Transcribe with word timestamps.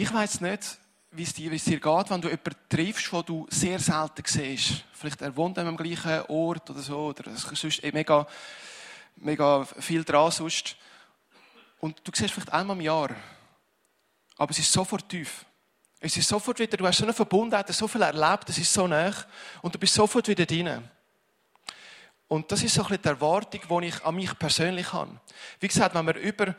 Ich 0.00 0.14
weiß 0.14 0.42
nicht, 0.42 0.78
wie 1.10 1.24
es 1.24 1.34
dir, 1.34 1.50
dir 1.50 1.80
geht, 1.80 2.10
wenn 2.10 2.20
du 2.20 2.28
jemanden 2.28 2.54
triffst, 2.68 3.10
den 3.10 3.24
du 3.24 3.48
sehr 3.50 3.80
selten 3.80 4.22
siehst. 4.24 4.84
Vielleicht 4.92 5.20
er 5.20 5.34
wohnt 5.34 5.58
am 5.58 5.76
gleichen 5.76 6.22
Ort 6.28 6.70
oder 6.70 6.78
so, 6.78 7.06
oder 7.06 7.26
es 7.32 7.42
ist 7.42 7.60
sonst 7.60 7.82
mega, 7.92 8.24
mega 9.16 9.64
viel 9.64 10.04
dran 10.04 10.30
sonst. 10.30 10.76
Und 11.80 12.00
du 12.04 12.12
siehst 12.14 12.32
vielleicht 12.32 12.52
einmal 12.52 12.76
im 12.76 12.82
Jahr. 12.82 13.10
Aber 14.36 14.52
es 14.52 14.60
ist 14.60 14.70
sofort 14.70 15.08
tief. 15.08 15.44
Es 15.98 16.16
ist 16.16 16.28
sofort 16.28 16.60
wieder, 16.60 16.76
du 16.76 16.86
hast 16.86 16.98
so 16.98 17.02
eine 17.02 17.12
Verbundenheit, 17.12 17.66
so 17.74 17.88
viel 17.88 18.02
erlebt, 18.02 18.48
es 18.50 18.58
ist 18.58 18.72
so 18.72 18.86
nah. 18.86 19.12
Und 19.62 19.74
du 19.74 19.80
bist 19.80 19.94
sofort 19.94 20.28
wieder 20.28 20.46
drin. 20.46 20.88
Und 22.28 22.52
das 22.52 22.62
ist 22.62 22.72
so 22.72 22.82
ein 22.82 22.86
bisschen 22.86 23.02
die 23.02 23.08
Erwartung, 23.08 23.82
die 23.82 23.86
ich 23.88 24.04
an 24.04 24.14
mich 24.14 24.38
persönlich 24.38 24.92
habe. 24.92 25.18
Wie 25.58 25.66
gesagt, 25.66 25.96
wenn 25.96 26.06
wir 26.06 26.14
über, 26.14 26.54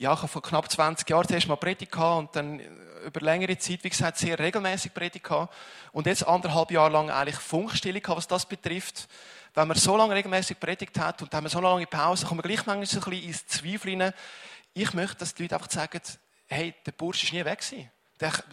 ja, 0.00 0.14
ich 0.14 0.18
habe 0.18 0.28
vor 0.28 0.40
knapp 0.40 0.70
20 0.70 1.08
Jahren 1.10 1.28
zuerst 1.28 1.46
mal 1.46 1.56
Predigt 1.56 1.92
gehabt 1.92 2.18
und 2.18 2.34
dann 2.34 2.58
über 3.04 3.20
längere 3.20 3.58
Zeit, 3.58 3.84
wie 3.84 3.90
gesagt, 3.90 4.16
sehr 4.16 4.38
regelmäßig 4.38 4.94
Predigt 4.94 5.26
gehabt. 5.26 5.54
Und 5.92 6.06
jetzt 6.06 6.26
anderthalb 6.26 6.70
Jahre 6.70 6.90
lang 6.90 7.10
eigentlich 7.10 7.36
Funkstille 7.36 8.00
was 8.06 8.26
das 8.26 8.46
betrifft. 8.46 9.08
Wenn 9.52 9.68
man 9.68 9.76
so 9.76 9.98
lange 9.98 10.14
regelmäßig 10.14 10.58
predigt 10.58 10.98
hat 10.98 11.20
und 11.20 11.30
dann 11.30 11.38
haben 11.38 11.44
wir 11.44 11.50
so 11.50 11.60
lange 11.60 11.86
Pause, 11.86 12.24
kommen 12.24 12.38
wir 12.38 12.48
gleich 12.48 12.64
manchmal 12.64 12.86
so 12.86 12.96
ein 12.98 13.10
bisschen 13.10 13.28
ins 13.28 13.46
Zweifel 13.46 13.90
hinein. 13.90 14.14
Ich 14.72 14.94
möchte, 14.94 15.16
dass 15.18 15.34
die 15.34 15.42
Leute 15.42 15.56
einfach 15.56 15.70
sagen, 15.70 16.00
hey, 16.46 16.74
der 16.86 16.92
Bursch 16.92 17.24
ist 17.24 17.34
nie 17.34 17.44
weg 17.44 17.60
gewesen. 17.60 17.90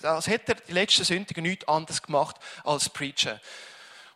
Als 0.03 0.27
hätte 0.27 0.51
er 0.51 0.55
die 0.55 0.73
letzten 0.73 1.05
Sündigen 1.05 1.43
nichts 1.43 1.65
anderes 1.69 2.01
gemacht 2.01 2.35
als 2.65 2.89
Preacher. 2.89 3.39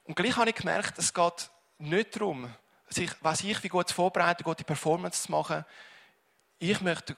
Und 0.03 0.15
gleich 0.15 0.35
habe 0.35 0.49
ich 0.49 0.55
gemerkt, 0.57 0.97
es 0.97 1.13
geht 1.13 1.49
nicht 1.77 2.13
darum, 2.13 2.53
sich, 2.89 3.09
was 3.21 3.41
ich 3.41 3.63
wie 3.63 3.69
gut 3.69 3.87
zu 3.87 3.95
vorbereiten, 3.95 4.43
gute 4.43 4.65
Performance 4.65 5.23
zu 5.23 5.31
machen. 5.31 5.63
Ich 6.63 6.79
möchte 6.79 7.15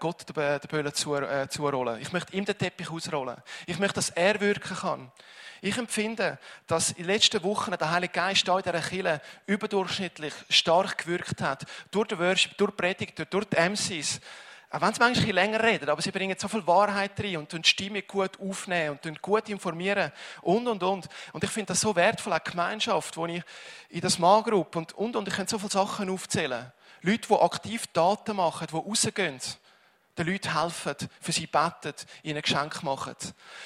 Gott 0.00 0.26
den 0.26 0.68
Böllen 0.70 0.86
äh, 0.86 1.48
zurollen. 1.50 2.00
Ich 2.00 2.12
möchte 2.12 2.34
ihm 2.34 2.46
den 2.46 2.56
Teppich 2.56 2.90
ausrollen. 2.90 3.36
Ich 3.66 3.78
möchte, 3.78 3.96
dass 3.96 4.08
er 4.08 4.40
wirken 4.40 4.74
kann. 4.74 5.12
Ich 5.60 5.76
empfinde, 5.76 6.38
dass 6.66 6.92
in 6.92 7.04
den 7.04 7.08
letzten 7.08 7.42
Wochen 7.42 7.72
der 7.72 7.90
Heilige 7.90 8.14
Geist 8.14 8.48
da 8.48 8.56
in 8.56 8.62
dieser 8.62 8.80
Kirche 8.80 9.20
überdurchschnittlich 9.46 10.32
stark 10.48 10.96
gewirkt 10.96 11.42
hat. 11.42 11.66
Durch 11.90 12.08
die 12.08 12.18
Worship, 12.18 12.56
durch 12.56 12.70
die 12.70 12.76
Predigt, 12.78 13.34
durch 13.34 13.44
die 13.44 13.56
MCs. 13.56 14.18
Auch 14.70 14.80
wenn 14.80 14.94
sie 14.94 15.00
manchmal 15.00 15.32
länger 15.32 15.62
reden, 15.62 15.90
aber 15.90 16.00
sie 16.00 16.10
bringen 16.10 16.36
so 16.38 16.48
viel 16.48 16.66
Wahrheit 16.66 17.20
rein 17.20 17.36
und 17.36 17.52
die 17.52 17.68
Stimme 17.68 18.00
gut 18.00 18.40
aufnehmen 18.40 18.98
und 19.04 19.20
gut 19.20 19.46
informieren 19.50 20.10
und, 20.40 20.66
und, 20.66 20.82
und. 20.82 21.06
Und 21.34 21.44
ich 21.44 21.50
finde 21.50 21.66
das 21.66 21.82
so 21.82 21.94
wertvoll, 21.94 22.32
auch 22.32 22.42
Gemeinschaft, 22.42 23.14
wo 23.18 23.26
ich 23.26 23.42
in 23.90 24.00
das 24.00 24.18
Manngruppe 24.18 24.78
und, 24.78 24.94
und, 24.94 25.16
und 25.16 25.28
ich 25.28 25.34
könnte 25.34 25.50
so 25.50 25.58
viele 25.58 25.70
Sachen 25.70 26.08
aufzählen. 26.08 26.72
Leute, 27.02 27.28
die 27.28 27.34
aktiv 27.34 27.86
Daten 27.88 28.36
machen, 28.36 28.66
die 28.70 28.76
rausgehen 28.76 29.40
den 30.16 30.26
Leuten 30.26 30.58
helfen, 30.60 30.94
für 31.20 31.32
sie 31.32 31.46
beten, 31.46 31.94
ihnen 32.22 32.40
Geschenke 32.40 32.84
machen. 32.84 33.14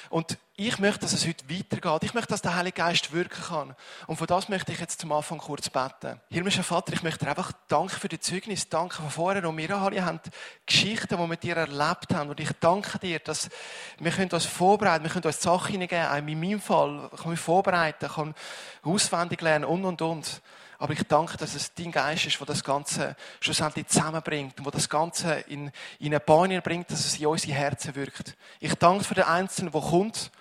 Und 0.09 0.37
ich 0.57 0.77
möchte, 0.79 0.99
dass 0.99 1.13
es 1.13 1.25
heute 1.25 1.49
weitergeht. 1.49 2.03
Ich 2.03 2.13
möchte, 2.13 2.29
dass 2.29 2.41
der 2.41 2.55
Heilige 2.55 2.75
Geist 2.75 3.11
wirken 3.13 3.41
kann. 3.41 3.75
Und 4.05 4.17
von 4.17 4.27
das 4.27 4.49
möchte 4.49 4.71
ich 4.71 4.79
jetzt 4.79 4.99
zum 4.99 5.11
Anfang 5.11 5.39
kurz 5.39 5.69
beten. 5.69 6.19
Himmlischer 6.29 6.63
Vater, 6.63 6.93
ich 6.93 7.03
möchte 7.03 7.25
dir 7.25 7.29
einfach 7.29 7.51
danken 7.67 7.97
für 7.97 8.09
die 8.09 8.19
Zeugnis, 8.19 8.69
danke 8.69 8.95
von 8.95 9.09
vorher. 9.09 9.47
Und 9.47 9.57
wir 9.57 9.75
alle 9.75 10.05
haben 10.05 10.19
Geschichten, 10.65 11.17
die 11.17 11.29
wir 11.29 11.37
dir 11.37 11.57
erlebt 11.57 12.13
haben. 12.13 12.29
Und 12.29 12.39
ich 12.39 12.51
danke 12.59 12.99
dir, 12.99 13.19
dass 13.19 13.49
wir 13.97 14.33
uns 14.33 14.45
vorbereiten, 14.45 15.05
wir 15.05 15.11
können 15.11 15.25
uns 15.25 15.41
Sachen 15.41 15.71
hineingeben. 15.71 16.07
Auch 16.07 16.17
in 16.17 16.39
meinem 16.39 16.61
Fall 16.61 17.09
kann 17.21 17.33
ich 17.33 17.39
vorbereiten, 17.39 18.09
kann 18.09 18.35
auswendig 18.83 19.41
lernen 19.41 19.65
und, 19.65 19.85
und, 19.85 20.01
und. 20.01 20.41
Aber 20.81 20.93
ich 20.93 21.03
danke, 21.03 21.37
dass 21.37 21.53
es 21.53 21.75
dein 21.75 21.91
Geist 21.91 22.25
ist, 22.25 22.39
der 22.39 22.47
das 22.47 22.63
Ganze 22.63 23.15
schlussendlich 23.39 23.85
zusammenbringt 23.85 24.59
und 24.59 24.73
das 24.73 24.89
Ganze 24.89 25.35
in, 25.41 25.71
in 25.99 26.07
eine 26.07 26.19
Bahn 26.19 26.59
bringt, 26.63 26.89
dass 26.89 27.05
es 27.05 27.19
in 27.19 27.27
unsere 27.27 27.53
Herzen 27.53 27.93
wirkt. 27.93 28.35
Ich 28.59 28.73
danke 28.73 29.03
für 29.03 29.13
den 29.13 29.25
Einzelnen, 29.25 29.71
der 29.71 29.79
kommt. 29.79 30.31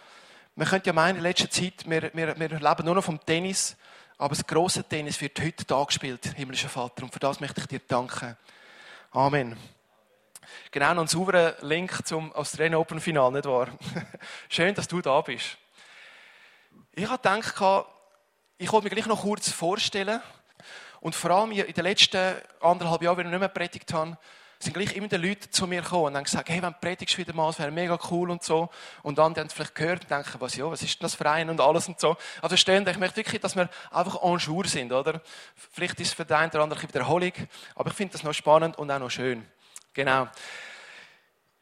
Man 0.55 0.67
könnte 0.67 0.87
ja 0.87 0.93
meinen, 0.95 1.17
in 1.17 1.25
letzter 1.25 1.51
Zeit, 1.51 1.85
wir, 1.85 2.11
wir, 2.15 2.41
wir 2.41 2.49
leben 2.49 2.85
nur 2.87 2.95
noch 2.95 3.05
vom 3.05 3.21
Tennis, 3.23 3.77
aber 4.17 4.35
das 4.35 4.47
große 4.47 4.85
Tennis 4.85 5.21
wird 5.21 5.39
heute 5.39 5.67
da 5.67 5.85
gespielt, 5.85 6.25
himmlischer 6.35 6.71
Vater. 6.71 7.03
Und 7.03 7.13
für 7.13 7.21
das 7.21 7.39
möchte 7.41 7.61
ich 7.61 7.67
dir 7.67 7.81
danken. 7.81 8.35
Amen. 9.11 9.59
Genau, 10.71 10.95
noch 10.95 11.03
ein 11.03 11.09
sauberer 11.09 11.57
Link 11.61 12.07
zum 12.07 12.33
Australian 12.33 12.77
Open 12.77 12.99
Final, 12.99 13.31
nicht 13.31 13.45
wahr? 13.45 13.69
Schön, 14.49 14.75
dass 14.75 14.89
du 14.89 15.03
da 15.03 15.21
bist. 15.21 15.59
Ich 16.93 17.07
habe 17.07 17.19
gedacht, 17.19 17.91
ich 18.61 18.71
wollte 18.71 18.85
mir 18.85 18.91
gleich 18.91 19.07
noch 19.07 19.23
kurz 19.23 19.51
vorstellen. 19.51 20.21
Und 21.01 21.15
vor 21.15 21.31
allem 21.31 21.51
in 21.53 21.73
den 21.73 21.85
letzten 21.85 22.35
anderthalb 22.61 23.01
Jahren, 23.03 23.17
wenn 23.17 23.27
ich 23.27 23.31
nicht 23.31 23.41
mehr 23.41 23.49
predigt 23.49 23.91
habe, 23.95 24.19
sind 24.59 24.75
gleich 24.75 24.95
immer 24.95 25.09
die 25.09 25.17
Leute 25.17 25.49
zu 25.49 25.67
mir 25.67 25.81
gekommen 25.81 26.09
und 26.09 26.17
haben 26.17 26.25
gesagt, 26.25 26.51
hey, 26.51 26.61
wenn 26.61 26.75
du 26.75 26.79
predigst 26.79 27.17
wieder 27.17 27.33
mal, 27.33 27.47
das 27.47 27.59
wäre 27.59 27.71
mega 27.71 27.99
cool 28.11 28.31
und 28.31 28.43
so. 28.43 28.69
Und 29.03 29.17
dann 29.17 29.35
haben 29.35 29.49
vielleicht 29.49 29.75
gehört 29.75 30.03
und 30.03 30.11
denken, 30.11 30.35
was, 30.41 30.57
ja, 30.57 30.71
was 30.71 30.83
ist 30.83 31.01
denn 31.01 31.07
das 31.07 31.15
für 31.15 31.31
ein 31.31 31.49
und 31.49 31.59
alles 31.59 31.89
und 31.89 31.99
so. 31.99 32.19
Also 32.43 32.49
verstehen, 32.49 32.87
ich 32.87 32.99
möchte 32.99 33.17
wirklich, 33.17 33.41
dass 33.41 33.57
wir 33.57 33.71
einfach 33.91 34.23
en 34.23 34.37
jour 34.37 34.67
sind, 34.67 34.93
oder? 34.93 35.23
Vielleicht 35.73 35.99
ist 35.99 36.09
es 36.09 36.13
für 36.13 36.27
den 36.27 36.37
einen 36.37 36.51
oder 36.51 36.65
anderen 36.65 36.83
Wiederholung, 36.83 37.33
aber 37.75 37.89
ich 37.89 37.97
finde 37.97 38.13
das 38.13 38.25
noch 38.25 38.35
spannend 38.35 38.77
und 38.77 38.91
auch 38.91 38.99
noch 38.99 39.11
schön. 39.11 39.47
Genau. 39.95 40.29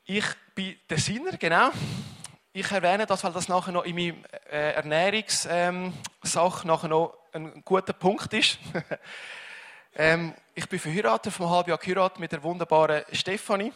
Ich 0.04 0.26
bin 0.56 0.74
der 0.90 0.98
Sinner, 0.98 1.36
genau. 1.36 1.70
Ich 2.60 2.72
erwähne 2.72 3.06
das, 3.06 3.22
weil 3.22 3.30
das 3.30 3.46
nachher 3.46 3.70
noch 3.70 3.84
in 3.84 3.94
meiner 3.94 4.16
äh, 4.50 4.72
Ernährungssache 4.72 5.52
ähm, 5.52 5.92
nachher 6.64 6.88
noch 6.88 7.14
ein 7.32 7.62
guter 7.64 7.92
Punkt 7.92 8.32
ist. 8.34 8.58
ähm, 9.94 10.34
ich 10.56 10.68
bin 10.68 10.80
verheiratet, 10.80 11.38
einem 11.38 11.50
halben 11.50 11.70
Jahr 11.70 11.78
geheiratet 11.78 12.18
mit 12.18 12.32
der 12.32 12.42
wunderbaren 12.42 13.04
Stefanie. 13.12 13.72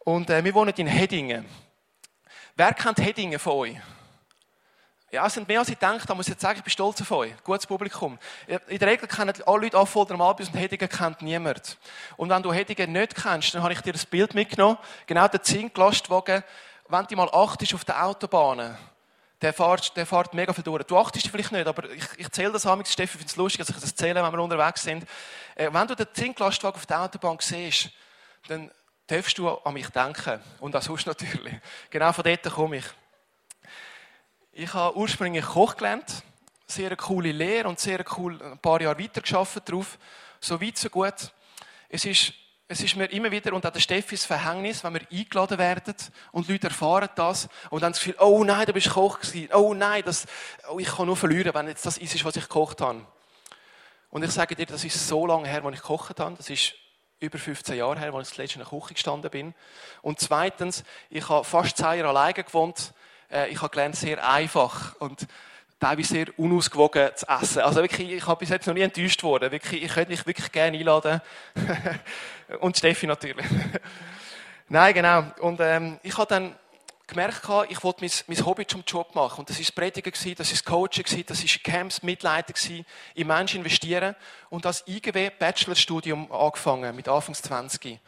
Und 0.00 0.28
äh, 0.28 0.44
wir 0.44 0.52
wohnen 0.52 0.74
in 0.76 0.88
Heddingen. 0.88 1.46
Wer 2.54 2.74
kennt 2.74 2.98
Heddingen 2.98 3.38
von 3.38 3.52
euch? 3.54 3.76
Ja, 5.10 5.26
es 5.26 5.32
sind 5.32 5.48
mehr 5.48 5.60
als 5.60 5.70
ich 5.70 5.78
denke, 5.78 6.06
da 6.06 6.14
muss 6.14 6.26
ich 6.26 6.32
jetzt 6.32 6.42
sagen, 6.42 6.58
ich 6.58 6.64
bin 6.64 6.70
stolz 6.70 7.00
auf 7.00 7.10
euch. 7.12 7.32
Gutes 7.42 7.66
Publikum. 7.66 8.18
In 8.46 8.78
der 8.78 8.88
Regel 8.88 9.08
kennen 9.08 9.32
alle 9.46 9.62
Leute 9.62 9.78
Affolter 9.78 10.12
am 10.12 10.20
Albis 10.20 10.48
und 10.48 10.56
Heddingen 10.56 10.90
kennt 10.90 11.22
niemand. 11.22 11.78
Und 12.18 12.28
wenn 12.28 12.42
du 12.42 12.52
Heddingen 12.52 12.92
nicht 12.92 13.14
kennst, 13.14 13.54
dann 13.54 13.62
habe 13.62 13.72
ich 13.72 13.80
dir 13.80 13.94
das 13.94 14.04
Bild 14.04 14.34
mitgenommen. 14.34 14.76
Genau 15.06 15.26
der 15.28 15.42
Zinklastwagen 15.42 16.44
wenn 16.92 17.06
du 17.06 17.16
mal 17.16 17.30
achtest 17.32 17.74
auf 17.74 17.84
den 17.84 17.94
Autobahnen, 17.94 18.76
der 19.40 19.52
fährt, 19.52 19.96
der 19.96 20.06
fährt 20.06 20.34
mega 20.34 20.52
viel 20.52 20.62
durch. 20.62 20.84
Du 20.84 20.96
achtest 20.96 21.26
vielleicht 21.26 21.50
nicht, 21.50 21.66
aber 21.66 21.90
ich, 21.90 22.04
ich 22.16 22.30
zähle 22.30 22.52
das 22.52 22.66
amigs. 22.66 22.92
Steffi 22.92 23.18
findet 23.18 23.30
es 23.30 23.36
lustig, 23.36 23.58
dass 23.58 23.70
ich 23.70 23.82
das 23.82 23.94
zähle, 23.94 24.22
wenn 24.22 24.32
wir 24.32 24.38
unterwegs 24.38 24.82
sind. 24.82 25.04
Äh, 25.56 25.70
wenn 25.72 25.88
du 25.88 25.96
den 25.96 26.06
Zinklastwagen 26.12 26.76
auf 26.76 26.86
der 26.86 27.00
Autobahn 27.00 27.38
siehst, 27.40 27.90
dann 28.46 28.70
darfst 29.06 29.36
du 29.38 29.48
an 29.48 29.74
mich 29.74 29.88
denken. 29.88 30.40
Und 30.60 30.76
auch 30.76 30.82
sonst 30.82 31.06
natürlich. 31.06 31.54
Genau 31.90 32.12
von 32.12 32.24
dort 32.24 32.42
komme 32.52 32.76
ich. 32.76 32.84
Ich 34.52 34.72
habe 34.74 34.96
ursprünglich 34.96 35.44
Koch 35.44 35.76
gelernt. 35.76 36.22
Sehr 36.66 36.94
coole 36.96 37.32
Lehre 37.32 37.68
und 37.68 37.80
sehr 37.80 38.04
cool 38.16 38.40
ein 38.40 38.58
paar 38.58 38.80
Jahre 38.80 38.98
weitergearbeitet 38.98 39.70
drauf. 39.70 39.98
So 40.40 40.60
weit, 40.60 40.76
so 40.76 40.88
gut. 40.88 41.32
Es 41.88 42.04
ist 42.04 42.32
es 42.72 42.82
ist 42.82 42.96
mir 42.96 43.04
immer 43.12 43.30
wieder, 43.30 43.52
und 43.52 43.64
auch 43.66 43.70
der 43.70 43.80
Steffis 43.80 44.24
Verhängnis, 44.24 44.82
wenn 44.82 44.94
wir 44.94 45.02
eingeladen 45.10 45.58
werden 45.58 45.94
und 46.32 46.48
Leute 46.48 46.68
erfahren 46.68 47.10
das 47.14 47.48
und 47.70 47.82
dann 47.82 47.92
das 47.92 48.00
Gefühl, 48.00 48.16
oh 48.18 48.42
nein, 48.44 48.64
du 48.64 48.72
bist 48.72 48.90
Koch 48.90 49.20
gewesen. 49.20 49.50
Oh 49.52 49.74
nein, 49.74 50.02
das, 50.04 50.26
oh, 50.70 50.78
ich 50.78 50.88
kann 50.88 51.06
nur 51.06 51.16
verlieren, 51.16 51.52
wenn 51.54 51.68
jetzt 51.68 51.84
das 51.84 51.98
ist, 51.98 52.24
was 52.24 52.36
ich 52.36 52.44
gekocht 52.44 52.80
habe. 52.80 53.06
Und 54.10 54.24
ich 54.24 54.30
sage 54.30 54.56
dir, 54.56 54.66
das 54.66 54.84
ist 54.84 55.06
so 55.06 55.26
lange 55.26 55.48
her, 55.48 55.62
als 55.64 55.74
ich 55.76 55.82
gekocht 55.82 56.18
habe. 56.18 56.34
Das 56.36 56.48
ist 56.48 56.74
über 57.20 57.38
15 57.38 57.76
Jahre 57.76 57.98
her, 57.98 58.14
als 58.14 58.28
ich 58.28 58.32
das 58.32 58.38
letzte 58.38 58.58
in 58.58 58.64
der 58.68 58.80
Küche 58.80 58.94
gestanden 58.94 59.30
bin. 59.30 59.54
Und 60.00 60.18
zweitens, 60.18 60.82
ich 61.10 61.28
habe 61.28 61.44
fast 61.44 61.76
zwei 61.76 61.96
Jahre 61.96 62.08
alleine 62.08 62.42
gewohnt. 62.42 62.94
Äh, 63.30 63.50
ich 63.50 63.60
habe 63.60 63.70
gelernt, 63.70 63.96
sehr 63.96 64.26
einfach. 64.26 64.96
Und 64.96 65.26
teilweise 65.82 66.14
sehr 66.14 66.38
unausgewogen 66.38 67.10
zu 67.16 67.26
essen. 67.26 67.62
Also 67.62 67.82
wirklich, 67.82 68.12
ich 68.12 68.26
habe 68.26 68.38
bis 68.38 68.50
jetzt 68.50 68.66
noch 68.66 68.74
nie 68.74 68.82
enttäuscht 68.82 69.22
worden. 69.24 69.50
Wirklich, 69.50 69.82
ich 69.82 69.92
könnte 69.92 70.12
mich 70.12 70.24
wirklich 70.24 70.52
gerne 70.52 70.78
einladen. 70.78 71.20
Und 72.60 72.76
Steffi 72.76 73.06
natürlich. 73.06 73.46
Nein, 74.68 74.94
genau. 74.94 75.24
Und 75.40 75.58
ähm, 75.60 75.98
ich 76.04 76.16
habe 76.16 76.28
dann 76.28 76.54
gemerkt, 77.08 77.42
ich 77.68 77.82
wollte 77.82 78.00
mein, 78.00 78.10
mein 78.28 78.46
Hobby 78.46 78.64
zum 78.64 78.84
Job 78.86 79.12
machen. 79.16 79.40
Und 79.40 79.50
das 79.50 79.56
war 79.56 79.64
das 79.64 79.72
Predigen, 79.72 80.12
das 80.12 80.24
war 80.24 80.34
das 80.34 80.64
Coaching, 80.64 81.24
das 81.26 81.42
war 81.42 81.62
Camps, 81.64 82.02
Mitleiden, 82.04 82.86
in 83.14 83.26
Menschen 83.26 83.58
investieren. 83.58 84.14
Und 84.50 84.64
als 84.64 84.84
IGW 84.86 85.30
Bachelorstudium 85.36 86.30
angefangen, 86.30 86.94
mit 86.94 87.08
Anfangs 87.08 87.42
20. 87.42 87.98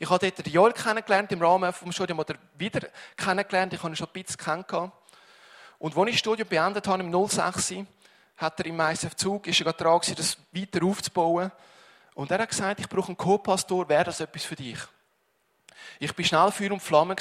Ich 0.00 0.10
habe 0.10 0.30
dort 0.30 0.46
Joel 0.48 0.72
kennengelernt 0.72 1.30
im 1.30 1.42
Rahmen 1.42 1.72
des 1.72 1.94
Studiums 1.94 2.20
oder 2.20 2.34
wieder 2.58 2.88
kennengelernt. 3.16 3.72
Ich 3.72 3.82
habe 3.82 3.92
ihn 3.92 3.96
schon 3.96 4.08
ein 4.08 4.12
bisschen 4.12 4.36
kennengelernt. 4.36 4.92
Und 5.80 5.96
als 5.96 6.08
ich 6.08 6.14
das 6.14 6.20
Studium 6.20 6.46
beendet 6.46 6.86
habe, 6.86 7.02
im 7.02 7.28
06, 7.28 7.74
hat 8.36 8.60
er 8.60 8.66
im 8.66 8.78
ISF 8.78 9.16
Zug, 9.16 9.46
ist 9.46 9.60
er 9.62 9.72
dran 9.72 9.98
gewesen, 9.98 10.14
das 10.14 10.36
weiter 10.52 10.84
aufzubauen. 10.84 11.50
Und 12.14 12.30
er 12.30 12.38
hat 12.38 12.50
gesagt, 12.50 12.80
ich 12.80 12.88
brauche 12.88 13.08
einen 13.08 13.16
Co-Pastor, 13.16 13.88
wäre 13.88 14.04
das 14.04 14.20
etwas 14.20 14.44
für 14.44 14.56
dich? 14.56 14.78
Ich 15.98 16.14
bin 16.14 16.26
schnell 16.26 16.50
Feuer 16.52 16.72
und 16.72 16.80
Flamme 16.80 17.16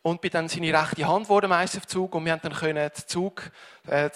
und 0.00 0.20
bin 0.22 0.30
dann 0.30 0.48
seine 0.48 0.72
rechte 0.72 1.06
Hand 1.06 1.24
geworden 1.24 1.52
im 1.52 1.60
ISF 1.60 1.84
Zug 1.84 2.14
und 2.14 2.24
wir 2.24 2.32
haben 2.32 2.40
dann 2.42 2.74
den 2.74 2.90
Zug, 2.94 3.50
äh, 3.86 4.08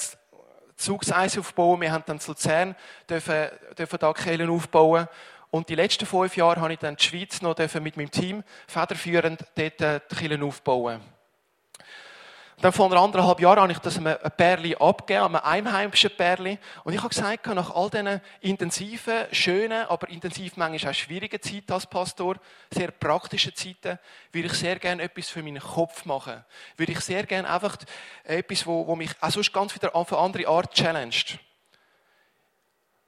Zugseis 0.77 1.37
aufbauen. 1.37 1.83
Wir 1.83 1.93
haben 1.93 2.05
dann 2.07 2.19
zu 2.19 2.31
Luzern 2.31 2.75
dürfen, 3.09 3.49
dürfen 3.77 3.99
da 3.99 4.15
Kehlen 4.15 4.49
aufbauen. 4.49 5.07
Und 5.51 5.69
die 5.69 5.75
letzten 5.75 6.07
fünf 6.07 6.35
Jahre 6.35 6.63
habe 6.63 6.73
ich 6.73 6.79
dann 6.79 6.97
die 6.97 7.05
Schweiz 7.05 7.43
noch 7.43 7.59
mit 7.59 7.99
meinem 7.99 8.11
Team 8.11 8.43
federführend 8.67 9.45
dort 9.55 9.81
äh, 9.83 10.01
die 10.11 10.15
Kirchen 10.17 10.43
aufbauen. 10.43 11.03
Dann 12.61 12.73
vor 12.73 12.93
anderthalb 12.93 13.41
Jahren 13.41 13.61
habe 13.61 13.73
ich 13.73 13.79
das 13.79 13.97
einem 13.97 14.17
Pärli 14.37 14.77
abgegeben, 14.77 15.25
einem 15.25 15.37
einheimischen 15.37 16.11
Pärli. 16.15 16.59
Und 16.85 16.93
ich 16.93 16.99
habe 16.99 17.09
gesagt, 17.09 17.47
nach 17.47 17.75
all 17.75 17.89
diesen 17.89 18.21
intensiven, 18.41 19.27
schönen, 19.33 19.87
aber 19.87 20.09
intensiv 20.11 20.57
manchmal 20.57 20.93
auch 20.93 20.95
schwierigen 20.95 21.41
Zeiten 21.41 21.73
als 21.73 21.87
Pastor, 21.87 22.37
sehr 22.71 22.91
praktischen 22.91 23.55
Zeiten, 23.55 23.99
würde 24.33 24.49
ich 24.49 24.53
sehr 24.55 24.79
gerne 24.79 25.03
etwas 25.03 25.29
für 25.29 25.43
meinen 25.43 25.61
Kopf 25.61 26.05
machen. 26.05 26.45
Würde 26.77 26.93
ich 26.93 27.01
sehr 27.01 27.25
gerne 27.25 27.49
einfach 27.49 27.79
etwas, 28.25 28.67
wo, 28.67 28.87
wo 28.87 28.95
mich 28.95 29.11
auch 29.21 29.31
sonst 29.31 29.53
ganz 29.53 29.75
wieder 29.75 29.97
auf 29.97 30.13
eine 30.13 30.21
andere 30.21 30.49
Art 30.49 30.75
challenged. 30.75 31.39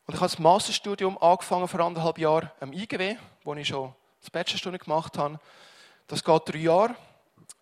Und 0.07 0.15
ich 0.15 0.21
habe 0.21 0.31
das 0.31 0.39
Masterstudium 0.39 1.19
angefangen 1.19 1.69
vor 1.69 1.81
anderthalb 1.81 2.19
Jahren 2.19 2.51
am 2.61 2.73
IGW, 2.73 3.17
wo 3.45 3.55
ich 3.55 3.69
schon 3.69 3.95
das 4.21 4.31
Bachelorstunde 4.31 4.79
gemacht 4.79 5.19
habe. 5.19 5.39
Das 6.07 6.25
geht 6.25 6.43
drei 6.47 6.59
Jahre. 6.59 6.95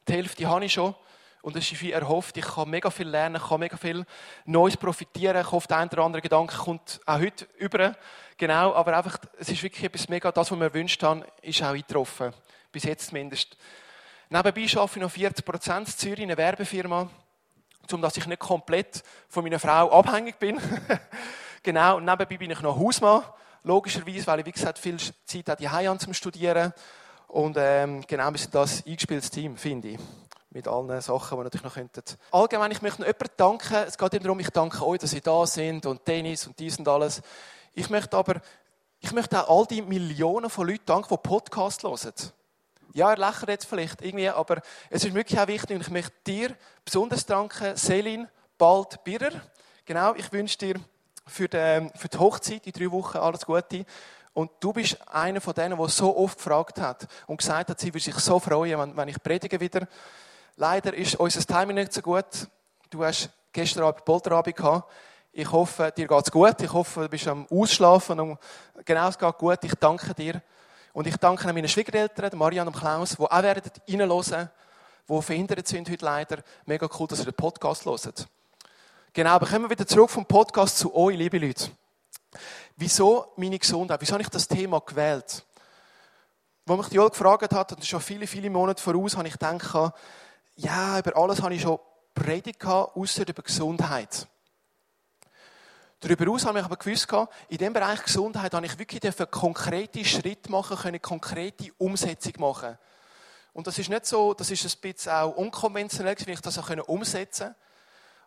Die 0.07 0.13
Hälfte 0.13 0.47
habe 0.47 0.65
ich 0.65 0.73
schon. 0.73 0.95
Und 1.43 1.57
es 1.57 1.73
ist 1.73 1.81
wie 1.81 1.93
erhofft, 1.93 2.37
ich 2.37 2.45
kann 2.45 2.69
mega 2.69 2.91
viel 2.91 3.09
lernen, 3.09 3.41
kann 3.41 3.61
mega 3.61 3.77
viel 3.77 4.05
Neues 4.45 4.77
profitieren. 4.77 5.41
Ich 5.41 5.51
hoffe, 5.51 5.69
der 5.69 5.79
eine 5.79 5.91
oder 5.91 6.03
andere 6.03 6.21
Gedanke 6.21 6.57
kommt 6.57 7.01
auch 7.07 7.19
heute 7.19 7.47
über. 7.57 7.97
Genau, 8.37 8.75
aber 8.75 8.97
einfach, 8.97 9.19
es 9.39 9.49
ist 9.49 9.63
wirklich 9.63 9.85
etwas 9.85 10.09
mega, 10.09 10.31
das, 10.33 10.51
was 10.51 10.59
wir 10.59 10.67
erwünscht 10.67 11.03
haben, 11.03 11.25
ist 11.41 11.63
auch 11.63 11.69
eingetroffen. 11.69 12.35
Bis 12.73 12.85
jetzt 12.85 13.09
zumindest. 13.09 13.57
Nebenbei 14.29 14.67
arbeite 14.77 14.93
ich 14.97 15.03
noch 15.03 15.11
40 15.11 15.45
Prozent 15.45 15.89
in 15.89 15.97
Zürich 15.97 16.21
in 16.21 16.31
einer 16.31 16.37
Werbefirma, 16.37 17.09
um 17.91 18.03
dass 18.03 18.17
ich 18.17 18.27
nicht 18.27 18.39
komplett 18.39 19.03
von 19.29 19.43
meiner 19.43 19.59
Frau 19.59 19.91
abhängig 19.91 20.39
bin. 20.39 20.61
genau, 21.63 21.97
und 21.97 22.05
nebenbei 22.05 22.37
bin 22.37 22.51
ich 22.51 22.61
noch 22.61 22.79
Hausmann, 22.79 23.25
logischerweise, 23.65 24.27
weil 24.27 24.41
ich, 24.41 24.47
wie 24.47 24.53
gesagt, 24.53 24.79
viel 24.79 24.99
Zeit 25.25 25.51
auch 25.51 25.57
die 25.57 25.99
zum 25.99 26.13
Studieren. 26.15 26.73
Und 27.29 27.57
ähm, 27.59 28.05
genau, 28.07 28.31
wir 28.31 28.39
sind 28.39 28.55
das 28.55 28.87
eingespieltes 28.87 29.31
Team, 29.31 29.57
finde 29.57 29.89
ich 29.89 30.01
mit 30.51 30.67
allen 30.67 31.01
Sachen, 31.01 31.39
die 31.39 31.45
natürlich 31.45 31.65
noch 31.65 31.75
könnten. 31.75 32.03
Allgemein, 32.33 32.73
ich 32.73 32.83
möchte 32.83 33.01
noch 33.01 33.07
jemanden 33.07 33.35
danken. 33.37 33.75
Es 33.87 33.97
geht 33.97 34.15
eben 34.15 34.25
darum, 34.25 34.41
ich 34.41 34.51
danke 34.51 34.85
euch, 34.85 34.99
dass 34.99 35.13
ihr 35.13 35.21
da 35.21 35.47
sind 35.47 35.87
und 35.87 36.05
Tennis 36.05 36.47
und 36.47 36.59
dies 36.59 36.79
und 36.79 36.89
alles. 36.89 37.23
Ich 37.73 37.89
möchte 37.89 38.17
aber, 38.17 38.41
ich 38.99 39.13
möchte 39.13 39.41
auch 39.41 39.61
all 39.61 39.67
die 39.67 39.83
Millionen 39.83 40.51
von 40.51 40.67
Leuten 40.67 40.87
danken, 40.87 41.09
die 41.15 41.29
Podcasts 41.29 41.85
hören. 41.85 42.13
Ja, 42.93 43.13
er 43.13 43.19
lächelt 43.19 43.49
jetzt 43.49 43.67
vielleicht 43.67 44.03
irgendwie, 44.03 44.29
aber 44.29 44.61
es 44.91 45.05
ist 45.05 45.15
wirklich 45.15 45.39
auch 45.39 45.47
wichtig 45.47 45.77
und 45.77 45.83
ich 45.83 45.91
möchte 45.91 46.13
dir 46.27 46.57
besonders 46.85 47.25
danken, 47.25 47.77
Selin 47.77 48.27
Bald 48.59 49.05
Birrer. 49.05 49.31
Genau, 49.85 50.15
ich 50.15 50.33
wünsche 50.33 50.59
dir 50.59 50.75
für 51.27 51.49
die, 51.49 51.89
für 51.95 52.09
die 52.09 52.19
Hochzeit, 52.19 52.65
die 52.65 52.73
drei 52.73 52.91
Wochen, 52.91 53.19
alles 53.19 53.47
Gute. 53.47 53.87
Und 54.33 54.51
du 54.61 54.73
bist 54.73 54.97
einer 55.09 55.41
von 55.41 55.55
denen, 55.55 55.79
der 55.79 55.89
so 55.89 56.17
oft 56.17 56.39
gefragt 56.39 56.81
hat 56.81 57.07
und 57.27 57.37
gesagt 57.37 57.71
hat, 57.71 57.81
sie 57.81 57.89
würde 57.89 58.01
sich 58.01 58.15
so 58.17 58.39
freuen, 58.39 58.97
wenn 58.97 59.09
ich 59.09 59.23
predige 59.23 59.61
wieder. 59.61 59.87
Leider 60.61 60.93
ist 60.93 61.15
unser 61.15 61.41
Timing 61.41 61.77
nicht 61.77 61.95
so 61.95 62.03
gut. 62.03 62.27
Du 62.91 63.03
hast 63.03 63.31
gestern 63.51 63.85
Abend 63.85 64.05
Polterabend 64.05 64.55
gehabt. 64.55 64.93
Ich 65.33 65.51
hoffe, 65.51 65.91
dir 65.97 66.07
geht 66.07 66.27
es 66.27 66.31
gut. 66.31 66.61
Ich 66.61 66.71
hoffe, 66.71 67.01
du 67.01 67.09
bist 67.09 67.27
am 67.29 67.47
Ausschlafen. 67.51 68.21
Und 68.21 68.39
genau, 68.85 69.09
es 69.09 69.19
geht 69.19 69.39
gut. 69.39 69.59
Ich 69.63 69.75
danke 69.77 70.13
dir. 70.13 70.43
Und 70.93 71.07
ich 71.07 71.17
danke 71.17 71.51
meinen 71.51 71.67
Schwiegereltern, 71.67 72.37
Marianne 72.37 72.69
und 72.69 72.77
Klaus, 72.77 73.17
die 73.17 73.23
auch 73.23 73.43
werden 73.43 73.73
reinhören, 73.89 74.51
die 75.09 75.23
verhindert 75.23 75.67
sind 75.67 75.89
heute 75.89 76.05
leider. 76.05 76.43
Mega 76.67 76.87
cool, 76.99 77.07
dass 77.07 77.21
ihr 77.21 77.25
den 77.25 77.33
Podcast 77.33 77.87
hört. 77.87 78.29
Genau, 79.15 79.31
aber 79.31 79.47
kommen 79.47 79.65
wir 79.65 79.71
wieder 79.71 79.87
zurück 79.87 80.11
vom 80.11 80.27
Podcast 80.27 80.77
zu 80.77 80.95
euch, 80.95 81.17
liebe 81.17 81.39
Leute. 81.39 81.71
Wieso 82.77 83.33
meine 83.37 83.59
Gesundheit? 83.59 83.99
Wieso 84.03 84.13
habe 84.13 84.23
ich 84.23 84.29
das 84.29 84.47
Thema 84.47 84.79
gewählt? 84.81 85.43
Wo 86.67 86.77
mich 86.77 86.89
die 86.89 86.97
Joel 86.97 87.09
gefragt 87.09 87.51
hat, 87.51 87.73
und 87.73 87.87
schon 87.87 88.03
viele, 88.03 88.27
viele 88.27 88.51
Monate 88.51 88.83
voraus, 88.83 89.17
habe 89.17 89.27
ich 89.27 89.39
gedacht, 89.39 89.95
ja, 90.57 90.99
über 90.99 91.17
alles 91.17 91.43
habe 91.43 91.55
ich 91.55 91.63
schon 91.63 91.79
predigt, 92.15 92.65
außer 92.65 93.29
über 93.29 93.43
Gesundheit. 93.43 94.27
Darüber 96.01 96.25
hinaus 96.25 96.47
habe 96.47 96.59
ich 96.59 96.65
aber 96.65 96.77
gewusst, 96.77 97.13
in 97.49 97.59
diesem 97.59 97.73
Bereich 97.75 98.03
Gesundheit 98.03 98.55
habe 98.55 98.65
ich 98.65 98.79
wirklich 98.79 99.03
konkrete 99.31 100.05
Schritte 100.05 100.51
machen 100.51 100.79
können, 100.79 101.03
konkrete 101.03 101.71
Umsetzung 101.77 102.33
machen. 102.39 102.79
Und 103.53 103.67
das 103.67 103.79
ist 103.79 103.91
nicht 103.91 104.07
so, 104.07 104.33
das 104.33 104.51
ist 104.51 104.65
ein 104.65 104.81
bisschen 104.81 105.13
auch 105.13 105.37
unkonventionell, 105.37 106.17
wie 106.25 106.33
ich 106.33 106.41
das 106.41 106.59
auch 106.59 106.71
umsetzen 106.89 107.49
konnte. 107.49 107.61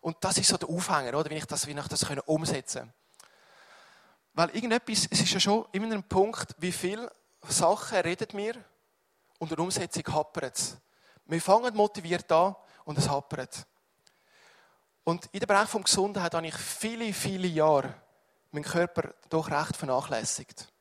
Und 0.02 0.18
das 0.20 0.38
ist 0.38 0.50
so 0.50 0.58
der 0.58 0.70
Aufhänger, 0.70 1.18
oder? 1.18 1.30
Wie 1.30 1.36
ich 1.36 1.46
das, 1.46 1.66
wie 1.66 1.72
ich 1.72 1.88
das 1.88 2.04
umsetzen 2.25 2.81
konnte. 2.81 2.94
Weil 4.34 4.50
irgendetwas, 4.50 5.08
es 5.10 5.22
ist 5.22 5.34
ja 5.34 5.40
schon 5.40 5.66
immer 5.72 5.92
ein 5.92 6.04
Punkt, 6.04 6.56
wie 6.58 6.72
viele 6.72 7.12
Sachen 7.48 8.00
redet 8.00 8.34
mir 8.34 8.56
und 9.40 9.52
der 9.52 9.60
Umsetzung 9.60 10.04
hapert 10.14 10.58
es. 10.58 10.78
Wir 11.25 11.42
fangen 11.42 11.75
motiviert 11.75 12.31
an 12.31 12.56
und 12.86 12.98
es 12.98 13.10
hapert. 13.10 13.66
Und 15.04 15.28
in 15.31 15.40
dem 15.40 15.48
Bereich 15.48 15.70
von 15.70 15.84
Gesundheit 15.84 16.34
habe 16.34 16.48
ich 16.48 16.56
viele, 16.56 17.14
viele 17.14 17.48
Jahre 17.48 17.94
meinen 18.52 18.64
Körper 18.64 19.14
doch 19.30 19.50
recht 19.50 19.75
vernachlässigt. 19.75 20.73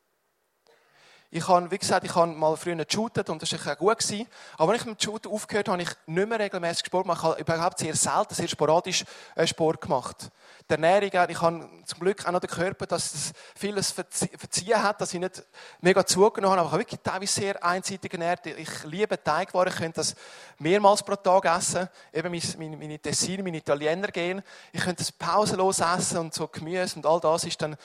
Ich 1.35 1.49
habe, 1.49 1.71
wie 1.71 1.79
gesagt, 1.79 2.05
ich 2.05 2.15
habe 2.15 2.31
mal 2.31 2.55
früher 2.59 2.77
geshootet 2.77 3.31
und 3.31 3.41
das 3.41 3.51
war 3.65 3.75
gut. 3.77 3.99
Gewesen. 3.99 4.27
Aber 4.59 4.69
wenn 4.71 4.81
ich 4.81 4.85
mit 4.85 5.01
dem 5.01 5.03
Shooten 5.03 5.33
aufgehört 5.33 5.67
habe, 5.67 5.81
habe 5.81 5.91
ich 5.91 5.97
nicht 6.07 6.29
mehr 6.29 6.39
regelmäßig 6.39 6.85
Sport 6.85 7.05
gemacht. 7.05 7.21
Ich 7.21 7.25
habe 7.25 7.41
überhaupt 7.41 7.79
sehr 7.79 7.97
selten, 7.97 8.35
sehr 8.35 8.49
sporadisch 8.49 9.03
äh, 9.35 9.47
Sport 9.47 9.81
gemacht. 9.81 10.31
Die 10.69 10.75
Ernährung, 10.75 11.31
ich 11.31 11.41
habe 11.41 11.71
zum 11.87 12.01
Glück 12.01 12.27
auch 12.27 12.33
noch 12.33 12.41
den 12.41 12.51
Körper, 12.51 12.85
dass 12.85 13.15
es 13.15 13.33
vieles 13.57 13.93
verziehen 13.93 14.83
hat, 14.83 15.01
dass 15.01 15.15
ich 15.15 15.21
nicht 15.21 15.43
mega 15.81 16.05
zugenommen 16.05 16.59
habe. 16.59 16.69
Aber 16.69 16.69
ich 16.69 16.73
habe 16.73 16.81
wirklich 16.83 17.01
teilweise 17.03 17.33
sehr 17.33 17.65
einseitig 17.65 18.13
ernährt. 18.13 18.45
Ich 18.45 18.85
liebe 18.85 19.23
Teigwaren, 19.23 19.69
ich 19.73 19.77
könnte 19.77 20.01
das 20.01 20.15
mehrmals 20.59 21.03
pro 21.03 21.17
Tag 21.17 21.47
essen. 21.47 21.89
Eben 22.13 22.31
meine, 22.59 22.77
meine 22.77 22.99
Tessiner, 22.99 23.43
meine 23.43 23.57
Italiener 23.57 24.09
gehen. 24.09 24.43
Ich 24.71 24.83
könnte 24.83 25.03
das 25.03 25.11
pausenlos 25.11 25.81
essen 25.81 26.19
und 26.19 26.35
so 26.35 26.47
Gemüse 26.47 26.97
und 26.97 27.07
all 27.07 27.21
das 27.21 27.45
ist 27.45 27.63
dann 27.63 27.79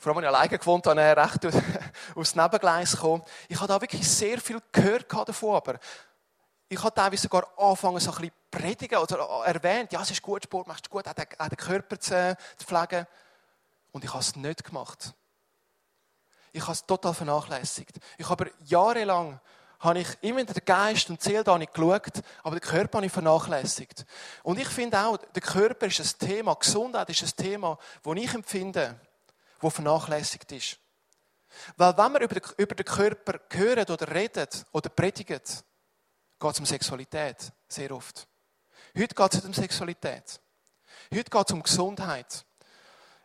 vor 0.00 0.16
allem, 0.16 0.24
als 0.24 0.24
ich 0.24 0.36
alleine 0.36 0.58
gewohnt 0.58 0.86
habe, 0.86 1.00
recht 1.00 1.46
aufs 2.16 2.34
Nebengleis 2.34 2.92
gekommen. 2.92 3.22
Ich 3.48 3.56
habe 3.58 3.68
da 3.68 3.80
wirklich 3.80 4.08
sehr 4.08 4.40
viel 4.40 4.58
gehört 4.72 5.12
davon, 5.28 5.56
aber 5.56 5.78
ich 6.70 6.82
habe 6.82 6.94
teilweise 6.94 7.22
sogar 7.22 7.46
angefangen, 7.58 8.00
so 8.00 8.10
ein 8.12 8.16
bisschen 8.16 8.34
predigen 8.50 8.98
oder 8.98 9.18
erwähnt, 9.44 9.92
ja, 9.92 10.00
es 10.00 10.10
ist 10.10 10.22
gut, 10.22 10.42
Sport 10.42 10.68
machst 10.68 10.86
du 10.86 10.90
gut, 10.90 11.06
auch 11.06 11.12
den, 11.12 11.56
Körper 11.56 12.00
zu, 12.00 12.36
pflegen. 12.58 13.06
Und 13.92 14.04
ich 14.04 14.10
habe 14.10 14.20
es 14.20 14.34
nicht 14.36 14.64
gemacht. 14.64 15.12
Ich 16.52 16.62
habe 16.62 16.72
es 16.72 16.86
total 16.86 17.12
vernachlässigt. 17.12 17.96
Ich 18.16 18.28
habe 18.28 18.50
jahrelang 18.64 19.38
habe 19.80 19.98
ich 20.00 20.08
immer 20.20 20.44
den 20.44 20.64
Geist 20.64 21.08
und 21.10 21.24
die 21.24 21.28
Seele 21.28 21.58
nicht 21.58 21.74
geschaut, 21.74 22.22
aber 22.42 22.56
den 22.58 22.68
Körper 22.68 22.98
habe 22.98 23.06
ich 23.06 23.12
vernachlässigt. 23.12 24.04
Und 24.42 24.58
ich 24.58 24.68
finde 24.68 24.98
auch, 24.98 25.16
der 25.16 25.42
Körper 25.42 25.86
ist 25.86 26.00
ein 26.00 26.28
Thema, 26.28 26.54
Gesundheit 26.54 27.08
ist 27.10 27.22
ein 27.22 27.44
Thema, 27.44 27.78
das 28.02 28.16
ich 28.16 28.34
empfinde, 28.34 29.00
wo 29.60 29.70
vernachlässigt 29.70 30.50
ist. 30.52 30.78
Weil 31.76 31.96
wenn 31.96 32.12
wir 32.12 32.20
über 32.56 32.74
den, 32.74 32.84
Körper 32.84 33.40
hören 33.50 33.86
oder 33.90 34.14
reden 34.14 34.48
oder 34.72 34.88
predigen, 34.88 35.40
geht 35.40 36.52
es 36.52 36.58
um 36.58 36.66
Sexualität, 36.66 37.52
sehr 37.68 37.90
oft. 37.92 38.26
Heute 38.96 39.14
geht 39.14 39.34
es 39.34 39.44
um 39.44 39.52
Sexualität. 39.52 40.40
Heute 41.12 41.30
geht 41.30 41.48
es 41.48 41.52
um 41.52 41.62
Gesundheit. 41.62 42.44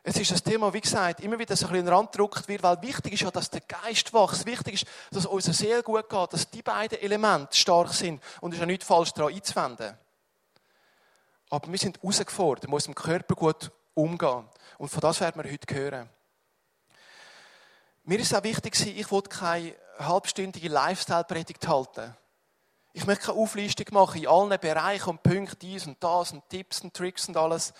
Es 0.08 0.18
ist 0.18 0.32
ein 0.32 0.52
Thema, 0.52 0.72
wie 0.72 0.82
gesagt, 0.82 1.22
immer 1.22 1.40
wieder 1.40 1.56
so 1.56 1.66
ein 1.66 1.72
bisschen 1.72 1.88
Rand 1.88 2.12
gedrückt 2.12 2.48
wird, 2.48 2.62
weil 2.62 2.80
wichtig 2.84 3.14
ist 3.14 3.22
ja, 3.22 3.32
dass 3.32 3.50
der 3.50 3.62
Geist 3.62 4.14
wächst. 4.14 4.46
Wichtig 4.46 4.76
ist, 4.76 4.86
dass 5.10 5.26
unser 5.26 5.54
Seele 5.54 5.82
gut 5.82 6.08
geht, 6.08 6.34
dass 6.34 6.50
die 6.50 6.62
beiden 6.62 7.00
Elemente 7.00 7.56
stark 7.56 7.92
sind. 7.92 8.22
Und 8.40 8.52
es 8.52 8.58
ist 8.58 8.60
ja 8.60 8.66
nichts 8.68 8.86
falsch 8.86 9.14
daran 9.14 9.34
einzuwenden. 9.34 9.98
Aber 11.50 11.72
wir 11.72 11.80
sind 11.80 11.98
herausgefordert, 12.02 12.66
wir 12.66 12.70
müssen 12.70 12.92
mit 12.92 13.00
dem 13.00 13.04
Körper 13.04 13.36
gut 13.36 13.72
umgehen. 13.96 14.48
Und 14.78 14.90
von 14.90 15.02
das 15.02 15.22
werden 15.22 15.44
wir 15.44 15.52
heute 15.52 15.74
hören. 15.76 16.10
Mir 18.08 18.20
ist 18.20 18.36
auch 18.36 18.44
wichtig, 18.44 18.80
ich 18.86 19.10
wollte 19.10 19.30
keine 19.30 19.74
halbstündige 19.98 20.70
Lifestyle-Predigt 20.70 21.68
halten. 21.68 22.16
Ich 22.94 23.08
möchte 23.08 23.26
keine 23.26 23.40
Auflistung 23.40 23.88
machen 23.94 24.22
in 24.22 24.28
allen 24.28 24.60
Bereichen 24.60 25.10
und 25.10 25.24
Punkten, 25.24 25.58
dies 25.60 25.88
und 25.88 26.04
das 26.04 26.32
und 26.32 26.48
Tipps 26.48 26.82
und 26.82 26.94
Tricks 26.94 27.28
und 27.28 27.36
alles. 27.36 27.74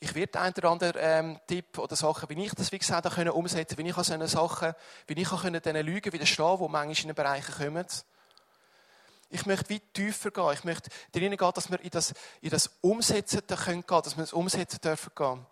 Ich 0.00 0.16
werde 0.16 0.40
ein 0.40 0.52
oder 0.54 0.68
andere 0.68 0.98
ähm, 0.98 1.38
Tipp 1.46 1.78
oder 1.78 1.94
Sachen, 1.94 2.28
wie 2.28 2.44
ich 2.44 2.54
das, 2.56 2.72
wie 2.72 2.78
gesagt, 2.80 3.06
auch 3.06 3.34
umsetzen 3.34 3.76
kann, 3.76 3.84
wie 3.84 3.90
ich 3.90 3.96
an 3.96 4.02
solchen 4.02 4.26
Sachen, 4.26 4.74
wie 5.06 5.20
ich 5.20 5.30
auch 5.30 5.42
diesen 5.42 5.76
Lügen 5.76 6.12
widerstehen 6.12 6.58
die 6.58 6.68
manchmal 6.68 6.90
in 6.90 7.06
den 7.06 7.14
Bereichen 7.14 7.54
kommen. 7.54 7.86
Ich 9.28 9.46
möchte 9.46 9.72
weit 9.72 9.94
tiefer 9.94 10.32
gehen. 10.32 10.52
Ich 10.54 10.64
möchte 10.64 10.90
darin 11.12 11.36
gehen, 11.36 11.52
dass 11.54 11.70
wir 11.70 11.80
in 11.80 11.90
das, 11.90 12.14
in 12.40 12.50
das 12.50 12.68
Umsetzen 12.80 13.46
können 13.46 13.84
dass 13.86 14.16
wir 14.16 14.24
das 14.24 14.32
umsetzen 14.32 14.80
dürfen 14.80 15.12
gehen. 15.14 15.46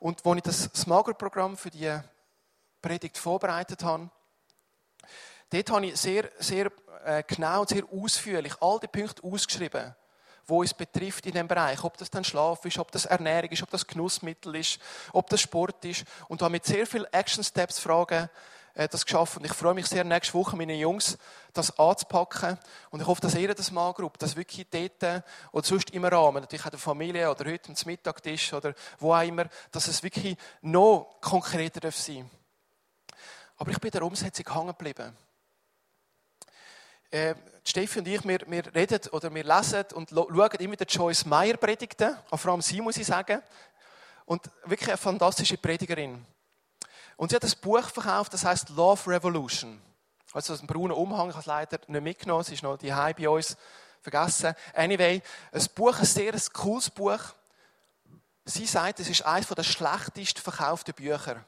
Und 0.00 0.26
als 0.26 0.36
ich 0.36 0.42
das 0.42 0.64
Smager-Programm 0.74 1.56
für 1.56 1.70
die 1.70 1.96
Predigt 2.84 3.16
vorbereitet 3.16 3.82
habe, 3.82 4.10
dort 5.50 5.70
habe 5.70 5.86
ich 5.86 5.96
sehr, 5.96 6.30
sehr 6.38 6.70
äh, 7.04 7.22
genau 7.26 7.62
und 7.62 7.70
sehr 7.70 7.84
ausführlich 7.90 8.52
all 8.60 8.78
die 8.78 8.88
Punkte 8.88 9.24
ausgeschrieben, 9.24 9.94
wo 10.46 10.62
es 10.62 10.74
betrifft 10.74 11.24
in 11.24 11.32
dem 11.32 11.48
Bereich. 11.48 11.82
Ob 11.82 11.96
das 11.96 12.10
dann 12.10 12.24
Schlaf 12.24 12.62
ist, 12.66 12.78
ob 12.78 12.92
das 12.92 13.06
Ernährung 13.06 13.48
ist, 13.50 13.62
ob 13.62 13.70
das 13.70 13.86
Genussmittel 13.86 14.56
ist, 14.56 14.78
ob 15.14 15.30
das 15.30 15.40
Sport 15.40 15.82
ist. 15.86 16.04
Und 16.28 16.42
habe 16.42 16.52
mit 16.52 16.66
sehr 16.66 16.86
vielen 16.86 17.10
Action 17.10 17.42
Steps 17.42 17.78
Fragen 17.78 18.28
äh, 18.74 18.86
das 18.86 19.06
geschafft. 19.06 19.38
Und 19.38 19.46
ich 19.46 19.52
freue 19.54 19.72
mich 19.72 19.86
sehr, 19.86 20.04
nächste 20.04 20.34
Woche 20.34 20.54
meine 20.54 20.74
Jungs 20.74 21.16
das 21.54 21.78
anzupacken. 21.78 22.58
Und 22.90 23.00
ich 23.00 23.06
hoffe, 23.06 23.22
dass 23.22 23.34
ihr 23.34 23.54
das 23.54 23.70
mal 23.70 23.94
Group, 23.94 24.18
das 24.18 24.36
wirklich 24.36 24.66
dort 24.68 25.02
äh, 25.02 25.22
oder 25.52 25.66
sonst 25.66 25.90
im 25.90 26.04
Rahmen, 26.04 26.42
natürlich 26.42 26.66
auch 26.66 26.70
der 26.70 26.78
Familie 26.78 27.30
oder 27.30 27.50
heute 27.50 27.70
am 27.70 27.76
Mittagtisch 27.86 28.52
oder 28.52 28.74
wo 28.98 29.14
auch 29.14 29.22
immer, 29.22 29.46
dass 29.72 29.88
es 29.88 30.02
wirklich 30.02 30.36
noch 30.60 31.16
konkreter 31.22 31.80
darf 31.80 31.96
sein 31.96 32.30
Aber 33.64 33.70
ich 33.70 33.80
bin 33.80 33.90
der 33.90 34.02
Umsetzung 34.02 34.44
hängen 34.52 34.66
geblieben. 34.76 35.16
Äh, 37.10 37.34
Steffi 37.64 37.98
und 37.98 38.06
ich, 38.06 38.22
wir, 38.22 38.40
wir 38.46 38.74
reden 38.74 39.00
oder 39.10 39.34
wir 39.34 39.42
lesen 39.42 39.84
und 39.94 40.10
schauen 40.10 40.50
immer 40.58 40.76
den 40.76 40.86
Joyce 40.86 41.24
Meyer 41.24 41.56
Predigten, 41.56 42.14
vor 42.30 42.52
allem 42.52 42.60
sie, 42.60 42.82
muss 42.82 42.98
ich 42.98 43.06
sagen. 43.06 43.40
Und 44.26 44.50
wirklich 44.66 44.90
eine 44.90 44.98
fantastische 44.98 45.56
Predigerin. 45.56 46.26
Und 47.16 47.30
sie 47.30 47.36
hat 47.36 47.44
ein 47.44 47.52
Buch 47.62 47.88
verkauft, 47.88 48.34
das 48.34 48.44
heißt 48.44 48.68
Love 48.68 49.10
Revolution. 49.10 49.80
Also 50.34 50.52
ein 50.52 50.66
brauner 50.66 50.98
Umhang, 50.98 51.30
ich 51.30 51.34
habe 51.34 51.40
es 51.40 51.46
leider 51.46 51.78
nicht 51.86 52.02
mitgenommen, 52.02 52.42
es 52.42 52.50
ist 52.50 52.62
noch 52.62 52.76
die 52.76 52.90
bei 52.90 53.30
uns 53.30 53.56
vergessen. 54.02 54.54
Anyway, 54.74 55.22
ein 55.52 55.66
Buch, 55.74 55.98
ein 55.98 56.04
sehr 56.04 56.34
cooles 56.52 56.90
Buch. 56.90 57.20
Sie 58.44 58.66
sagt, 58.66 59.00
es 59.00 59.08
ist 59.08 59.22
eines 59.22 59.48
der 59.48 59.62
schlechtesten 59.62 60.42
verkauften 60.42 60.92
Bücher. 60.92 61.42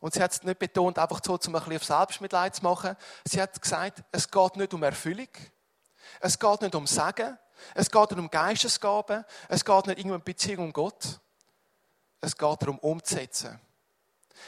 Und 0.00 0.14
sie 0.14 0.22
hat 0.22 0.32
es 0.32 0.42
nicht 0.42 0.58
betont, 0.58 0.98
einfach 0.98 1.20
so, 1.24 1.32
um 1.32 1.54
ein 1.54 1.60
bisschen 1.60 1.76
auf 1.76 1.84
Selbstmitleid 1.84 2.54
zu 2.54 2.62
machen. 2.62 2.96
Sie 3.24 3.40
hat 3.40 3.60
gesagt, 3.60 4.02
es 4.12 4.30
geht 4.30 4.56
nicht 4.56 4.74
um 4.74 4.82
Erfüllung. 4.82 5.28
Es 6.20 6.38
geht 6.38 6.62
nicht 6.62 6.74
um 6.74 6.86
Sagen. 6.86 7.38
Es 7.74 7.90
geht 7.90 8.10
nicht 8.10 8.20
um 8.20 8.30
Geistesgaben. 8.30 9.24
Es 9.48 9.64
geht 9.64 9.86
nicht 9.86 10.04
um 10.04 10.22
Beziehung 10.22 10.66
um 10.66 10.72
Gott. 10.72 11.20
Es 12.20 12.36
geht 12.36 12.62
darum, 12.62 12.78
umzusetzen. 12.78 13.60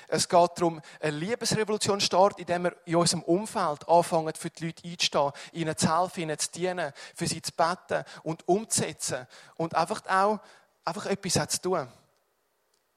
Es 0.08 0.28
geht 0.28 0.50
darum, 0.56 0.80
eine 1.00 1.16
Liebesrevolution 1.16 2.00
startet, 2.00 2.40
indem 2.40 2.64
wir 2.64 2.76
in 2.84 2.96
unserem 2.96 3.22
Umfeld 3.22 3.88
anfangen, 3.88 4.34
für 4.34 4.50
die 4.50 4.66
Leute 4.66 4.88
einzustehen, 4.88 5.32
ihnen 5.52 5.76
zu 5.76 6.00
helfen, 6.00 6.20
ihnen 6.20 6.38
zu 6.38 6.50
dienen, 6.52 6.92
für 7.14 7.26
sie 7.26 7.42
zu 7.42 7.52
beten 7.52 8.04
und 8.22 8.46
umzusetzen. 8.46 9.26
Und 9.56 9.74
einfach 9.74 10.02
auch 10.06 10.40
einfach 10.84 11.06
etwas 11.06 11.48
zu 11.48 11.62
tun. 11.62 11.88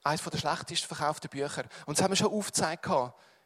Eines 0.03 0.21
der 0.23 0.37
schlechtesten 0.37 0.87
verkauften 0.87 1.29
Bücher. 1.29 1.63
Und 1.85 1.97
das 1.97 2.03
haben 2.03 2.11
wir 2.11 2.17
schon 2.17 2.31
aufgezeigt, 2.31 2.89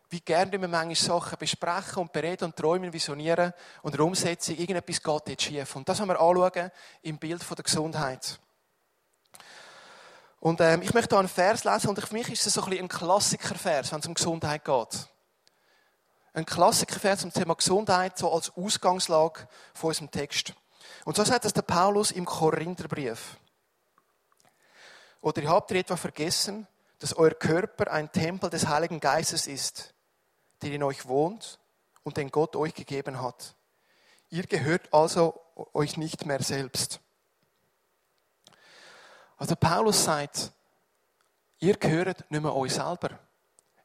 wie 0.10 0.22
gerne 0.22 0.52
wir 0.52 0.60
manchmal 0.60 0.96
Sachen 0.96 1.38
besprechen 1.38 2.02
und 2.02 2.14
bereden 2.14 2.46
und 2.46 2.56
träumen, 2.56 2.94
visionieren 2.94 3.54
und 3.82 3.92
in 3.92 3.98
der 3.98 4.06
Umsetzung 4.06 4.56
irgendetwas 4.56 5.02
geht 5.02 5.30
jetzt 5.30 5.44
schief. 5.44 5.76
Und 5.76 5.88
das 5.88 6.00
haben 6.00 6.08
wir 6.08 6.20
anschauen 6.20 6.72
im 7.02 7.18
Bild 7.18 7.44
der 7.50 7.64
Gesundheit. 7.64 8.40
Und 10.40 10.62
ähm, 10.62 10.82
ich 10.82 10.94
möchte 10.94 11.16
hier 11.16 11.20
einen 11.20 11.28
Vers 11.28 11.64
lesen 11.64 11.90
und 11.90 12.00
für 12.00 12.14
mich 12.14 12.30
ist 12.32 12.46
es 12.46 12.54
so 12.54 12.64
ein, 12.64 12.74
ein 12.74 12.88
Klassikervers, 12.88 13.92
wenn 13.92 14.00
es 14.00 14.08
um 14.08 14.14
Gesundheit 14.14 14.64
geht. 14.64 15.10
Ein 16.34 16.46
Klassikervers 16.46 17.22
zum 17.22 17.34
Thema 17.34 17.56
Gesundheit, 17.56 18.18
so 18.18 18.32
als 18.32 18.56
Ausgangslage 18.56 19.48
von 19.74 19.90
unserem 19.90 20.12
Text. 20.12 20.54
Und 21.04 21.18
so 21.18 21.24
sagt 21.24 21.46
es 21.46 21.54
der 21.54 21.64
Paulus 21.64 22.12
im 22.12 22.26
Korintherbrief. 22.26 23.38
Oder 25.28 25.46
habt 25.50 25.72
ihr 25.72 25.80
etwa 25.82 25.98
vergessen, 25.98 26.68
dass 27.00 27.14
euer 27.14 27.32
Körper 27.32 27.92
ein 27.92 28.10
Tempel 28.14 28.50
des 28.50 28.66
Heiligen 28.66 29.02
Geistes 29.02 29.46
ist, 29.46 29.94
der 30.62 30.72
in 30.72 30.84
euch 30.84 31.06
wohnt 31.06 31.60
und 32.04 32.16
den 32.16 32.32
Gott 32.32 32.56
euch 32.56 32.74
gegeben 32.74 33.22
hat. 33.22 33.58
Ihr 34.30 34.44
gehört 34.44 34.94
also 34.94 35.38
euch 35.74 35.98
nicht 35.98 36.26
mehr 36.26 36.42
selbst. 36.42 37.02
Also 39.36 39.58
Paulus 39.58 40.06
sagt, 40.06 40.54
ihr 41.60 41.76
gehört 41.76 42.32
nicht 42.32 42.42
mehr 42.42 42.56
euch 42.56 42.76
selber. 42.76 43.20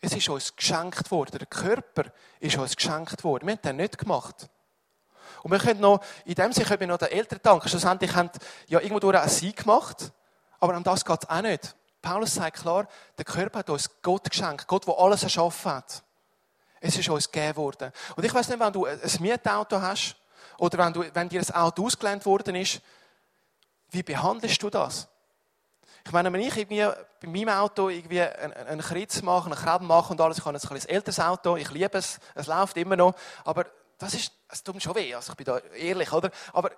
Es 0.01 0.13
ist 0.15 0.29
uns 0.29 0.55
geschenkt 0.55 1.11
worden. 1.11 1.39
Der 1.39 1.49
Körper 1.49 2.13
ist 2.39 2.57
uns 2.57 2.77
geschenkt 2.77 3.25
worden. 3.25 3.49
Wir 3.49 3.55
haben 3.55 3.63
den 3.63 3.77
nicht 3.79 3.99
gemacht. 3.99 4.49
Und 5.43 5.51
wir 5.51 5.59
können 5.59 5.81
noch, 5.81 6.05
in 6.25 6.37
dem 6.37 6.53
Sinne 6.53 6.67
können 6.67 6.81
wir 6.81 6.87
noch 6.87 6.99
den 6.99 7.09
Eltern 7.09 7.41
danken. 7.43 7.69
Schlussendlich 7.69 8.15
haben 8.15 8.31
ja 8.69 8.79
irgendwo 8.79 9.11
auch 9.11 9.27
sie 9.27 9.53
gemacht. 9.53 10.13
Aber 10.63 10.75
an 10.75 10.85
das 10.85 11.05
geht 11.05 11.25
es 11.25 11.29
auch 11.29 11.43
nicht. 11.43 11.75
Paulus 12.01 12.35
sagt 12.35 12.61
klar, 12.61 12.87
der 13.19 13.25
Körper 13.25 13.59
hat 13.59 13.71
uns 13.71 13.91
Gott 14.01 14.31
geschenkt. 14.31 14.69
Gott, 14.69 14.87
der 14.87 14.97
alles 14.97 15.25
erschaffen 15.25 15.73
hat. 15.73 16.05
Es 16.81 16.97
ist 16.97 17.09
uns 17.09 17.29
gegeben 17.29 17.57
worden. 17.57 17.93
Und 18.15 18.25
ich 18.25 18.33
weiß 18.33 18.49
nicht, 18.49 18.61
wenn 18.61 18.73
du 18.73 18.87
ein 18.87 19.01
Mietauto 19.19 19.81
hast 19.81 20.15
oder 20.59 20.79
wenn, 20.79 20.93
du, 20.93 21.05
wenn 21.15 21.29
dir 21.29 21.41
ein 21.41 21.55
Auto 21.57 21.85
ausgelernt 21.85 22.25
worden 22.25 22.55
ist, 22.55 22.81
wie 23.91 24.05
behandelst 24.05 24.63
du 24.63 24.71
das? 24.71 25.09
Ich 26.07 26.13
meine, 26.13 26.33
wenn 26.33 26.41
ich 26.41 26.57
irgendwie 26.57 26.87
bei 27.21 27.29
meinem 27.29 27.49
Auto 27.49 27.89
irgendwie 27.89 28.23
einen, 28.23 28.53
einen 28.53 28.81
Kritz 28.83 29.21
mache, 29.21 29.47
einen 29.47 29.59
Krabben 29.59 29.89
mache 29.89 30.13
und 30.13 30.21
alles, 30.21 30.39
ich 30.39 30.45
habe 30.45 30.57
ein 30.57 30.89
älteres 30.89 31.19
Auto, 31.19 31.57
ich 31.57 31.73
liebe 31.73 31.99
es, 31.99 32.21
es 32.37 32.47
läuft 32.47 32.77
immer 32.77 32.95
noch, 32.95 33.17
aber 33.45 33.67
das 33.99 34.15
ist, 34.15 34.33
es 34.49 34.63
tut 34.63 34.77
mir 34.77 34.81
schon 34.81 34.95
weh, 34.95 35.13
also 35.13 35.33
ich 35.33 35.37
bin 35.37 35.45
da 35.45 35.59
ehrlich, 35.59 36.13
oder? 36.13 36.31
Aber 36.53 36.71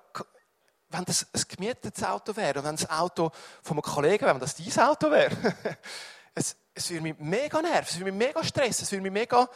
wenn 0.94 1.04
das 1.04 1.26
ein 1.32 1.42
gemietetes 1.48 2.04
Auto 2.04 2.36
wäre 2.36 2.60
und 2.60 2.64
wenn 2.64 2.76
das 2.76 2.88
Auto 2.88 3.30
von 3.62 3.76
einem 3.76 3.82
Kollegen 3.82 4.24
wäre, 4.24 4.34
wenn 4.34 4.40
das 4.40 4.54
dein 4.54 4.86
Auto 4.86 5.10
wäre, 5.10 5.36
es, 6.34 6.56
es 6.72 6.90
würde 6.90 7.02
mich 7.02 7.18
mega 7.18 7.60
nerven, 7.60 7.88
es 7.88 7.98
würde 7.98 8.12
mich 8.12 8.26
mega 8.26 8.44
stressen, 8.44 8.84
es 8.84 8.92
würde 8.92 9.02
mich 9.02 9.12
mega, 9.12 9.48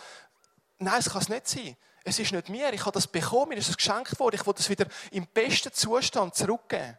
nein, 0.78 0.98
es 0.98 1.10
kann 1.10 1.22
es 1.22 1.28
nicht 1.28 1.48
sein. 1.48 1.76
Es 2.04 2.18
ist 2.18 2.32
nicht 2.32 2.48
mir, 2.48 2.72
ich 2.72 2.80
habe 2.80 2.92
das 2.92 3.06
bekommen, 3.06 3.50
mir 3.50 3.56
ist 3.56 3.68
es 3.68 3.76
geschenkt 3.76 4.18
worden, 4.18 4.36
ich 4.36 4.46
will 4.46 4.54
das 4.54 4.68
wieder 4.68 4.86
im 5.10 5.26
besten 5.26 5.72
Zustand 5.72 6.34
zurückgeben. 6.34 6.98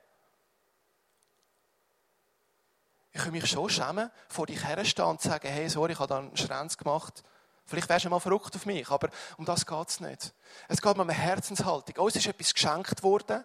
Ich 3.11 3.19
würde 3.21 3.31
mich 3.31 3.47
schon 3.47 3.69
schämen, 3.69 4.11
vor 4.27 4.45
dich 4.45 4.63
herstehen 4.63 5.05
und 5.05 5.21
sagen, 5.21 5.47
hey, 5.47 5.67
sorry, 5.67 5.93
ich 5.93 5.99
habe 5.99 6.07
da 6.07 6.19
einen 6.19 6.37
Schrenz 6.37 6.77
gemacht. 6.77 7.23
Vielleicht 7.65 7.89
wärst 7.89 8.05
du 8.05 8.09
mal 8.09 8.19
verrückt 8.19 8.55
auf 8.55 8.65
mich, 8.65 8.89
aber 8.89 9.09
um 9.37 9.45
das 9.45 9.65
geht 9.65 9.89
es 9.89 9.99
nicht. 9.99 10.33
Es 10.67 10.81
geht 10.81 10.93
um 10.93 11.01
eine 11.01 11.13
Herzenshaltung. 11.13 12.03
Uns 12.03 12.15
ist 12.15 12.27
etwas 12.27 12.53
geschenkt 12.53 13.03
worden. 13.03 13.43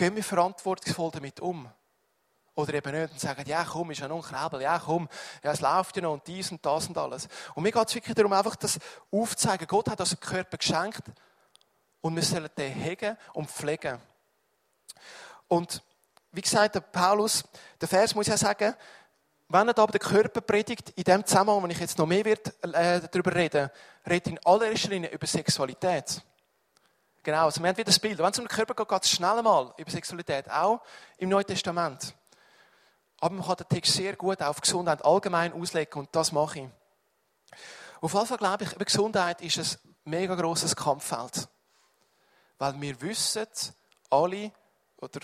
Gehen 0.00 0.16
wir 0.16 0.24
verantwortungsvoll 0.24 1.10
damit 1.10 1.40
um? 1.40 1.70
Oder 2.54 2.72
eben 2.72 2.98
nicht 2.98 3.12
und 3.12 3.20
sagen, 3.20 3.44
ja 3.46 3.62
komm, 3.64 3.90
ist 3.90 4.00
ja 4.00 4.10
ein 4.10 4.22
Krebel, 4.22 4.62
ja 4.62 4.78
komm, 4.78 5.06
ja, 5.42 5.52
es 5.52 5.60
läuft 5.60 5.94
ja 5.94 6.00
noch 6.00 6.14
und 6.14 6.26
dies 6.26 6.50
und 6.50 6.64
das 6.64 6.88
und 6.88 6.96
alles. 6.96 7.28
Und 7.54 7.64
mir 7.64 7.70
geht 7.70 7.86
es 7.86 7.94
wirklich 7.94 8.14
darum, 8.14 8.32
einfach 8.32 8.56
das 8.56 8.78
aufzuzeigen. 9.10 9.66
Gott 9.66 9.90
hat 9.90 10.00
uns 10.00 10.08
den 10.08 10.20
Körper 10.20 10.56
geschenkt 10.56 11.02
und 12.00 12.16
wir 12.16 12.22
sollen 12.22 12.48
den 12.56 12.72
hegen 12.72 13.14
und 13.34 13.50
pflegen. 13.50 14.00
Und 15.48 15.82
wie 16.32 16.40
gesagt, 16.40 16.76
der 16.76 16.80
Paulus, 16.80 17.44
der 17.78 17.88
Vers 17.88 18.14
muss 18.14 18.26
ja 18.26 18.38
sagen, 18.38 18.74
wenn 19.50 19.68
er 19.68 19.78
aber 19.78 19.92
den 19.92 20.00
Körper 20.00 20.40
predigt, 20.40 20.94
in 20.96 21.04
dem 21.04 21.26
Zusammenhang, 21.26 21.62
wenn 21.62 21.72
ich 21.72 21.78
jetzt 21.78 21.98
noch 21.98 22.06
mehr 22.06 22.24
äh, 22.24 22.36
darüber 22.62 23.34
rede, 23.34 23.70
redet 24.08 24.28
in 24.28 24.46
allererster 24.46 24.88
Linie 24.88 25.10
über 25.10 25.26
Sexualität. 25.26 26.22
Genau, 27.22 27.44
also 27.44 27.60
wir 27.60 27.68
haben 27.68 27.76
wieder 27.76 27.86
das 27.86 27.98
Bild. 27.98 28.18
Wenn 28.18 28.26
es 28.26 28.38
um 28.38 28.46
den 28.46 28.48
Körper 28.48 28.74
geht, 28.74 28.88
geht 28.88 29.04
es 29.04 29.10
schnell 29.10 29.42
mal 29.42 29.74
über 29.76 29.90
Sexualität, 29.90 30.50
auch 30.50 30.80
im 31.18 31.28
Neuen 31.28 31.46
Testament. 31.46 32.14
Aber 33.20 33.34
man 33.34 33.46
kann 33.46 33.56
den 33.56 33.68
Text 33.68 33.92
sehr 33.92 34.16
gut 34.16 34.40
auf 34.40 34.60
Gesundheit 34.60 35.04
allgemein 35.04 35.52
auslegen 35.52 36.00
und 36.00 36.08
das 36.12 36.32
mache 36.32 36.60
ich. 36.60 36.68
Auf 38.00 38.14
jeden 38.14 38.26
Fall 38.26 38.38
glaube 38.38 38.64
ich, 38.64 38.72
über 38.72 38.84
Gesundheit 38.86 39.42
ist 39.42 39.58
ein 39.58 39.94
mega 40.04 40.34
grosses 40.34 40.74
Kampffeld. 40.74 41.48
Weil 42.58 42.80
wir 42.80 43.00
wissen 43.02 43.46
alle, 44.08 44.52
oder 44.96 45.20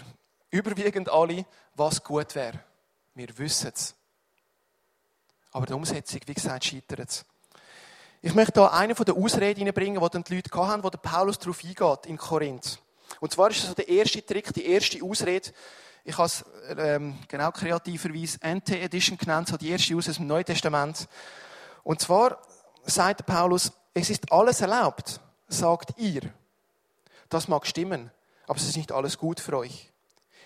überwiegend 0.51 1.09
alle, 1.09 1.47
was 1.75 2.03
gut 2.03 2.35
wäre. 2.35 2.63
Wir 3.15 3.37
wissen 3.39 3.73
es. 3.75 3.95
Aber 5.53 5.65
die 5.65 5.73
Umsetzung, 5.73 6.21
wie 6.27 6.35
gesagt, 6.35 6.67
scheitert 6.67 7.09
es. 7.09 7.25
Ich 8.23 8.35
möchte 8.35 8.61
hier 8.61 8.73
eine 8.73 8.95
den 8.95 9.15
Ausreden 9.15 9.59
hineinbringen, 9.59 10.03
die 10.03 10.23
die 10.23 10.35
Leute 10.35 10.67
hatten, 10.67 10.83
wo 10.83 10.91
der 10.91 10.99
Paulus 10.99 11.39
darauf 11.39 11.63
eingeht 11.63 12.07
in 12.07 12.17
Korinth. 12.17 12.81
Und 13.21 13.33
zwar 13.33 13.51
ist 13.51 13.65
das 13.65 13.75
der 13.75 13.89
erste 13.89 14.25
Trick, 14.25 14.53
die 14.53 14.67
erste 14.67 15.03
Ausrede. 15.03 15.51
Ich 16.05 16.17
habe 16.17 16.27
es 16.27 16.45
ähm, 16.77 17.19
genau 17.29 17.51
kreativerweise 17.51 18.39
NT-Edition 18.43 19.19
genannt, 19.19 19.49
so 19.49 19.57
die 19.57 19.71
erste 19.71 19.97
aus 19.97 20.05
dem 20.05 20.27
Neuen 20.27 20.45
Testament. 20.45 21.09
Und 21.83 22.01
zwar 22.01 22.41
sagt 22.85 23.27
Paulus, 23.27 23.73
es 23.93 24.11
ist 24.11 24.33
alles 24.33 24.61
erlaubt, 24.61 25.21
sagt 25.49 25.99
ihr. 25.99 26.23
Das 27.29 27.49
mag 27.49 27.67
stimmen, 27.67 28.11
aber 28.47 28.59
es 28.59 28.69
ist 28.69 28.77
nicht 28.77 28.93
alles 28.93 29.19
gut 29.19 29.41
für 29.41 29.57
euch. 29.57 29.93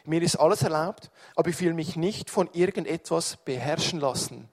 Mir 0.05 0.23
ist 0.23 0.37
alles 0.37 0.63
erlaubt, 0.63 1.11
aber 1.37 1.51
ich 1.51 1.61
will 1.61 1.75
mich 1.75 1.97
nicht 1.97 2.31
von 2.31 2.49
irgendetwas 2.53 3.37
beherrschen 3.45 4.01
lassen. 4.01 4.49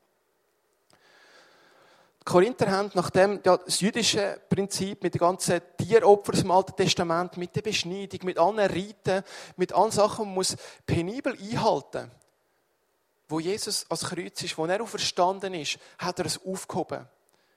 Korinther 2.27 2.69
haben 2.69 2.91
nach 2.93 3.09
dem 3.09 3.39
ja, 3.45 3.55
das 3.55 3.79
jüdische 3.79 4.41
Prinzip 4.49 5.01
mit 5.01 5.13
den 5.13 5.19
ganzen 5.19 5.61
Tieropfern 5.77 6.41
im 6.41 6.51
Alten 6.51 6.75
Testament, 6.75 7.37
mit 7.37 7.55
der 7.55 7.61
Beschneidung, 7.61 8.19
mit 8.23 8.37
allen 8.37 8.59
Riten, 8.59 9.23
mit 9.55 9.71
allen 9.71 9.91
Sachen, 9.91 10.25
man 10.25 10.33
muss 10.33 10.57
penibel 10.85 11.37
einhalten 11.39 12.11
Wo 13.29 13.39
Jesus 13.39 13.85
als 13.89 14.03
Kreuz 14.03 14.43
ist, 14.43 14.57
wo 14.57 14.65
er 14.65 14.83
auferstanden 14.83 15.53
ist, 15.53 15.79
hat 15.99 16.19
er 16.19 16.25
es 16.25 16.45
aufgehoben. 16.45 17.07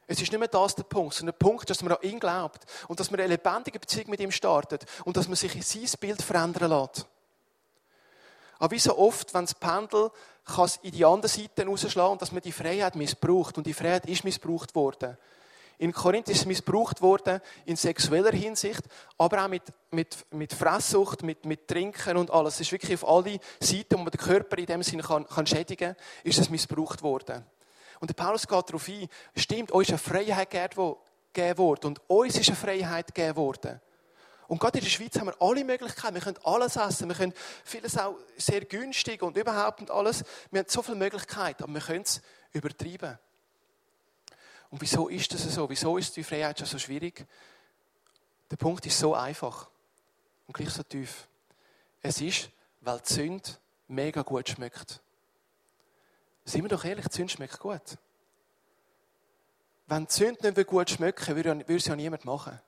Es 0.06 0.22
ist 0.22 0.30
nicht 0.30 0.38
mehr 0.38 0.46
das 0.46 0.76
der 0.76 0.84
Punkt, 0.84 1.14
sondern 1.14 1.36
der 1.36 1.44
Punkt, 1.44 1.68
dass 1.68 1.82
man 1.82 1.94
an 1.94 2.02
ihn 2.02 2.20
glaubt 2.20 2.64
und 2.86 3.00
dass 3.00 3.10
man 3.10 3.18
eine 3.18 3.30
lebendige 3.30 3.80
Beziehung 3.80 4.10
mit 4.10 4.20
ihm 4.20 4.30
startet 4.30 4.84
und 5.04 5.16
dass 5.16 5.26
man 5.26 5.34
sich 5.34 5.56
in 5.56 5.62
sein 5.62 5.98
Bild 5.98 6.22
verändern 6.22 6.70
lässt. 6.70 7.08
Aber 8.60 8.70
wie 8.70 8.78
so 8.78 8.96
oft, 8.96 9.34
wenn 9.34 9.46
das 9.46 9.54
Pendel 9.54 10.10
kann 10.44 10.70
in 10.82 10.92
die 10.92 11.04
andere 11.04 11.28
Seite 11.28 11.66
rausschlagen 11.66 12.18
dass 12.18 12.30
man 12.30 12.42
die 12.42 12.52
Freiheit 12.52 12.94
missbraucht. 12.94 13.56
Und 13.56 13.66
die 13.66 13.74
Freiheit 13.74 14.06
ist 14.06 14.22
missbraucht 14.22 14.74
worden. 14.74 15.16
In 15.78 15.92
Korinth 15.92 16.28
ist 16.28 16.40
es 16.40 16.46
missbraucht 16.46 17.00
worden 17.00 17.40
in 17.64 17.74
sexueller 17.74 18.32
Hinsicht, 18.32 18.82
aber 19.16 19.44
auch 19.44 19.48
mit, 19.48 19.62
mit, 19.90 20.26
mit 20.30 20.52
Fresssucht, 20.52 21.22
mit, 21.22 21.46
mit 21.46 21.68
Trinken 21.68 22.18
und 22.18 22.30
alles. 22.30 22.54
Es 22.54 22.60
ist 22.60 22.72
wirklich 22.72 23.02
auf 23.02 23.08
alle 23.08 23.40
Seiten, 23.60 23.94
wo 23.94 24.02
man 24.02 24.10
den 24.10 24.20
Körper 24.20 24.58
in 24.58 24.66
dem 24.66 24.82
Sinne 24.82 25.02
kann, 25.02 25.26
kann 25.26 25.46
schädigen 25.46 25.94
kann, 25.94 26.04
ist 26.22 26.38
es 26.38 26.50
missbraucht 26.50 27.02
worden. 27.02 27.46
Und 27.98 28.10
der 28.10 28.14
Paulus 28.14 28.46
geht 28.46 28.68
darauf 28.68 28.88
ein, 28.88 29.08
stimmt, 29.34 29.72
euch 29.72 29.88
ist 29.88 29.92
eine 29.92 29.98
Freiheit 29.98 30.50
gegeben 30.50 31.58
worden 31.58 31.86
und 31.86 32.02
uns 32.08 32.36
ist 32.36 32.48
eine 32.48 32.56
Freiheit 32.56 33.14
gegeben 33.14 33.36
worden. 33.36 33.80
Und 34.50 34.58
gerade 34.58 34.78
in 34.78 34.84
der 34.84 34.90
Schweiz 34.90 35.16
haben 35.16 35.28
wir 35.28 35.40
alle 35.40 35.64
Möglichkeiten. 35.64 36.16
Wir 36.16 36.22
können 36.22 36.38
alles 36.42 36.74
essen. 36.74 37.08
Wir 37.08 37.14
können 37.14 37.32
vieles 37.62 37.96
auch 37.96 38.16
sehr 38.36 38.64
günstig 38.64 39.22
und 39.22 39.36
überhaupt 39.36 39.80
und 39.80 39.92
alles. 39.92 40.24
Wir 40.50 40.58
haben 40.58 40.68
so 40.68 40.82
viele 40.82 40.96
Möglichkeiten, 40.96 41.62
aber 41.62 41.72
wir 41.72 41.80
können 41.80 42.02
es 42.02 42.20
übertreiben. 42.50 43.16
Und 44.70 44.80
wieso 44.80 45.06
ist 45.06 45.32
das 45.32 45.42
so? 45.54 45.70
Wieso 45.70 45.96
ist 45.98 46.16
die 46.16 46.24
Freiheit 46.24 46.58
schon 46.58 46.66
so 46.66 46.80
schwierig? 46.80 47.24
Der 48.50 48.56
Punkt 48.56 48.84
ist 48.86 48.98
so 48.98 49.14
einfach 49.14 49.70
und 50.48 50.54
gleich 50.54 50.70
so 50.70 50.82
tief. 50.82 51.28
Es 52.02 52.20
ist, 52.20 52.50
weil 52.80 53.00
die 53.08 53.12
Sünde 53.12 53.50
mega 53.86 54.22
gut 54.22 54.48
schmeckt. 54.48 55.00
Seien 56.44 56.62
wir 56.62 56.70
doch 56.70 56.84
ehrlich, 56.84 57.06
die 57.06 57.16
Sünde 57.16 57.32
schmeckt 57.32 57.60
gut. 57.60 57.98
Wenn 59.86 60.06
die 60.06 60.12
Sünde 60.12 60.50
nicht 60.50 60.66
gut 60.66 60.90
schmecken 60.90 61.36
würde, 61.36 61.56
würde 61.56 61.76
es 61.76 61.86
ja 61.86 61.94
niemand 61.94 62.24
machen. 62.24 62.60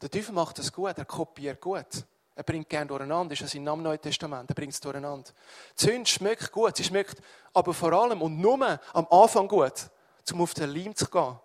Der 0.00 0.10
Teufel 0.10 0.34
macht 0.34 0.58
das 0.58 0.72
gut, 0.72 0.96
er 0.96 1.04
kopiert 1.04 1.60
gut. 1.60 2.04
Er 2.34 2.42
bringt 2.42 2.68
gern 2.68 2.86
durcheinander, 2.86 3.34
das 3.34 3.40
ist 3.40 3.52
sein 3.52 3.64
Name 3.64 3.82
Neuen 3.82 4.00
Testament, 4.00 4.50
er 4.50 4.54
bringt 4.54 4.74
es 4.74 4.80
durcheinander. 4.80 5.30
Die 5.78 5.84
Sünde 5.84 6.08
schmeckt 6.08 6.52
gut, 6.52 6.76
sie 6.76 6.84
schmeckt 6.84 7.22
aber 7.54 7.72
vor 7.72 7.92
allem 7.94 8.20
und 8.20 8.38
nur 8.38 8.78
am 8.92 9.06
Anfang 9.10 9.48
gut, 9.48 9.90
um 10.32 10.42
auf 10.42 10.52
den 10.52 10.68
Leim 10.70 10.94
zu 10.94 11.06
gehen. 11.06 11.38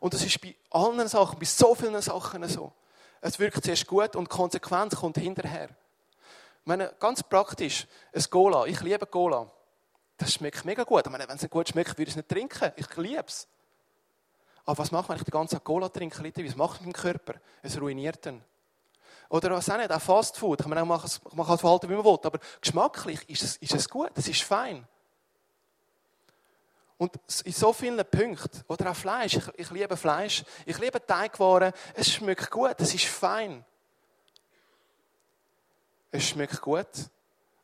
Und 0.00 0.12
das 0.12 0.24
ist 0.24 0.40
bei 0.40 0.56
allen 0.70 1.06
Sachen, 1.06 1.38
bei 1.38 1.44
so 1.44 1.74
vielen 1.76 2.02
Sachen 2.02 2.48
so. 2.48 2.72
Es 3.20 3.38
wirkt 3.38 3.62
zuerst 3.64 3.86
gut 3.86 4.16
und 4.16 4.24
die 4.24 4.36
Konsequenz 4.36 4.96
kommt 4.96 5.18
hinterher. 5.18 5.68
Ich 6.64 6.66
meine, 6.66 6.92
ganz 6.98 7.22
praktisch, 7.22 7.86
ein 8.12 8.24
Cola. 8.28 8.66
Ich 8.66 8.80
liebe 8.80 9.06
Cola. 9.06 9.50
Das 10.16 10.32
schmeckt 10.32 10.64
mega 10.64 10.82
gut. 10.82 11.06
Ich 11.06 11.12
meine, 11.12 11.28
wenn 11.28 11.36
es 11.36 11.48
gut 11.48 11.68
schmeckt, 11.68 11.90
würde 11.92 12.02
ich 12.02 12.08
es 12.10 12.16
nicht 12.16 12.28
trinken. 12.28 12.72
Ich 12.76 12.96
liebe 12.96 13.24
es. 13.26 13.46
Aber 14.64 14.78
was 14.78 14.90
macht 14.90 15.08
man, 15.08 15.16
wenn 15.16 15.20
ich 15.20 15.24
die 15.24 15.30
ganze 15.30 15.60
Cola 15.60 15.88
trinke? 15.88 16.22
Was 16.22 16.56
macht 16.56 16.80
mit 16.80 16.94
dem 16.94 17.00
Körper? 17.00 17.34
Es 17.62 17.78
ruiniert 17.80 18.24
ihn. 18.26 18.42
Oder 19.28 19.50
was 19.50 19.68
auch 19.68 19.76
nicht, 19.76 19.90
auch 19.90 20.00
Fast 20.00 20.38
Food. 20.38 20.60
Ich, 20.60 20.66
meine, 20.66 20.82
ich 20.82 20.86
mache, 20.86 21.06
ich 21.06 21.34
mache 21.34 21.48
halt 21.48 21.60
Verhalten, 21.60 21.88
wie 21.88 21.94
man 21.94 22.04
will. 22.04 22.18
Aber 22.22 22.38
geschmacklich 22.60 23.28
ist 23.28 23.42
es, 23.42 23.56
ist 23.56 23.74
es 23.74 23.88
gut, 23.88 24.10
es 24.14 24.28
ist 24.28 24.42
fein. 24.42 24.86
Und 26.96 27.18
in 27.44 27.52
so 27.52 27.72
vielen 27.72 28.04
Punkten, 28.06 28.62
oder 28.68 28.90
auch 28.90 28.96
Fleisch, 28.96 29.36
ich, 29.36 29.48
ich 29.56 29.70
liebe 29.70 29.96
Fleisch, 29.96 30.44
ich 30.64 30.78
liebe 30.78 31.04
Teigwaren, 31.04 31.72
es 31.94 32.12
schmeckt 32.12 32.50
gut, 32.50 32.76
es 32.78 32.94
ist 32.94 33.06
fein. 33.06 33.64
Es 36.10 36.28
schmeckt 36.28 36.60
gut 36.60 36.86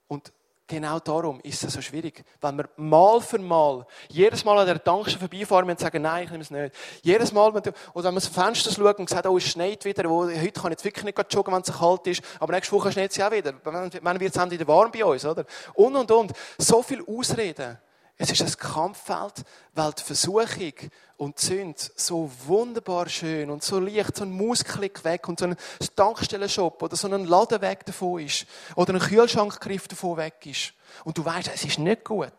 und 0.08 0.32
Genau 0.70 1.00
darum 1.00 1.40
ist 1.42 1.64
es 1.64 1.72
so 1.72 1.82
schwierig. 1.82 2.22
Wenn 2.40 2.56
wir 2.56 2.68
mal 2.76 3.20
für 3.20 3.40
mal, 3.40 3.84
jedes 4.08 4.44
Mal 4.44 4.56
an 4.56 4.66
der 4.66 4.80
Tankstelle 4.80 5.18
vorbeifahren 5.18 5.68
und 5.68 5.80
sagen, 5.80 6.00
nein, 6.00 6.22
ich 6.22 6.30
nehme 6.30 6.42
es 6.44 6.50
nicht. 6.52 6.72
Jedes 7.02 7.32
Mal, 7.32 7.50
oder 7.50 7.74
wenn 8.04 8.16
aus 8.16 8.24
dem 8.24 8.32
Fenster 8.32 8.70
schaut 8.70 9.00
und 9.00 9.10
sagt, 9.10 9.26
oh, 9.26 9.36
es 9.36 9.48
schneit 9.48 9.84
wieder, 9.84 10.08
wo, 10.08 10.28
heute 10.28 10.60
kann 10.60 10.70
ich 10.70 10.84
wirklich 10.84 11.04
nicht 11.04 11.34
joggen, 11.34 11.52
wenn 11.52 11.62
es 11.62 11.76
kalt 11.76 12.06
ist, 12.06 12.22
aber 12.38 12.52
nächste 12.52 12.70
Woche 12.76 12.92
schneit 12.92 13.10
es 13.10 13.16
ja 13.16 13.26
auch 13.26 13.32
wieder. 13.32 13.52
Wenn 13.64 14.20
wird 14.20 14.36
es 14.36 14.50
wieder 14.52 14.68
warm 14.68 14.92
bei 14.92 15.04
uns, 15.04 15.24
oder? 15.26 15.44
Und, 15.74 15.96
und, 15.96 16.08
und. 16.12 16.32
So 16.56 16.84
viel 16.84 17.02
Ausreden. 17.04 17.76
Es 18.22 18.30
ist 18.30 18.42
ein 18.42 18.54
Kampffeld, 18.58 19.46
weil 19.72 19.92
die 19.94 20.02
Versuchung 20.02 20.74
und 21.16 21.40
die 21.40 21.46
Sünde 21.46 21.80
so 21.96 22.30
wunderbar 22.44 23.08
schön 23.08 23.48
und 23.48 23.62
so 23.62 23.80
leicht, 23.80 24.14
so 24.14 24.24
ein 24.24 24.36
Mausklick 24.36 25.02
weg 25.04 25.26
und 25.26 25.40
so 25.40 25.46
ein 25.46 25.56
Tankstellenshop 25.96 26.82
oder 26.82 26.96
so 26.96 27.08
ein 27.08 27.24
Laden 27.24 27.62
weg 27.62 27.86
davon 27.86 28.20
ist 28.20 28.44
oder 28.76 28.92
ein 28.92 29.00
Kühlschrankgriff 29.00 29.88
davon 29.88 30.18
weg 30.18 30.34
ist. 30.44 30.74
Und 31.04 31.16
du 31.16 31.24
weißt, 31.24 31.48
es 31.54 31.64
ist 31.64 31.78
nicht 31.78 32.04
gut. 32.04 32.34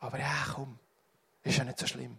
Aber 0.00 0.18
ja, 0.18 0.34
komm, 0.52 0.80
ist 1.44 1.58
ja 1.58 1.62
nicht 1.62 1.78
so 1.78 1.86
schlimm. 1.86 2.18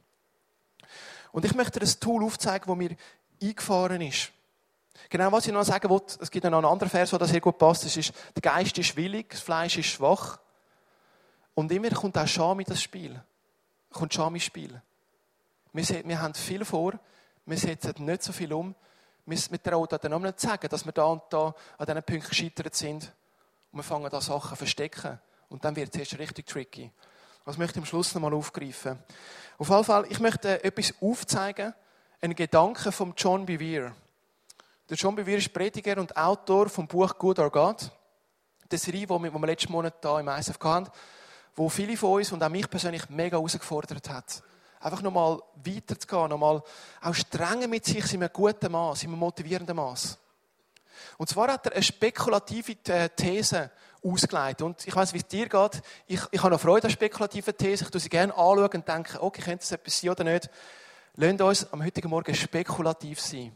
Und 1.34 1.44
ich 1.44 1.54
möchte 1.54 1.82
dir 1.82 1.86
ein 1.86 2.00
Tool 2.00 2.24
aufzeigen, 2.24 2.66
das 2.66 2.78
mir 2.78 2.96
eingefahren 3.44 4.00
ist. 4.00 4.32
Genau, 5.10 5.34
was 5.34 5.48
ich 5.48 5.52
noch 5.52 5.66
sagen 5.66 5.90
wollte, 5.90 6.18
es 6.22 6.32
gibt 6.32 6.46
noch 6.46 6.54
einen 6.54 6.66
anderen 6.66 6.90
Vers, 6.90 7.10
das 7.10 7.30
sehr 7.30 7.42
gut 7.42 7.58
passt, 7.58 7.84
das 7.84 7.98
ist, 7.98 8.14
der 8.38 8.42
Geist 8.42 8.78
ist 8.78 8.96
willig, 8.96 9.32
das 9.32 9.42
Fleisch 9.42 9.78
ist 9.78 9.88
schwach. 9.88 10.40
Und 11.56 11.72
immer 11.72 11.90
kommt 11.90 12.18
auch 12.18 12.28
Scham 12.28 12.60
in 12.60 12.66
das 12.66 12.84
Spiel. 12.84 13.20
Kommt 13.92 14.14
Scham 14.14 14.36
ins 14.36 14.44
Spiel. 14.44 14.80
Wir, 15.72 16.06
wir 16.06 16.22
haben 16.22 16.34
viel 16.34 16.64
vor, 16.64 16.94
wir 17.46 17.58
setzen 17.58 18.06
nicht 18.06 18.24
so 18.24 18.34
viel 18.34 18.52
um. 18.54 18.76
Wir, 19.26 19.38
wir 19.50 19.64
trauen 19.64 19.88
dann 19.90 20.14
auch 20.14 20.20
nicht 20.20 20.40
zu 20.40 20.48
sagen, 20.48 20.68
dass 20.70 20.86
wir 20.86 20.92
da 20.92 21.06
und 21.06 21.24
da 21.30 21.56
an 21.78 21.86
diesen 21.86 22.04
Punkten 22.04 22.30
gescheitert 22.30 22.76
sind. 22.76 23.12
Und 23.72 23.80
wir 23.80 23.84
fangen 23.84 24.10
da 24.10 24.22
Sachen 24.22 24.50
zu 24.50 24.56
verstecken. 24.58 25.20
Und 25.50 25.64
dann 25.64 25.76
wird 25.76 25.94
es 25.96 26.00
erst 26.00 26.20
richtig 26.20 26.46
tricky. 26.48 26.92
Was 27.46 27.58
möchte 27.58 27.80
ich 27.80 27.84
am 27.84 27.86
Schluss 27.86 28.14
nochmal 28.14 28.34
aufgreifen? 28.34 29.00
Auf 29.58 29.70
jeden 29.70 29.84
Fall, 29.84 30.06
ich 30.10 30.20
möchte 30.20 30.64
etwas 30.64 30.94
aufzeigen, 31.00 31.74
einen 32.20 32.36
Gedanken 32.36 32.92
von 32.92 33.14
John 33.16 33.46
Bevere. 33.46 33.96
Der 34.90 34.98
John 34.98 35.16
Bevere 35.16 35.38
ist 35.38 35.54
Prediger 35.54 35.98
und 36.00 36.18
Autor 36.18 36.68
vom 36.68 36.88
Buch 36.88 37.18
Good 37.18 37.40
or 37.40 37.52
God. 37.52 37.92
Die 38.72 38.78
Serie, 38.78 39.08
die 39.08 39.10
wir 39.10 39.46
letzten 39.46 39.72
Monat 39.72 39.96
hier 40.02 40.20
im 40.20 40.28
ISF 40.28 40.60
hatten 40.60 40.92
wo 41.56 41.70
viele 41.70 41.98
von 41.98 42.14
uns 42.14 42.32
und 42.32 42.44
auch 42.44 42.50
mich 42.50 42.70
persönlich 42.70 43.10
mega 43.10 43.38
herausgefordert 43.38 44.10
hat. 44.10 44.44
Einfach 44.80 45.02
nochmal 45.02 45.40
weiterzugehen, 45.64 46.30
nochmal 46.30 46.62
auch 47.02 47.14
strenger 47.14 47.68
mit 47.68 47.86
sich 47.86 48.14
in 48.14 48.22
einem 48.22 48.34
guten 48.34 48.72
Maß, 48.72 49.04
in 49.04 49.10
einem 49.10 49.20
motivierenden 49.20 49.76
Maß. 49.76 50.18
Und 51.18 51.30
zwar 51.30 51.52
hat 51.52 51.66
er 51.68 51.74
eine 51.74 51.84
spekulative 51.84 52.76
äh, 52.88 53.10
These 53.10 53.72
ausgelegt. 54.04 54.62
Und 54.62 54.86
ich 54.86 54.96
weiß, 54.96 55.14
wie 55.14 55.18
es 55.18 55.28
dir 55.28 55.48
geht. 55.48 55.82
Ich, 56.08 56.22
ich 56.32 56.42
habe 56.42 56.52
noch 56.54 56.62
Freude 56.62 56.88
an 56.88 56.92
spekulativen 56.92 57.56
Thesen. 57.58 57.86
Ich 57.86 57.92
tue 57.92 58.02
sie 58.02 58.10
gerne 58.10 58.34
anschauen 58.34 58.70
und 58.74 58.88
denke, 58.88 59.22
okay, 59.22 59.42
könnte 59.42 59.64
das 59.64 59.72
etwas 59.72 60.00
sein 60.00 60.12
oder 60.12 60.24
nicht? 60.24 60.50
Lasst 61.16 61.42
uns 61.42 61.74
am 61.74 61.84
heutigen 61.84 62.10
Morgen 62.10 62.36
spekulativ 62.36 63.20
sein. 63.22 63.56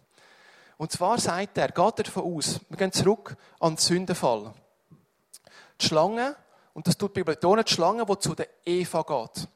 Und 0.77 0.91
zwar 0.91 1.19
sagt 1.19 1.57
er, 1.57 1.67
geht 1.67 1.99
er 1.99 2.03
davon 2.03 2.23
aus, 2.23 2.62
wir 2.69 2.77
gehen 2.77 2.93
zurück 2.93 3.35
an 3.59 3.73
den 3.73 3.77
Sündenfall. 3.77 4.53
Die 5.81 5.85
Schlange 5.85 6.38
und 6.73 6.88
das 6.88 6.97
tut 6.97 7.12
die 7.15 7.19
Bibel 7.21 7.36
betonen, 7.36 7.63
die 7.65 7.73
Schlange, 7.73 8.05
die 8.05 8.19
zu 8.19 8.36
der 8.36 8.47
Eva 8.65 9.01
geht. 9.01 9.47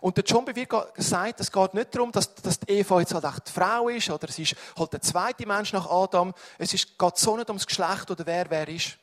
Und 0.00 0.16
der 0.16 0.24
John 0.24 0.44
Bevere 0.44 0.92
sagt, 0.96 1.40
es 1.40 1.50
geht 1.50 1.74
nicht 1.74 1.94
darum, 1.94 2.12
dass, 2.12 2.34
dass 2.34 2.60
die 2.60 2.72
Eva 2.72 3.00
jetzt 3.00 3.14
halt 3.14 3.24
echt 3.24 3.48
die 3.48 3.52
Frau 3.52 3.88
ist 3.88 4.10
oder 4.10 4.28
sie 4.28 4.42
ist 4.42 4.54
halt 4.78 4.92
der 4.92 5.00
zweite 5.00 5.46
Mensch 5.46 5.72
nach 5.72 5.90
Adam. 5.90 6.34
Es 6.58 6.74
ist, 6.74 6.98
geht 6.98 7.16
so 7.16 7.36
nicht 7.36 7.48
ums 7.48 7.66
Geschlecht 7.66 8.10
oder 8.10 8.24
wer 8.26 8.50
wer 8.50 8.68
ist. 8.68 8.98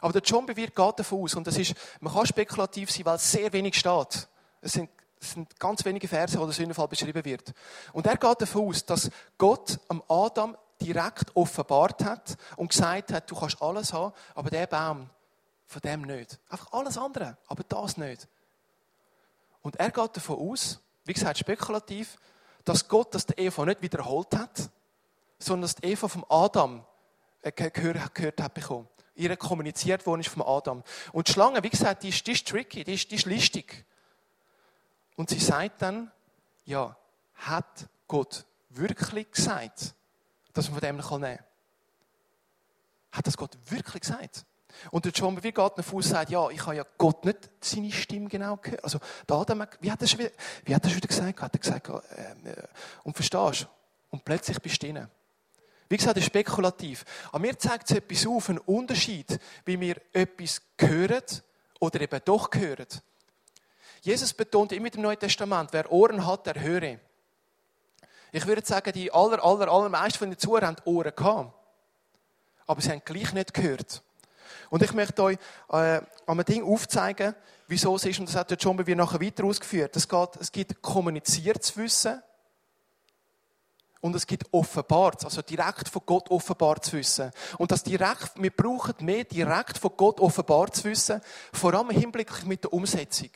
Aber 0.00 0.12
der 0.12 0.22
John 0.22 0.46
Bevere 0.46 0.70
geht 0.70 0.98
davon 0.98 1.22
aus, 1.22 1.34
und 1.34 1.46
das 1.46 1.56
ist, 1.56 1.74
man 2.00 2.12
kann 2.12 2.26
spekulativ 2.26 2.90
sein, 2.90 3.06
weil 3.06 3.16
es 3.16 3.30
sehr 3.30 3.52
wenig 3.52 3.76
steht. 3.76 4.28
Es 4.60 4.72
sind, 4.72 4.90
es 5.20 5.32
sind 5.32 5.58
ganz 5.58 5.84
wenige 5.84 6.08
Verse, 6.08 6.38
wo 6.38 6.44
der 6.44 6.52
Sündenfall 6.52 6.88
beschrieben 6.88 7.24
wird. 7.24 7.54
Und 7.92 8.06
er 8.06 8.16
geht 8.16 8.42
davon 8.42 8.68
aus, 8.68 8.84
dass 8.84 9.10
Gott 9.38 9.78
am 9.88 10.02
Adam 10.08 10.56
direkt 10.80 11.34
offenbart 11.34 12.04
hat 12.04 12.36
und 12.56 12.68
gesagt 12.68 13.12
hat, 13.12 13.30
du 13.30 13.36
kannst 13.36 13.62
alles 13.62 13.92
haben, 13.92 14.12
aber 14.34 14.50
der 14.50 14.66
Baum, 14.66 15.08
von 15.66 15.80
dem 15.80 16.02
nicht. 16.02 16.38
Einfach 16.48 16.72
alles 16.72 16.98
andere, 16.98 17.36
aber 17.46 17.62
das 17.64 17.96
nicht. 17.96 18.28
Und 19.62 19.76
er 19.76 19.90
geht 19.90 20.16
davon 20.16 20.38
aus, 20.38 20.80
wie 21.04 21.12
gesagt, 21.12 21.38
spekulativ, 21.38 22.18
dass 22.64 22.88
Gott 22.88 23.14
das 23.14 23.26
der 23.26 23.38
Eva 23.38 23.64
nicht 23.64 23.82
wiederholt 23.82 24.34
hat, 24.34 24.70
sondern 25.38 25.62
dass 25.62 25.76
die 25.76 25.86
Eva 25.86 26.08
vom 26.08 26.24
Adam 26.28 26.84
gehört, 27.42 28.14
gehört 28.14 28.40
hat 28.40 28.54
bekommen. 28.54 28.88
Ihr 29.14 29.36
kommuniziert 29.36 30.06
worden 30.06 30.20
ist 30.20 30.30
vom 30.30 30.42
Adam. 30.42 30.82
Und 31.12 31.28
die 31.28 31.32
Schlange, 31.32 31.62
wie 31.62 31.70
gesagt, 31.70 32.02
die 32.02 32.08
ist, 32.08 32.26
die 32.26 32.32
ist 32.32 32.48
tricky, 32.48 32.82
die 32.84 32.94
ist, 32.94 33.10
die 33.10 33.14
ist 33.14 33.26
listig. 33.26 33.84
Und 35.16 35.30
sie 35.30 35.38
sagt 35.38 35.82
dann, 35.82 36.10
ja, 36.64 36.96
hat 37.36 37.88
Gott 38.08 38.44
wirklich 38.70 39.30
gesagt, 39.30 39.94
dass 40.52 40.70
man 40.70 40.80
von 40.80 40.80
dem 40.80 40.96
nehmen 40.96 41.08
kann? 41.08 41.38
Hat 43.12 43.26
das 43.26 43.36
Gott 43.36 43.56
wirklich 43.66 44.00
gesagt? 44.00 44.44
Und 44.90 45.04
der 45.04 45.12
John 45.12 45.34
Bevere 45.34 45.52
geht 45.52 45.76
nach 45.76 45.84
Fuß 45.84 46.08
sagt, 46.08 46.30
ja, 46.30 46.48
ich 46.50 46.64
habe 46.64 46.76
ja 46.76 46.84
Gott 46.98 47.24
nicht 47.24 47.50
seine 47.60 47.92
Stimme 47.92 48.28
genau 48.28 48.56
gehört. 48.56 48.84
Also, 48.84 48.98
da 49.26 49.40
Adam, 49.40 49.66
wie 49.80 49.90
hat 49.90 50.00
er 50.02 50.08
schon 50.08 50.20
wieder, 50.20 50.30
wie 50.64 50.74
hat 50.74 50.84
er 50.84 50.90
schon 50.90 50.96
wieder 50.96 51.08
gesagt? 51.08 51.42
Hat 51.42 51.54
er 51.54 51.58
gesagt, 51.58 51.88
äh, 51.88 52.50
äh, 52.50 52.62
und 53.02 53.14
verstehst 53.14 53.62
du? 53.62 53.66
Und 54.10 54.24
plötzlich 54.24 54.60
bist 54.60 54.82
du 54.82 54.86
drin. 54.86 55.08
Wie 55.88 55.96
gesagt, 55.96 56.16
das 56.16 56.22
ist 56.22 56.28
spekulativ. 56.28 57.04
Aber 57.28 57.40
mir 57.40 57.58
zeigt 57.58 57.90
es 57.90 57.96
etwas 57.96 58.26
auf, 58.26 58.48
einen 58.48 58.58
Unterschied, 58.58 59.38
wie 59.64 59.78
wir 59.80 59.96
etwas 60.12 60.62
hören 60.78 61.22
oder 61.80 62.00
eben 62.00 62.20
doch 62.24 62.48
hören. 62.54 62.86
Jesus 64.00 64.32
betont 64.32 64.72
immer 64.72 64.92
im 64.92 65.02
Neuen 65.02 65.18
Testament, 65.18 65.72
wer 65.72 65.90
Ohren 65.90 66.26
hat, 66.26 66.46
der 66.46 66.60
höre. 66.60 66.98
Ich 68.32 68.46
würde 68.46 68.66
sagen, 68.66 68.92
die 68.92 69.12
aller, 69.12 69.42
aller, 69.44 69.68
allermeisten 69.68 70.18
von 70.18 70.30
den 70.30 70.38
Zuhörern 70.38 70.76
haben 70.76 70.82
Ohren 70.84 71.14
gehabt. 71.14 71.54
Aber 72.66 72.80
sie 72.80 72.90
haben 72.90 73.02
gleich 73.04 73.32
nicht 73.32 73.54
gehört. 73.54 74.02
Und 74.70 74.82
ich 74.82 74.92
möchte 74.92 75.22
euch 75.22 75.38
äh, 75.70 75.74
an 75.74 76.06
einem 76.26 76.44
Ding 76.44 76.64
aufzeigen, 76.64 77.34
wieso 77.66 77.96
es 77.96 78.04
ist, 78.04 78.18
und 78.20 78.28
das 78.28 78.36
hat 78.36 78.50
der 78.50 78.58
John 78.58 78.86
wie 78.86 78.94
nachher 78.94 79.20
weiter 79.20 79.44
ausgeführt. 79.44 79.96
Es, 79.96 80.08
geht, 80.08 80.36
es 80.40 80.52
gibt 80.52 80.82
kommuniziertes 80.82 81.76
Wissen 81.76 82.22
und 84.00 84.14
es 84.14 84.26
gibt 84.26 84.52
offenbares, 84.52 85.24
also 85.24 85.40
direkt 85.40 85.88
von 85.88 86.02
Gott 86.04 86.30
offenbares 86.30 86.92
Wissen. 86.92 87.30
Und 87.56 87.70
das 87.70 87.82
direkt, 87.82 88.32
wir 88.36 88.50
brauchen 88.50 88.94
mehr 89.00 89.24
direkt 89.24 89.78
von 89.78 89.92
Gott 89.96 90.20
offenbares 90.20 90.84
Wissen, 90.84 91.22
vor 91.52 91.72
allem 91.72 91.90
im 91.90 91.98
Hinblick 91.98 92.44
mit 92.44 92.64
der 92.64 92.72
Umsetzung. 92.72 93.30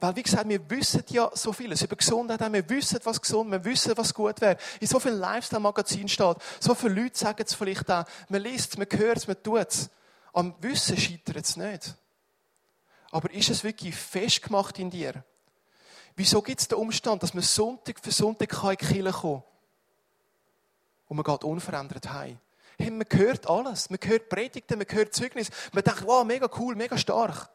Weil, 0.00 0.14
wie 0.14 0.22
gesagt, 0.22 0.48
wir 0.48 0.70
wissen 0.70 1.02
ja 1.08 1.28
so 1.34 1.52
vieles 1.52 1.82
über 1.82 1.96
Gesundheit, 1.96 2.40
wir 2.52 2.68
wissen, 2.68 3.00
was 3.02 3.20
gesund, 3.20 3.50
wir 3.50 3.64
wissen, 3.64 3.96
was 3.96 4.14
gut 4.14 4.40
wäre. 4.40 4.56
In 4.80 4.86
so 4.86 5.00
vielen 5.00 5.18
Lifestyle-Magazinen 5.18 6.08
steht, 6.08 6.36
so 6.60 6.74
viele 6.74 7.02
Leute 7.02 7.18
sagen 7.18 7.42
es 7.44 7.54
vielleicht 7.54 7.90
auch, 7.90 8.04
man 8.28 8.42
liest 8.42 8.78
man 8.78 8.86
hört 8.92 9.18
es, 9.18 9.26
man 9.26 9.42
tut 9.42 9.68
es. 9.68 9.90
Am 10.32 10.54
Wissen 10.60 10.96
scheitert 10.96 11.44
es 11.44 11.56
nicht. 11.56 11.96
Aber 13.10 13.30
ist 13.32 13.50
es 13.50 13.64
wirklich 13.64 13.96
festgemacht 13.96 14.78
in 14.78 14.90
dir? 14.90 15.24
Wieso 16.14 16.42
gibt 16.42 16.60
es 16.60 16.68
den 16.68 16.78
Umstand, 16.78 17.22
dass 17.22 17.34
man 17.34 17.42
Sonntag 17.42 17.98
für 18.00 18.12
Sonntag 18.12 18.52
in 18.52 18.70
die 18.70 18.76
Kirche 18.76 19.12
kommen 19.12 19.42
kann? 19.42 19.42
Und 21.08 21.16
man 21.16 21.24
geht 21.24 21.44
unverändert 21.44 22.12
heim. 22.12 22.38
Hey, 22.78 22.90
man 22.90 23.06
hört 23.10 23.48
alles. 23.48 23.90
Man 23.90 23.98
hört 24.04 24.28
Predigten, 24.28 24.78
man 24.78 24.86
hört 24.88 25.14
Zeugnis. 25.14 25.50
Man 25.72 25.82
denkt, 25.82 26.06
wow, 26.06 26.24
mega 26.24 26.48
cool, 26.58 26.76
mega 26.76 26.96
stark. 26.96 27.48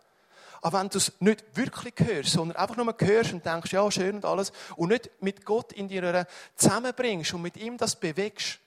Aber 0.63 0.79
wenn 0.79 0.87
du 0.87 0.97
es 0.97 1.11
nicht 1.19 1.43
wirklich 1.55 1.93
hörst, 1.97 2.31
sondern 2.31 2.55
einfach 2.55 2.77
nur 2.77 2.95
hörst 2.97 3.33
und 3.33 3.45
denkst, 3.45 3.73
ja, 3.73 3.91
schön 3.91 4.15
und 4.15 4.25
alles, 4.25 4.53
und 4.77 4.89
nicht 4.89 5.09
mit 5.21 5.45
Gott 5.45 5.73
in 5.73 5.89
dir 5.89 6.25
zusammenbringst 6.55 7.33
und 7.33 7.41
mit 7.41 7.57
ihm 7.57 7.77
das 7.77 7.97
bewegst 7.97 8.59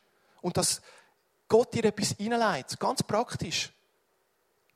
und 0.42 0.58
dass 0.58 0.82
Gott 1.48 1.72
dir 1.72 1.86
etwas 1.86 2.10
hineinleitet, 2.10 2.78
ganz 2.78 3.02
praktisch, 3.02 3.72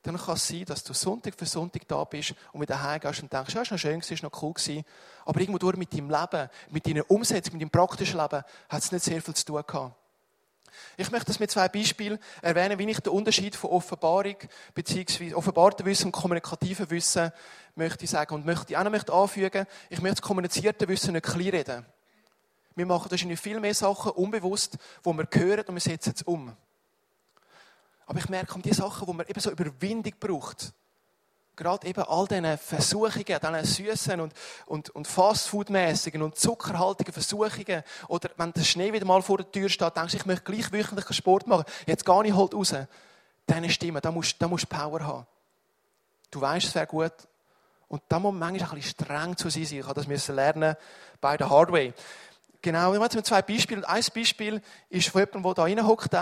dann 0.03 0.17
kann 0.17 0.35
es 0.35 0.49
sein, 0.49 0.65
dass 0.65 0.83
du 0.83 0.95
Sonntag 0.95 1.35
für 1.37 1.45
Sonntag 1.45 1.87
da 1.87 2.03
bist 2.05 2.35
und 2.53 2.63
wieder 2.63 2.83
heimgehst 2.83 3.23
und 3.23 3.31
denkst, 3.31 3.55
ja, 3.55 3.61
ist 3.61 3.71
noch 3.71 3.79
schön, 3.79 4.01
ist 4.01 4.23
noch 4.23 4.43
cool 4.43 4.55
gewesen. 4.55 4.83
Aber 5.27 5.41
irgendwo 5.41 5.59
durch 5.59 5.77
mit 5.77 5.93
deinem 5.93 6.09
Leben, 6.09 6.49
mit 6.71 6.87
deiner 6.87 7.11
Umsetzung, 7.11 7.53
mit 7.53 7.61
deinem 7.61 7.71
praktischen 7.71 8.19
Leben, 8.19 8.43
hat 8.71 8.83
es 8.83 8.93
nicht 8.93 9.05
sehr 9.05 9.21
viel 9.21 9.35
zu 9.35 9.45
tun 9.45 9.63
gehabt. 9.67 10.00
Ich 10.97 11.11
möchte 11.11 11.27
das 11.27 11.41
mit 11.41 11.51
zwei 11.51 11.69
Beispielen 11.69 12.19
erwähnen, 12.43 12.79
wie 12.79 12.91
ich 12.91 13.01
den 13.01 13.13
Unterschied 13.13 13.57
von 13.57 13.71
Offenbarung 13.71 14.37
bzw. 14.75 15.35
offenbartem 15.35 15.87
Wissen 15.87 16.07
und 16.07 16.13
kommunikativem 16.13 16.91
Wissen 16.91 17.33
möchte 17.75 18.07
sagen. 18.07 18.35
Und 18.35 18.47
möchte 18.47 18.79
auch 18.79 18.85
noch 18.85 19.23
anfügen, 19.23 19.67
ich 19.89 20.01
möchte 20.01 20.21
das 20.21 20.23
kommunizierte 20.23 20.89
Wissen 20.89 21.13
nicht 21.13 21.27
klein 21.27 21.49
reden. 21.49 21.87
Wir 22.75 22.87
machen 22.87 23.11
wahrscheinlich 23.11 23.41
viel 23.41 23.61
mehr 23.61 23.75
Sachen 23.75 24.13
unbewusst, 24.13 24.79
wo 25.03 25.13
wir 25.13 25.29
hören 25.33 25.65
und 25.67 25.75
wir 25.75 25.81
setzen 25.81 26.15
es 26.17 26.23
um. 26.23 26.57
Aber 28.07 28.19
ich 28.19 28.29
merke, 28.29 28.55
um 28.55 28.63
die 28.63 28.73
Sachen, 28.73 29.07
wo 29.07 29.13
man 29.13 29.27
eben 29.27 29.41
so 29.41 29.51
Überwindung 29.51 30.15
braucht, 30.19 30.73
gerade 31.61 31.87
eben 31.87 32.03
all 32.05 32.27
diese 32.27 32.57
Versuchungen, 32.57 33.25
diese 33.25 33.65
süßen 33.65 34.21
und, 34.21 34.33
und, 34.67 34.91
und 34.91 35.07
Fastfood-mäßigen 35.07 36.23
und 36.23 36.37
zuckerhaltigen 36.37 37.13
Versuchungen, 37.13 37.83
oder 38.09 38.31
wenn 38.37 38.53
der 38.53 38.63
Schnee 38.63 38.93
wieder 38.93 39.05
mal 39.05 39.21
vor 39.21 39.37
der 39.37 39.51
Tür 39.51 39.69
steht, 39.69 39.97
denkst 39.97 40.13
du, 40.13 40.19
ich 40.19 40.27
möchte 40.27 40.51
gleich 40.51 40.73
wöchentlich 40.73 41.17
Sport 41.17 41.47
machen, 41.47 41.65
jetzt 41.87 42.05
gar 42.05 42.23
nicht 42.23 42.35
halt 42.35 42.55
raus. 42.55 42.75
Deine 43.47 43.69
Stimme, 43.69 44.01
da 44.01 44.11
musst, 44.11 44.37
da 44.39 44.49
musst 44.49 44.65
du 44.65 44.69
Power 44.69 45.05
haben. 45.05 45.27
Du 46.31 46.41
weißt, 46.41 46.67
es 46.67 46.75
wäre 46.75 46.87
gut. 46.87 47.13
Und 47.89 48.03
da 48.09 48.19
muss 48.19 48.33
man 48.33 48.53
manchmal 48.53 48.71
ein 48.71 48.77
bisschen 48.77 48.93
streng 48.93 49.37
zu 49.37 49.51
sein. 49.51 49.65
Ich 49.65 49.87
habe 49.87 50.03
das 50.03 50.29
lernen 50.29 50.77
bei 51.21 51.37
der 51.37 51.51
Hardway. 51.51 51.93
Genau, 52.63 52.93
ich 52.95 53.01
mache 53.01 53.17
jetzt 53.17 53.27
zwei 53.27 53.43
Beispiele. 53.43 53.87
Ein 53.89 54.05
Beispiel 54.15 54.63
ist 54.89 55.09
von 55.09 55.21
jemandem, 55.21 55.43
der 55.43 55.55
da 55.55 55.63
reinhockt. 55.63 56.15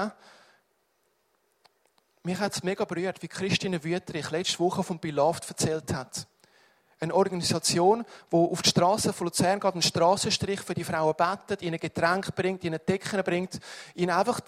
Mich 2.22 2.38
hat 2.38 2.52
es 2.52 2.62
mega 2.62 2.84
berührt, 2.84 3.22
wie 3.22 3.28
Christine 3.28 3.82
Wüterich 3.84 4.30
letzte 4.30 4.58
Woche 4.58 4.82
von 4.82 4.98
Beloved 4.98 5.48
erzählt 5.48 5.92
hat. 5.94 6.26
Eine 7.00 7.14
Organisation, 7.14 8.04
die 8.32 8.36
auf 8.36 8.60
die 8.62 8.70
Straße 8.70 9.12
von 9.12 9.28
Luzern 9.28 9.60
geht, 9.60 9.72
einen 9.72 9.82
Strassenstrich 9.82 10.60
für 10.60 10.74
die 10.74 10.82
Frauen 10.82 11.14
betet, 11.16 11.62
ihnen 11.62 11.78
Getränke 11.78 12.32
bringt, 12.32 12.64
ihnen 12.64 12.80
Decken 12.86 13.22
bringt, 13.22 13.60
ihnen 13.94 14.10
einfach 14.10 14.40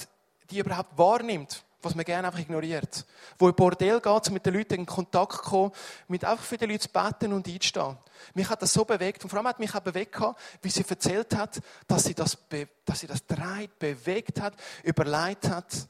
die 0.50 0.58
überhaupt 0.58 0.98
wahrnimmt, 0.98 1.62
was 1.80 1.94
man 1.94 2.04
gerne 2.04 2.26
einfach 2.26 2.40
ignoriert. 2.40 3.06
Wo 3.38 3.48
in 3.48 3.54
Bordell 3.54 4.00
geht, 4.00 4.28
um 4.28 4.34
mit 4.34 4.44
den 4.44 4.54
Leuten 4.54 4.74
in 4.74 4.86
Kontakt 4.86 5.34
zu 5.34 5.42
kommen, 5.42 5.72
mit 6.08 6.24
einfach 6.24 6.44
für 6.44 6.58
die 6.58 6.66
Leute 6.66 6.80
zu 6.80 6.88
beten 6.88 7.32
und 7.32 7.46
einzustehen. 7.46 7.96
Mich 8.34 8.48
hat 8.48 8.60
das 8.62 8.72
so 8.72 8.84
bewegt 8.84 9.22
und 9.22 9.30
vor 9.30 9.38
allem 9.38 9.46
hat 9.46 9.60
mich 9.60 9.72
auch 9.72 9.80
bewegt, 9.80 10.20
wie 10.60 10.70
sie 10.70 10.84
erzählt 10.88 11.36
hat, 11.36 11.60
dass 11.86 12.02
sie 12.02 12.14
das, 12.14 12.36
dass 12.84 12.98
sie 12.98 13.06
das 13.06 13.24
dreht, 13.26 13.78
bewegt 13.78 14.40
hat, 14.40 14.54
überlegt 14.82 15.48
hat 15.48 15.88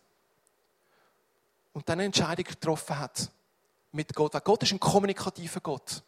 und 1.73 1.89
dann 1.89 1.99
eine 1.99 2.07
Entscheidung 2.07 2.45
getroffen 2.45 2.99
hat 2.99 3.31
mit 3.93 4.15
Gott. 4.15 4.35
Weil 4.35 4.41
Gott 4.41 4.63
ist 4.63 4.73
ein 4.73 4.81
kommunikativer 4.81 5.61
Gott. 5.61 6.03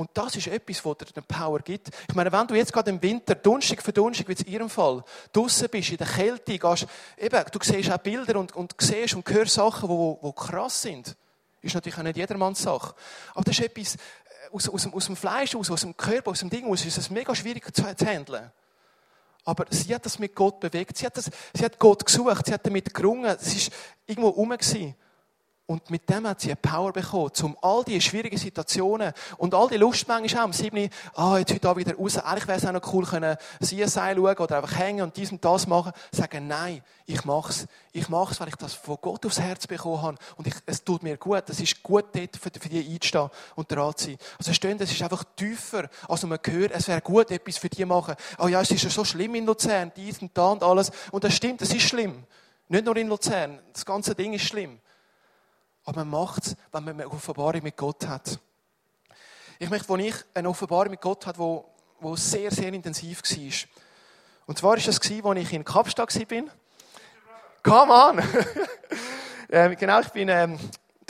Und 0.00 0.08
das 0.14 0.34
ist 0.34 0.46
etwas, 0.46 0.82
was 0.82 0.96
dir 0.96 1.04
den 1.04 1.24
Power 1.24 1.58
gibt. 1.58 1.90
Ich 2.08 2.14
meine, 2.14 2.32
wenn 2.32 2.46
du 2.46 2.54
jetzt 2.54 2.72
gerade 2.72 2.88
im 2.88 3.02
Winter, 3.02 3.34
Dunstig 3.34 3.82
für 3.82 3.92
Dunstig, 3.92 4.28
wie 4.28 4.32
in 4.32 4.52
ihrem 4.52 4.70
Fall, 4.70 5.04
draußen 5.30 5.68
bist, 5.68 5.90
in 5.90 5.98
der 5.98 6.06
Kälte, 6.06 6.58
gehst, 6.58 6.86
eben, 7.18 7.44
du 7.52 7.58
siehst 7.60 7.90
auch 7.90 7.98
Bilder 7.98 8.40
und, 8.40 8.56
und 8.56 8.74
siehst 8.78 9.14
und 9.14 9.28
hörst 9.28 9.52
Sachen, 9.52 9.90
die, 9.90 10.26
die 10.26 10.32
krass 10.32 10.80
sind. 10.80 11.14
Ist 11.60 11.74
natürlich 11.74 11.98
auch 11.98 12.02
nicht 12.02 12.16
jedermanns 12.16 12.62
Sache. 12.62 12.94
Aber 13.34 13.44
das 13.44 13.58
ist 13.58 13.66
etwas, 13.66 13.96
äh, 13.96 13.98
aus, 14.52 14.70
aus, 14.70 14.90
aus 14.90 15.04
dem 15.04 15.16
Fleisch 15.16 15.54
aus, 15.54 15.70
aus 15.70 15.82
dem 15.82 15.94
Körper, 15.94 16.30
aus 16.30 16.40
dem 16.40 16.48
Ding 16.48 16.64
aus, 16.64 16.82
ist 16.86 16.96
es 16.96 17.10
mega 17.10 17.34
schwierig 17.34 17.70
zu 17.74 17.84
handeln. 17.84 18.50
Aber 19.44 19.66
sie 19.70 19.94
hat 19.94 20.04
das 20.04 20.18
mit 20.18 20.34
Gott 20.34 20.60
bewegt. 20.60 20.96
Sie 20.96 21.06
hat, 21.06 21.16
das, 21.16 21.30
sie 21.54 21.64
hat 21.64 21.78
Gott 21.78 22.04
gesucht. 22.04 22.46
Sie 22.46 22.52
hat 22.52 22.64
damit 22.64 22.92
gerungen. 22.92 23.24
Es 23.24 23.70
war 23.70 23.76
irgendwo 24.06 24.28
rum. 24.28 24.54
Und 25.70 25.88
mit 25.88 26.10
dem 26.10 26.26
hat 26.26 26.40
sie 26.40 26.48
eine 26.48 26.56
Power 26.56 26.92
bekommen, 26.92 27.30
um 27.42 27.56
all 27.62 27.84
diese 27.84 28.00
schwierigen 28.00 28.36
Situationen 28.36 29.12
und 29.36 29.54
all 29.54 29.68
die 29.68 29.76
Lust 29.76 30.10
auch 30.10 30.36
am 30.36 30.52
7. 30.52 30.90
Ah, 31.14 31.38
jetzt 31.38 31.52
heute 31.54 31.76
wieder 31.76 31.94
raus. 31.94 32.18
Eigentlich 32.18 32.48
wäre 32.48 32.58
es 32.58 32.66
auch 32.66 32.72
noch 32.72 32.92
cool, 32.92 33.06
können 33.06 33.36
CSI 33.62 33.86
schauen 34.16 34.36
oder 34.36 34.56
einfach 34.56 34.76
hängen 34.76 35.02
und 35.02 35.16
dies 35.16 35.30
und 35.30 35.44
das 35.44 35.68
machen. 35.68 35.92
Sagen, 36.10 36.48
nein, 36.48 36.82
ich 37.06 37.24
mach's. 37.24 37.68
Ich 37.92 38.08
mach's, 38.08 38.40
weil 38.40 38.48
ich 38.48 38.56
das 38.56 38.74
von 38.74 38.98
Gott 39.00 39.24
aufs 39.24 39.38
Herz 39.38 39.68
bekommen 39.68 40.02
habe. 40.02 40.16
Und 40.34 40.48
ich, 40.48 40.54
es 40.66 40.82
tut 40.82 41.04
mir 41.04 41.16
gut. 41.16 41.44
Es 41.46 41.60
ist 41.60 41.80
gut 41.84 42.06
dort, 42.14 42.36
für, 42.36 42.50
für 42.50 42.68
die 42.68 42.92
einzustehen 42.92 43.30
und 43.54 43.70
dran 43.70 43.94
zu 43.94 44.06
sein. 44.06 44.16
Also 44.38 44.48
verstehen, 44.48 44.76
es 44.80 44.90
ist 44.90 45.02
einfach 45.02 45.22
tiefer, 45.36 45.88
als 46.08 46.26
man 46.26 46.40
hört, 46.44 46.72
es 46.72 46.88
wäre 46.88 47.00
gut, 47.00 47.30
etwas 47.30 47.58
für 47.58 47.68
die 47.68 47.84
machen. 47.84 48.16
Oh 48.40 48.48
ja, 48.48 48.60
es 48.60 48.72
ist 48.72 48.82
ja 48.82 48.90
so 48.90 49.04
schlimm 49.04 49.36
in 49.36 49.46
Luzern, 49.46 49.92
dies 49.94 50.18
und 50.18 50.36
da 50.36 50.48
und 50.48 50.64
alles. 50.64 50.90
Und 51.12 51.22
das 51.22 51.32
stimmt, 51.32 51.62
es 51.62 51.72
ist 51.72 51.82
schlimm. 51.82 52.24
Nicht 52.66 52.84
nur 52.84 52.96
in 52.96 53.06
Luzern. 53.06 53.60
Das 53.72 53.86
ganze 53.86 54.16
Ding 54.16 54.32
ist 54.32 54.42
schlimm. 54.42 54.80
Aber 55.90 56.04
man 56.04 56.20
macht 56.20 56.46
es, 56.46 56.56
wenn 56.70 56.84
man 56.84 56.94
eine 56.94 57.10
Offenbarung 57.10 57.64
mit 57.64 57.76
Gott 57.76 58.06
hat. 58.06 58.38
Ich 59.58 59.68
möchte, 59.68 59.92
als 59.92 60.02
ich 60.04 60.14
eine 60.34 60.48
Offenbarung 60.48 60.90
mit 60.90 61.00
Gott 61.00 61.26
hatte, 61.26 61.40
wo, 61.40 61.64
sehr, 62.14 62.52
sehr 62.52 62.72
intensiv 62.72 63.22
war. 63.24 63.68
Und 64.46 64.56
zwar 64.56 64.70
war 64.70 64.76
es 64.78 64.86
als 64.86 65.10
ich 65.10 65.52
in 65.52 65.64
Kapstadt 65.64 66.14
war. 66.14 66.42
Come 67.64 67.92
on! 67.92 68.22
ähm, 69.50 69.76
genau, 69.76 69.98
ich 69.98 70.10
bin 70.10 70.28
ähm, 70.28 70.60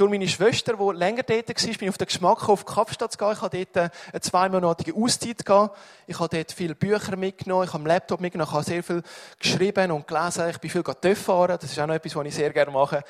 durch 0.00 0.10
meine 0.10 0.26
Schwester, 0.26 0.72
die 0.72 0.96
länger 0.96 1.24
dort 1.24 1.48
war, 1.48 1.74
bin 1.74 1.88
auf 1.90 1.98
den 1.98 2.06
Geschmack 2.06 2.48
auf 2.48 2.64
Kapstadt 2.64 3.12
zu 3.12 3.18
gehen. 3.18 3.32
Ich 3.32 3.42
habe 3.42 3.66
dort 3.66 3.92
eine 4.12 4.20
zweimonatige 4.22 4.94
Auszeit 4.94 5.44
gehabt. 5.44 5.76
Ich 6.06 6.18
habe 6.18 6.34
dort 6.34 6.52
viele 6.52 6.74
Bücher 6.74 7.16
mitgenommen, 7.16 7.64
ich 7.64 7.74
habe 7.74 7.80
einen 7.80 7.88
Laptop 7.88 8.20
mitgenommen, 8.20 8.48
ich 8.48 8.54
habe 8.54 8.64
sehr 8.64 8.82
viel 8.82 9.02
geschrieben 9.38 9.90
und 9.90 10.08
gelesen. 10.08 10.48
Ich 10.48 10.58
bin 10.58 10.70
viel 10.70 10.82
TÜV 10.82 11.18
fahren, 11.18 11.58
das 11.60 11.70
ist 11.70 11.78
auch 11.78 11.86
noch 11.86 11.94
etwas, 11.94 12.16
was 12.16 12.26
ich 12.26 12.34
sehr 12.34 12.50
gerne 12.50 12.72
mache. 12.72 13.04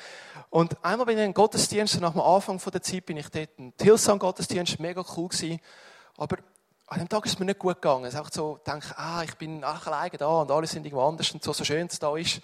Und 0.51 0.83
einmal 0.83 1.05
bin 1.05 1.17
ich 1.17 1.23
in 1.23 1.29
den 1.29 1.33
Gottesdienst, 1.33 2.01
nach 2.01 2.11
dem 2.11 2.19
Anfang 2.19 2.59
der 2.59 2.81
Zeit 2.81 3.05
bin 3.05 3.15
ich 3.15 3.29
dort 3.29 3.49
in 3.57 3.73
Hillsong-Gottesdienst, 3.79 4.81
mega 4.81 5.01
cool 5.15 5.29
gewesen. 5.29 5.61
Aber 6.17 6.37
an 6.87 6.99
dem 6.99 7.07
Tag 7.07 7.25
ist 7.25 7.33
es 7.33 7.39
mir 7.39 7.45
nicht 7.45 7.57
gut 7.57 7.75
gegangen. 7.75 8.03
Es 8.03 8.13
ist 8.13 8.19
einfach 8.19 8.33
so, 8.33 8.59
denke, 8.67 8.93
ah, 8.97 9.23
ich 9.23 9.33
bin 9.35 9.63
ach, 9.63 9.87
alleine 9.87 10.17
da 10.17 10.41
und 10.41 10.51
alle 10.51 10.67
sind 10.67 10.85
irgendwo 10.85 11.07
anders 11.07 11.31
und 11.31 11.41
so, 11.41 11.53
so 11.53 11.63
schön 11.63 11.87
es 11.87 11.99
da 11.99 12.17
ist. 12.17 12.41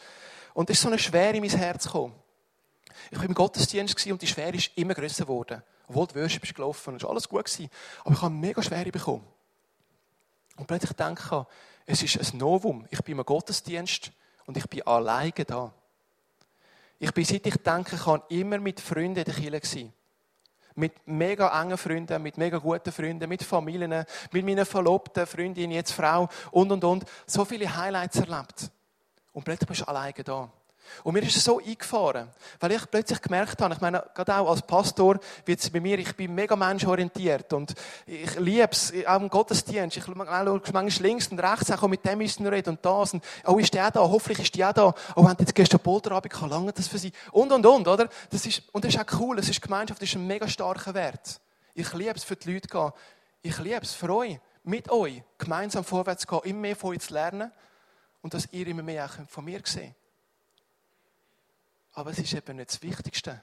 Und 0.54 0.70
es 0.70 0.78
ist 0.78 0.84
so 0.84 0.88
eine 0.88 0.98
Schwere 0.98 1.36
in 1.36 1.42
mein 1.42 1.50
Herz 1.50 1.84
gekommen. 1.84 2.16
Ich 3.12 3.18
war 3.18 3.26
im 3.26 3.34
Gottesdienst 3.34 4.08
und 4.08 4.22
die 4.22 4.28
Schwere 4.28 4.56
ist 4.56 4.72
immer 4.76 4.94
grösser 4.94 5.26
geworden. 5.26 5.62
Obwohl 5.90 6.08
die 6.08 6.16
Worship 6.16 6.46
ist 6.46 6.56
gelaufen 6.56 6.92
und 6.92 6.96
es 6.96 7.04
war 7.04 7.10
alles 7.10 7.28
gut 7.28 7.44
gewesen. 7.44 7.70
Aber 8.06 8.14
ich 8.14 8.22
habe 8.22 8.32
eine 8.32 8.40
mega 8.40 8.64
Schwere 8.64 8.90
bekommen. 8.90 9.28
Und 10.56 10.66
plötzlich 10.66 10.94
denke 10.94 11.46
ich, 11.86 12.02
es 12.04 12.16
ist 12.16 12.34
ein 12.34 12.38
Novum. 12.38 12.88
Ich 12.90 13.04
bin 13.04 13.20
im 13.20 13.26
Gottesdienst 13.26 14.14
und 14.46 14.56
ich 14.56 14.66
bin 14.68 14.88
alleine 14.88 15.34
da. 15.46 15.74
Ich 17.00 17.14
bin, 17.14 17.26
seit 17.26 17.46
ich 17.46 17.58
denke 17.58 17.96
kann, 17.96 18.22
immer 18.30 18.60
mit 18.60 18.80
Freunden 18.80 19.20
in 19.20 19.26
der 19.26 19.34
Kirche 19.34 19.60
gewesen. 19.62 19.94
Mit 20.76 20.94
mega 21.08 21.62
engen 21.62 21.78
Freunden, 21.78 22.22
mit 22.22 22.38
mega 22.38 22.58
guten 22.58 22.92
Freunden, 22.92 23.28
mit 23.28 23.44
Familien, 23.44 24.06
mit 24.32 24.46
meiner 24.46 24.66
Verlobten, 24.66 25.26
Freundin, 25.26 25.72
jetzt 25.72 25.92
Frau 25.92 26.30
und 26.52 26.72
und 26.72 26.84
und. 26.84 27.06
So 27.26 27.46
viele 27.46 27.76
Highlights 27.76 28.18
erlebt. 28.18 28.70
Und 29.34 29.44
plötzlich 29.44 29.68
bist 29.68 29.82
du 29.82 29.88
alleine 29.88 30.24
da. 30.24 30.52
Und 31.04 31.14
mir 31.14 31.24
ist 31.24 31.36
es 31.36 31.44
so 31.44 31.60
eingefahren, 31.60 32.30
weil 32.60 32.72
ich 32.72 32.90
plötzlich 32.90 33.22
gemerkt 33.22 33.62
habe, 33.62 33.74
ich 33.74 33.82
meine, 33.82 34.04
gerade 34.14 34.38
auch 34.38 34.50
als 34.50 34.62
Pastor 34.62 35.20
wird 35.46 35.60
es 35.60 35.70
bei 35.70 35.80
mir, 35.80 36.00
ich 36.00 36.16
bin 36.16 36.34
mega 36.34 36.56
menschorientiert 36.56 37.54
und 37.54 37.74
ich 38.06 38.38
liebe 38.40 38.70
es, 38.72 38.94
auch 39.06 39.20
im 39.20 39.30
Gottesdienst, 39.30 39.98
ich 39.98 40.04
schaue 40.04 40.16
manchmal 40.16 40.88
links 41.00 41.28
und 41.28 41.40
rechts, 41.40 41.72
auch 41.72 41.88
mit 41.88 42.06
dem 42.06 42.20
wir 42.20 42.52
reden 42.52 42.72
und 42.72 42.86
das 42.86 43.14
und, 43.14 43.24
oh, 43.46 43.58
ist 43.58 43.74
der 43.74 43.92
da, 43.92 44.02
hoffentlich 44.02 44.40
ist 44.40 44.56
der 44.56 44.74
da, 44.74 44.94
oh, 45.16 45.26
wenn 45.26 45.36
jetzt 45.40 45.56
gestern 45.56 45.80
Polterabend 45.80 46.34
kann, 46.34 46.50
lange 46.50 46.74
das 46.74 46.88
für 46.88 46.98
sie? 46.98 47.12
Und, 47.32 47.52
und, 47.52 47.66
und, 47.66 47.88
oder? 47.88 48.10
Das 48.30 48.46
ist, 48.46 48.64
und 48.72 48.84
das 48.84 48.94
ist 48.94 49.00
auch 49.00 49.20
cool, 49.20 49.40
es 49.40 49.50
ist 49.50 49.62
Gemeinschaft, 49.62 50.02
das 50.02 50.10
ist 50.10 50.16
ein 50.16 50.28
mega 50.28 50.48
starker 50.48 50.94
Wert. 50.94 51.40
Ich 51.74 51.94
liebe 51.94 52.16
es 52.16 52.24
für 52.24 52.36
die 52.36 52.54
Leute 52.54 52.68
gehen, 52.68 52.92
ich 53.42 53.58
liebe 53.60 53.82
es 53.82 53.94
für 53.94 54.14
euch, 54.14 54.40
mit 54.64 54.90
euch, 54.92 55.24
gemeinsam 55.38 55.84
vorwärts 55.84 56.26
zu 56.26 56.28
gehen, 56.28 56.52
immer 56.52 56.60
mehr 56.60 56.76
von 56.76 56.92
euch 56.92 57.00
zu 57.00 57.14
lernen 57.14 57.52
und 58.22 58.34
dass 58.34 58.52
ihr 58.52 58.68
immer 58.68 58.84
mehr 58.84 59.06
auch 59.06 59.30
von 59.30 59.46
mir 59.46 59.62
sehen 59.64 59.96
aber 61.98 62.12
es 62.12 62.20
ist 62.20 62.32
eben 62.32 62.58
nicht 62.58 62.70
das 62.70 62.84
Wichtigste. 62.84 63.42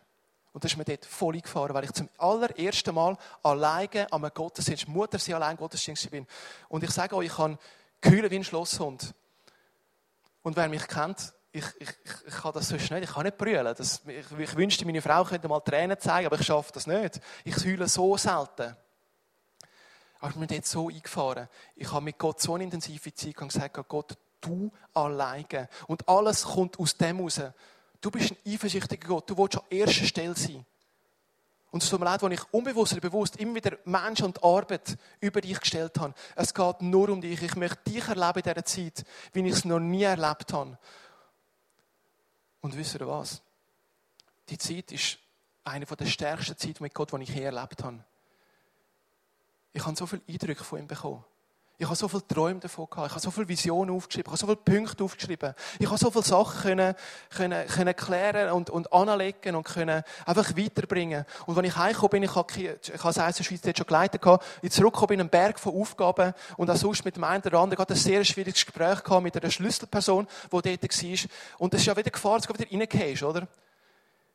Und 0.52 0.62
das 0.62 0.70
ist 0.70 0.78
mir 0.78 0.84
dort 0.84 1.04
voll 1.04 1.40
gefahren, 1.40 1.74
weil 1.74 1.82
ich 1.82 1.92
zum 1.92 2.08
allerersten 2.18 2.94
Mal 2.94 3.18
alleine 3.42 4.12
an 4.12 4.22
einem 4.22 4.32
Gottesdienst, 4.32 4.86
Mutter 4.86 5.18
sie 5.18 5.34
allein 5.34 5.56
Gottesdienst 5.56 6.08
bin. 6.12 6.24
Und 6.68 6.84
ich 6.84 6.90
sage 6.90 7.16
euch, 7.16 7.26
ich 7.26 7.34
kann 7.34 7.58
kühlen 8.00 8.30
wie 8.30 8.36
ein 8.36 8.44
Schlosshund. 8.44 9.12
Und 10.42 10.54
wer 10.54 10.68
mich 10.68 10.86
kennt, 10.86 11.34
ich, 11.50 11.64
ich, 11.80 11.88
ich, 12.26 12.34
kann 12.34 12.52
das 12.52 12.68
so 12.68 12.78
schnell, 12.78 13.02
ich 13.02 13.10
kann 13.10 13.24
nicht 13.24 13.36
brüllen. 13.36 13.74
Das, 13.76 14.02
ich, 14.06 14.38
ich 14.38 14.54
wünschte, 14.54 14.84
meine 14.86 15.02
Frau 15.02 15.24
könnte 15.24 15.48
mal 15.48 15.58
Tränen 15.58 15.98
zeigen, 15.98 16.26
aber 16.26 16.38
ich 16.38 16.46
schaffe 16.46 16.70
das 16.74 16.86
nicht. 16.86 17.20
Ich 17.42 17.56
heule 17.64 17.88
so 17.88 18.16
selten. 18.16 18.76
Aber 20.20 20.30
ich 20.30 20.36
bin 20.36 20.46
dort 20.46 20.66
so 20.66 20.88
eingefahren. 20.90 21.48
Ich 21.74 21.90
habe 21.90 22.04
mit 22.04 22.18
Gott 22.18 22.40
so 22.40 22.54
eine 22.54 22.62
intensive 22.62 23.12
Zeit 23.14 23.36
und 23.42 23.48
gesagt, 23.48 23.76
Gott, 23.88 24.16
du 24.40 24.70
alleine. 24.92 25.68
Und 25.88 26.08
alles 26.08 26.44
kommt 26.44 26.78
aus 26.78 26.96
dem 26.96 27.18
raus. 27.18 27.40
Du 28.00 28.10
bist 28.10 28.32
ein 28.32 28.52
eifersüchtiger 28.52 29.08
Gott. 29.08 29.30
Du 29.30 29.36
willst 29.36 29.56
an 29.56 29.64
erster 29.70 30.04
Stelle 30.04 30.34
sein. 30.34 30.64
Und 31.70 31.82
es 31.82 31.90
tut 31.90 31.98
mir 31.98 32.06
leid, 32.06 32.22
wenn 32.22 32.30
ich 32.30 32.52
unbewusst 32.52 32.92
oder 32.92 33.00
bewusst 33.00 33.36
immer 33.36 33.56
wieder 33.56 33.76
Menschen 33.84 34.26
und 34.26 34.44
Arbeit 34.44 34.96
über 35.20 35.40
dich 35.40 35.58
gestellt 35.58 35.98
habe. 35.98 36.14
Es 36.36 36.54
geht 36.54 36.82
nur 36.82 37.08
um 37.08 37.20
dich. 37.20 37.42
Ich 37.42 37.56
möchte 37.56 37.90
dich 37.90 38.06
erleben 38.06 38.38
in 38.38 38.42
dieser 38.42 38.64
Zeit, 38.64 39.04
wie 39.32 39.40
ich 39.40 39.54
es 39.54 39.64
noch 39.64 39.80
nie 39.80 40.04
erlebt 40.04 40.52
habe. 40.52 40.78
Und 42.60 42.76
wisst 42.76 42.94
ihr 42.94 43.08
was? 43.08 43.42
Die 44.48 44.58
Zeit 44.58 44.92
ist 44.92 45.18
eine 45.64 45.84
der 45.84 46.06
stärksten 46.06 46.56
Zeiten 46.56 46.82
mit 46.82 46.94
Gott, 46.94 47.12
die 47.12 47.22
ich 47.22 47.30
je 47.30 47.42
erlebt 47.42 47.82
habe. 47.82 48.04
Ich 49.72 49.84
habe 49.84 49.96
so 49.96 50.06
viele 50.06 50.22
Eindrücke 50.28 50.62
von 50.62 50.78
ihm 50.78 50.86
bekommen. 50.86 51.24
Ich 51.76 51.86
habe 51.86 51.96
so 51.96 52.06
viele 52.06 52.26
Träume 52.28 52.60
davon 52.60 52.86
gehabt. 52.88 53.08
Ich 53.08 53.12
habe 53.14 53.20
so 53.20 53.32
viele 53.32 53.48
Visionen 53.48 53.96
aufgeschrieben. 53.96 54.32
Ich 54.32 54.40
habe 54.40 54.52
so 54.52 54.62
viele 54.62 54.78
Punkte 54.78 55.02
aufgeschrieben. 55.02 55.54
Ich 55.80 55.88
habe 55.88 55.98
so 55.98 56.08
viele 56.08 56.22
Sachen 56.22 56.62
können, 56.62 56.94
können, 57.30 57.66
können 57.66 57.96
klären 57.96 58.52
und, 58.52 58.70
und 58.70 58.92
anlegen 58.92 59.56
und 59.56 59.64
können 59.64 60.04
einfach 60.24 60.56
weiterbringen. 60.56 61.24
Und 61.46 61.56
wenn 61.56 61.64
ich 61.64 61.76
heimgekommen 61.76 62.10
bin, 62.10 62.22
ich 62.22 62.34
habe, 62.36 62.52
ich 62.56 63.04
habe 63.04 63.26
in 63.26 63.34
der 63.36 63.42
Schweiz 63.42 63.60
dort 63.60 63.76
schon 63.76 63.86
geleitet 63.88 64.22
gehabt, 64.22 64.44
ich 64.62 64.70
zurückgekommen 64.70 65.08
bin, 65.08 65.20
einen 65.20 65.30
Berg 65.30 65.58
von 65.58 65.74
Aufgaben 65.74 66.32
und 66.56 66.70
auch 66.70 66.76
sonst 66.76 67.04
mit 67.04 67.16
dem 67.16 67.24
einen 67.24 67.42
oder 67.42 67.58
anderen 67.58 67.76
gerade 67.76 67.94
ein 67.94 67.98
sehr 68.00 68.24
schwieriges 68.24 68.64
Gespräch 68.64 69.02
gehabt 69.02 69.24
mit 69.24 69.36
einer 69.36 69.50
Schlüsselperson, 69.50 70.28
die 70.44 70.48
dort 70.50 70.64
war. 70.64 71.30
Und 71.58 71.74
es 71.74 71.80
ist 71.80 71.86
ja 71.86 71.96
wieder 71.96 72.10
Gefahr, 72.10 72.38
dass 72.38 72.46
du 72.46 72.54
wieder 72.54 72.70
reingehst, 72.70 73.24
oder? 73.24 73.48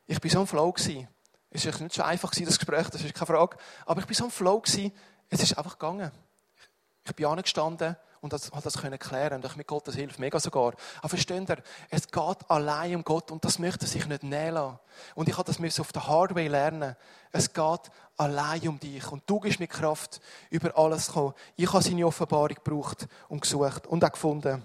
Ich 0.06 0.20
bin 0.20 0.30
so 0.30 0.40
im 0.40 0.46
Flow 0.46 0.70
gewesen. 0.72 1.08
Es 1.50 1.64
war 1.64 1.80
nicht 1.80 1.94
so 1.94 2.02
einfach 2.02 2.32
das 2.32 2.58
Gespräch, 2.58 2.90
das 2.90 3.02
ist 3.02 3.14
keine 3.14 3.26
Frage. 3.26 3.56
Aber 3.86 4.00
ich 4.00 4.06
bin 4.06 4.14
so 4.14 4.24
im 4.24 4.30
Flow 4.30 4.60
gewesen. 4.60 4.92
Es 5.30 5.42
ist 5.42 5.56
einfach 5.56 5.78
gegangen. 5.78 6.10
Ich 7.10 7.16
bin 7.16 7.26
angestanden 7.26 7.96
und 8.20 8.32
das, 8.32 8.52
hat 8.52 8.64
das 8.64 8.78
können 8.78 8.98
klären. 8.98 9.42
Und 9.42 9.56
mit 9.56 9.66
Gottes 9.66 9.96
Hilfe 9.96 10.20
mega 10.20 10.38
sogar. 10.38 10.74
Aber 10.98 11.08
versteht 11.08 11.48
ihr, 11.48 11.56
es 11.90 12.06
geht 12.08 12.38
allein 12.48 12.96
um 12.96 13.04
Gott 13.04 13.30
und 13.32 13.44
das 13.44 13.58
möchte 13.58 13.86
sich 13.86 14.06
nicht 14.06 14.22
nähen 14.22 14.54
lassen. 14.54 14.78
Und 15.16 15.28
ich 15.28 15.36
habe 15.36 15.46
das 15.46 15.58
müssen 15.58 15.80
auf 15.80 15.92
der 15.92 16.06
Hardway 16.06 16.46
lernen. 16.46 16.94
Es 17.32 17.52
geht 17.52 17.90
allein 18.16 18.68
um 18.68 18.78
dich. 18.78 19.10
Und 19.10 19.24
du 19.26 19.40
gibst 19.40 19.58
mir 19.58 19.66
Kraft, 19.66 20.20
über 20.50 20.76
alles 20.78 21.06
zu 21.06 21.12
kommen. 21.12 21.34
Ich 21.56 21.72
habe 21.72 21.82
seine 21.82 22.06
Offenbarung 22.06 22.54
gebraucht 22.54 23.08
und 23.28 23.40
gesucht 23.40 23.88
und 23.88 24.04
auch 24.04 24.12
gefunden. 24.12 24.62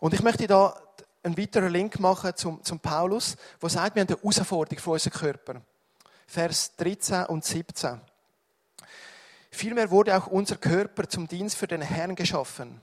Und 0.00 0.14
ich 0.14 0.22
möchte 0.22 0.48
da 0.48 0.76
einen 1.22 1.38
weiteren 1.38 1.70
Link 1.70 2.00
machen 2.00 2.32
zum, 2.34 2.62
zum 2.64 2.80
Paulus, 2.80 3.36
der 3.62 3.70
sagt, 3.70 3.94
wir 3.94 4.02
haben 4.02 4.08
eine 4.08 4.18
Herausforderung 4.18 4.78
für 4.78 4.90
unseren 4.90 5.12
Körper. 5.12 5.62
Vers 6.26 6.74
13 6.76 7.26
und 7.26 7.44
17. 7.44 8.00
Vielmehr 9.54 9.92
wurde 9.92 10.16
auch 10.16 10.26
unser 10.26 10.56
Körper 10.56 11.08
zum 11.08 11.28
Dienst 11.28 11.56
für 11.56 11.68
den 11.68 11.80
Herrn 11.80 12.16
geschaffen. 12.16 12.80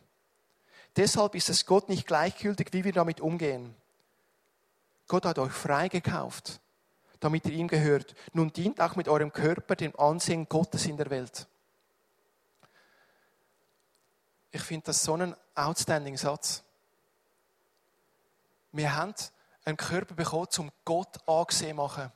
Deshalb 0.96 1.36
ist 1.36 1.50
es 1.50 1.66
Gott 1.66 1.90
nicht 1.90 2.08
gleichgültig, 2.08 2.70
wie 2.72 2.86
wir 2.86 2.94
damit 2.94 3.20
umgehen. 3.20 3.76
Gott 5.10 5.26
hat 5.26 5.38
euch 5.38 5.52
freigekauft, 5.52 6.62
damit 7.20 7.46
ihr 7.46 7.52
ihm 7.52 7.68
gehört. 7.68 8.16
Nun 8.32 8.54
dient 8.54 8.80
auch 8.80 8.96
mit 8.96 9.10
eurem 9.10 9.34
Körper 9.34 9.76
dem 9.76 9.94
Ansehen 10.00 10.48
Gottes 10.48 10.86
in 10.86 10.96
der 10.96 11.10
Welt. 11.10 11.46
Ich 14.52 14.62
finde 14.62 14.86
das 14.86 15.04
so 15.04 15.14
ein 15.16 15.36
outstanding 15.56 16.16
Satz. 16.16 16.64
Wir 18.72 18.96
haben 18.96 19.14
einen 19.66 19.76
Körper 19.76 20.16
bekommen, 20.16 20.48
um 20.58 20.72
Gott 20.86 21.20
angesehen 21.28 21.72
zu 21.72 21.76
machen. 21.76 22.12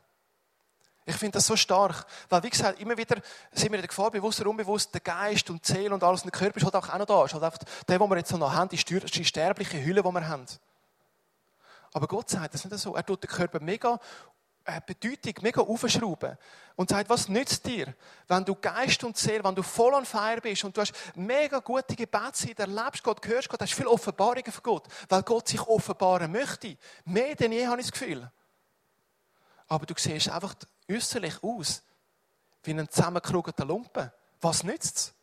Ich 1.08 1.16
finde 1.16 1.34
das 1.34 1.46
so 1.46 1.56
stark, 1.56 2.06
weil 2.30 2.42
wie 2.44 2.50
gesagt, 2.50 2.80
immer 2.80 2.98
wieder 2.98 3.22
sind 3.52 3.72
wir 3.72 3.78
in 3.78 3.82
der 3.82 3.88
Gefahr, 3.88 4.10
bewusst 4.10 4.42
oder 4.42 4.50
unbewusst, 4.50 4.92
der 4.92 5.02
Geist 5.02 5.50
und 5.52 5.68
die 5.68 5.72
Seele 5.72 5.94
und 5.94 6.04
alles 6.04 6.24
und 6.24 6.34
der 6.34 6.40
Körper 6.40 6.58
ist 6.58 6.64
halt 6.64 6.76
auch 6.76 6.98
noch 6.98 7.06
da. 7.06 7.26
Ist 7.26 7.34
halt 7.34 7.44
einfach 7.44 7.60
der, 7.88 8.00
den 8.00 8.10
wir 8.10 8.18
jetzt 8.18 8.32
noch 8.34 8.52
haben, 8.52 8.70
die, 8.70 8.78
die 8.78 9.26
sterbliche 9.26 9.84
Hülle, 9.84 10.02
die 10.02 10.12
wir 10.12 10.28
haben. 10.28 10.46
Aber 11.94 12.08
Gott 12.08 12.30
sagt 12.30 12.56
das 12.56 12.66
nicht 12.66 12.78
so. 12.80 12.96
Er 12.96 13.06
tut 13.06 13.22
den 13.22 13.30
Körper 13.30 13.60
mega 13.60 14.00
äh, 14.66 14.82
Bedeutung 14.84 15.36
mega 15.44 15.62
aufschrauben 15.62 16.38
und 16.76 16.90
sagt, 16.90 17.08
was 17.08 17.30
nützt 17.30 17.68
dir, 17.68 17.94
wenn 18.28 18.44
du 18.44 18.56
Geist 18.56 19.04
und 19.04 19.16
Seele, 19.16 19.44
wenn 19.44 19.54
du 19.54 19.62
voll 19.62 19.94
on 19.94 20.06
fire 20.06 20.42
bist 20.42 20.64
und 20.64 20.76
du 20.76 20.82
hast 20.82 20.92
mega 21.14 21.60
gute 21.60 21.96
Gebetszeit, 21.96 22.60
erlebst 22.60 23.04
Gott, 23.04 23.26
hörst 23.28 23.48
Gott, 23.48 23.62
hast 23.62 23.76
viele 23.76 23.92
Offenbarungen 23.92 24.52
von 24.52 24.64
Gott, 24.64 24.88
weil 25.08 25.22
Gott 25.22 25.48
sich 25.48 25.62
offenbaren 25.62 26.32
möchte. 26.32 26.78
Mehr 27.06 27.36
denn 27.36 27.52
je, 27.52 27.68
habe 27.68 27.80
ich 27.80 27.88
das 27.88 27.92
Gefühl. 27.92 28.32
Aber 29.68 29.86
du 29.86 29.94
siehst 29.96 30.30
einfach 30.30 30.56
äußerlich 30.90 31.44
aus 31.44 31.84
wie 32.64 32.72
ein 32.72 32.90
zusammengekrugelter 32.90 33.66
Lumpen. 33.66 34.12
Was 34.42 34.64
nützt 34.64 34.98
es? 34.98 35.14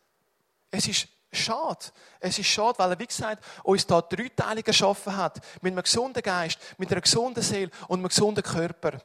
Es 0.71 0.87
ist 0.87 1.07
schade. 1.31 1.85
Es 2.19 2.39
ist 2.39 2.47
schade, 2.47 2.79
weil 2.79 2.91
er, 2.91 2.99
wie 2.99 3.07
gesagt, 3.07 3.43
uns 3.63 3.85
da 3.85 4.01
dreiteilig 4.01 4.65
geschaffen 4.65 5.15
hat. 5.15 5.39
Mit 5.61 5.73
einem 5.73 5.83
gesunden 5.83 6.21
Geist, 6.21 6.59
mit 6.77 6.91
einer 6.91 7.01
gesunden 7.01 7.43
Seele 7.43 7.71
und 7.87 7.99
einem 7.99 8.07
gesunden 8.07 8.43
Körper. 8.43 9.01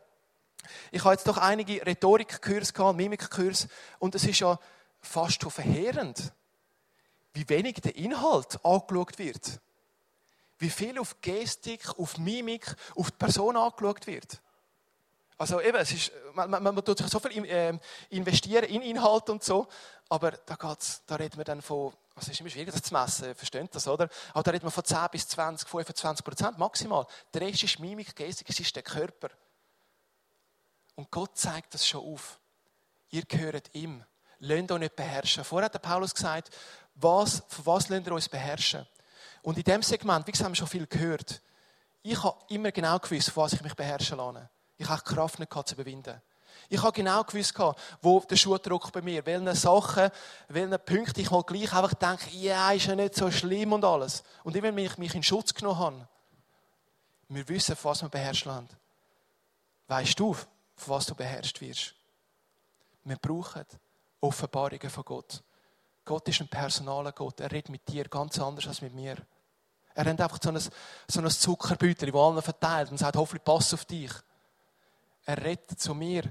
Ich 0.91 1.05
habe 1.05 1.15
jetzt 1.15 1.27
doch 1.27 1.39
einige 1.39 1.85
Rhetorikkurs 1.85 2.75
gehabt, 2.75 2.97
Mimikkurs, 2.97 3.69
und 3.99 4.15
es 4.15 4.25
ist 4.25 4.41
ja 4.41 4.59
fast 5.01 5.43
schon 5.43 5.51
verheerend, 5.51 6.33
wie 7.33 7.49
wenig 7.49 7.77
der 7.77 7.97
Inhalt 7.97 8.65
angeschaut 8.65 9.19
wird. 9.19 9.61
Wie 10.59 10.71
viel 10.71 10.99
auf 10.99 11.21
Gestik, 11.21 11.99
auf 11.99 12.19
Mimik, 12.19 12.75
auf 12.97 13.11
die 13.11 13.17
Person 13.17 13.57
angeschaut 13.57 14.07
wird. 14.07 14.41
Also 15.39 15.61
eben, 15.61 15.79
es 15.79 15.93
ist, 15.93 16.13
man, 16.35 16.51
man, 16.51 16.63
man 16.63 16.85
tut 16.85 16.99
sich 16.99 17.07
so 17.07 17.21
viel 17.21 17.45
äh, 17.45 17.79
investieren 18.11 18.65
in 18.65 18.83
Inhalt 18.83 19.31
und 19.31 19.45
so, 19.45 19.69
aber 20.09 20.33
da, 20.33 20.57
geht's, 20.57 21.03
da 21.07 21.15
reden 21.15 21.37
wir 21.37 21.45
dann 21.45 21.63
von, 21.63 21.93
also 22.17 22.33
ist 22.33 22.41
immer 22.41 22.51
schwierig, 22.51 22.73
das 22.73 22.83
zu 22.83 22.93
messen, 22.93 23.35
versteht 23.37 23.73
das, 23.73 23.87
oder? 23.87 24.09
Aber 24.33 24.43
da 24.43 24.51
reden 24.51 24.65
wir 24.65 24.73
von 24.73 24.85
10 24.85 24.99
bis 25.13 25.29
20, 25.29 25.69
25 25.69 26.25
Prozent 26.25 26.59
maximal. 26.59 27.07
Der 27.33 27.43
Rest 27.43 27.63
ist 27.63 27.79
Mimik, 27.79 28.17
Gestik, 28.17 28.51
es 28.51 28.59
ist 28.59 28.75
der 28.75 28.83
Körper. 28.83 29.29
Und 30.97 31.09
Gott 31.13 31.39
zeigt 31.39 31.73
das 31.73 31.87
schon 31.87 32.05
auf. 32.05 32.41
Ihr 33.11 33.23
gehört 33.23 33.73
ihm. 33.75 34.05
Lasst 34.41 34.73
euch 34.73 34.79
nicht 34.81 34.97
beherrschen. 34.97 35.45
Vorher 35.45 35.67
hat 35.67 35.75
der 35.75 35.79
Paulus 35.79 36.13
gesagt, 36.13 36.51
was, 36.97 37.45
von 37.49 37.67
was 37.67 37.89
lasst 37.89 38.07
ihr 38.07 38.13
uns 38.13 38.29
beherrschen? 38.29 38.89
Und 39.43 39.57
in 39.57 39.63
diesem 39.63 39.83
Segment, 39.83 40.27
wie 40.27 40.33
gesagt, 40.33 40.47
haben 40.47 40.53
wir 40.53 40.57
schon 40.57 40.67
viel 40.67 40.89
gehört. 40.89 41.41
Ich 42.03 42.21
habe 42.25 42.39
immer 42.49 42.73
genau 42.73 42.99
gewusst, 42.99 43.31
von 43.31 43.45
was 43.45 43.53
ich 43.53 43.63
mich 43.63 43.75
beherrschen 43.75 44.19
lasse. 44.19 44.51
Ich 44.79 44.89
habe 44.89 45.03
die 45.07 45.15
Kraft 45.15 45.39
nicht 45.39 45.53
zu 45.53 45.75
überwinden. 45.75 46.21
Ich 46.71 46.83
habe 46.83 46.93
genau 46.93 47.23
gewusst, 47.25 47.55
wo 48.03 48.21
der 48.21 48.37
Schuh 48.37 48.59
drückt 48.59 48.93
bei 48.93 49.03
mir. 49.03 49.25
Welche 49.25 49.55
Sachen, 49.55 50.11
welche 50.49 50.79
Punkte 50.79 51.21
ich 51.21 51.31
mal 51.31 51.43
gleich 51.43 51.73
einfach 51.73 51.95
denke, 51.95 52.31
ja, 52.37 52.73
ist 52.73 52.87
ja 52.87 52.95
nicht 52.95 53.15
so 53.15 53.31
schlimm 53.31 53.73
und 53.73 53.85
alles. 53.85 54.23
Und 54.45 54.55
immer, 54.57 54.69
wenn 54.69 54.79
ich 54.79 54.99
mich 54.99 55.15
in 55.15 55.23
Schutz 55.23 55.55
genommen 55.55 55.79
habe, 55.79 56.09
wir 57.29 57.49
wissen, 57.49 57.77
von 57.77 57.91
was 57.91 58.03
wir 58.03 58.09
beherrscht 58.09 58.47
haben. 58.47 58.69
Weißt 59.87 60.19
du, 60.19 60.35
von 60.35 60.49
was 60.87 61.07
du 61.07 61.15
beherrscht 61.15 61.61
wirst? 61.61 61.95
Wir 63.05 63.17
brauchen 63.17 63.65
Offenbarungen 64.21 64.91
von 64.91 65.05
Gott. 65.05 65.43
Gott 66.05 66.29
ist 66.29 66.41
ein 66.41 66.49
personaler 66.49 67.13
Gott. 67.13 67.41
Er 67.41 67.51
redet 67.51 67.71
mit 67.71 67.87
dir 67.89 68.05
ganz 68.05 68.39
anders 68.39 68.67
als 68.67 68.83
mit 68.83 68.95
mir. 68.95 69.17
Er 69.95 70.05
hat 70.05 70.21
einfach 70.21 70.39
so 70.43 70.51
ein, 70.51 70.59
so 70.59 71.21
ein 71.21 71.31
Zuckerbeutel, 71.31 72.13
das 72.13 72.21
allen 72.21 72.43
verteilt 72.43 72.91
und 72.91 72.99
sagt, 72.99 73.17
hoffentlich 73.17 73.45
pass 73.45 73.75
auf 73.75 73.85
dich. 73.85 74.13
Er 75.29 75.45
redet 75.45 75.79
zu 75.79 75.95
mir 75.95 76.23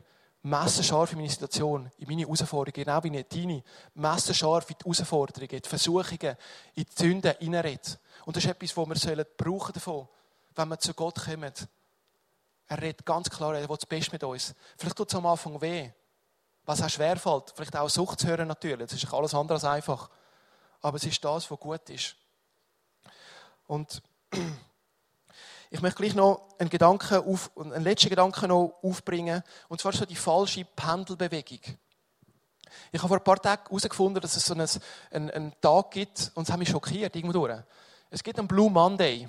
messerscharf 0.42 1.12
in 1.12 1.20
meine 1.20 1.30
Situation, 1.30 1.92
in 2.00 2.08
meine 2.08 2.24
Herausforderungen, 2.24 2.74
genau 2.74 3.04
wie 3.04 3.12
nicht 3.12 3.32
deine. 3.32 3.64
Messerscharf 3.94 4.68
in 4.72 4.76
die 4.80 4.86
Herausforderungen, 4.86 5.52
in 5.52 5.62
die 5.62 5.70
Versuchungen, 5.70 6.36
in 6.74 6.84
die 6.84 6.96
Sünden 6.96 7.36
hineinredet. 7.38 8.00
Und 8.26 8.36
das 8.36 8.44
ist 8.44 8.50
etwas, 8.50 8.76
was 8.76 8.90
wir 8.90 8.96
sollen 8.96 9.26
brauchen 9.38 9.74
davon. 9.74 10.08
wenn 10.56 10.70
wir 10.70 10.80
zu 10.80 10.96
Gott 10.96 11.24
kommen. 11.24 11.54
Er 12.70 12.82
redet 12.82 13.06
ganz 13.06 13.30
klar, 13.30 13.56
er 13.56 13.70
will 13.70 13.78
das 13.78 13.86
Beste 13.86 14.14
mit 14.14 14.24
uns. 14.24 14.56
Vielleicht 14.76 14.98
tut 14.98 15.10
es 15.10 15.16
am 15.16 15.28
Anfang 15.28 15.62
weh, 15.62 15.92
was 16.66 16.82
auch 16.82 16.90
schwerfällt. 16.90 17.54
Vielleicht 17.56 17.76
auch 17.76 17.88
Sucht 17.88 18.22
zu 18.22 18.28
hören 18.28 18.48
natürlich. 18.48 18.90
Das 18.90 19.04
ist 19.04 19.14
alles 19.14 19.36
andere 19.36 19.58
als 19.58 19.64
einfach. 19.64 20.10
Aber 20.82 20.98
es 20.98 21.04
ist 21.04 21.24
das, 21.24 21.52
was 21.52 21.60
gut 21.60 21.88
ist. 21.92 22.16
Und 23.68 24.02
ich 25.70 25.82
möchte 25.82 26.02
gleich 26.02 26.16
noch 26.16 26.48
einen, 26.60 26.70
Gedanken 26.70 27.18
auf, 27.18 27.52
einen 27.58 27.84
letzten 27.84 28.10
Gedanken 28.10 28.48
noch 28.50 28.80
aufbringen. 28.82 29.44
Und 29.68 29.82
zwar 29.82 29.94
so 29.94 30.06
die 30.06 30.16
falsche 30.16 30.66
Pendelbewegung. 30.66 31.60
Ich 32.92 33.00
habe 33.00 33.08
vor 33.10 33.18
ein 33.18 33.24
paar 33.24 33.42
Tagen 33.42 33.64
herausgefunden, 33.66 34.22
dass 34.22 34.36
es 34.36 34.46
so 34.46 34.54
einen, 34.54 35.32
einen, 35.32 35.54
Tag 35.62 35.92
gibt, 35.92 36.32
und 36.36 36.44
es 36.44 36.52
hat 36.52 36.60
mich 36.60 36.70
schockiert, 36.70 37.16
irgendwo 37.16 37.34
durch. 37.34 37.60
Es 38.10 38.24
gibt 38.24 38.40
einen 38.40 38.48
Blue 38.48 38.70
Monday. 38.70 39.28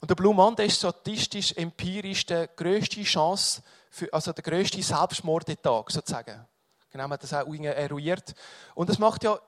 Und 0.00 0.10
der 0.10 0.14
Blue 0.14 0.34
Monday 0.34 0.66
ist 0.66 0.78
statistisch, 0.78 1.52
empirisch 1.56 2.26
die 2.26 2.46
grösste 2.56 3.02
Chance, 3.02 3.62
für, 3.90 4.12
also 4.12 4.32
der 4.32 4.42
grösste 4.42 4.82
Selbstmordetag, 4.82 5.90
sozusagen. 5.90 6.46
Genau, 6.90 7.04
man 7.04 7.12
hat 7.12 7.22
das 7.22 7.34
auch 7.34 7.46
eruiert. 7.46 8.34
Und 8.74 8.88
das 8.88 8.98
macht 8.98 9.24
ja, 9.24 9.38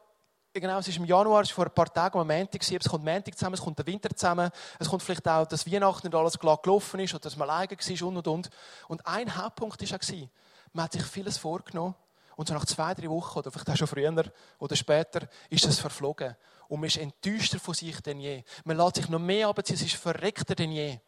genau, 0.60 0.78
es 0.78 0.88
ist 0.88 0.96
im 0.96 1.04
Januar, 1.04 1.42
es 1.42 1.48
ist 1.48 1.54
vor 1.54 1.66
ein 1.66 1.74
paar 1.74 1.92
Tagen 1.92 2.18
am 2.18 2.26
Montag, 2.26 2.62
es 2.62 2.88
kommt 2.88 3.04
Montag 3.04 3.36
zusammen, 3.36 3.54
es 3.54 3.60
kommt 3.60 3.78
der 3.78 3.86
Winter 3.86 4.10
zusammen, 4.14 4.50
es 4.78 4.88
kommt 4.88 5.02
vielleicht 5.02 5.26
auch, 5.26 5.46
dass 5.46 5.70
Weihnachten 5.70 6.06
nicht 6.06 6.16
alles 6.16 6.38
klar 6.38 6.58
gelaufen 6.62 7.00
ist 7.00 7.14
oder 7.14 7.22
dass 7.22 7.36
man 7.36 7.50
alleine 7.50 7.70
war 7.70 8.08
und 8.08 8.16
und 8.16 8.28
und. 8.28 8.50
Und 8.88 9.06
ein 9.06 9.36
Hauptpunkt 9.36 9.80
war 9.80 9.98
auch, 9.98 10.28
man 10.72 10.84
hat 10.84 10.92
sich 10.92 11.02
vieles 11.02 11.38
vorgenommen 11.38 11.94
und 12.36 12.48
so 12.48 12.54
nach 12.54 12.66
zwei, 12.66 12.94
drei 12.94 13.08
Wochen 13.08 13.38
oder 13.38 13.50
vielleicht 13.50 13.70
auch 13.70 13.76
schon 13.76 13.86
früher 13.86 14.32
oder 14.58 14.76
später 14.76 15.28
ist 15.50 15.64
es 15.66 15.78
verflogen. 15.78 16.36
Und 16.68 16.80
man 16.80 16.86
ist 16.86 16.96
enttäuschter 16.96 17.58
von 17.58 17.74
sich 17.74 18.00
denn 18.00 18.20
je. 18.20 18.42
Man 18.64 18.76
lässt 18.76 18.96
sich 18.96 19.08
noch 19.08 19.18
mehr 19.18 19.48
abziehen, 19.48 19.76
es 19.76 19.82
ist 19.82 19.96
verreckter 19.96 20.54
denn 20.54 20.72
je. 20.72 20.98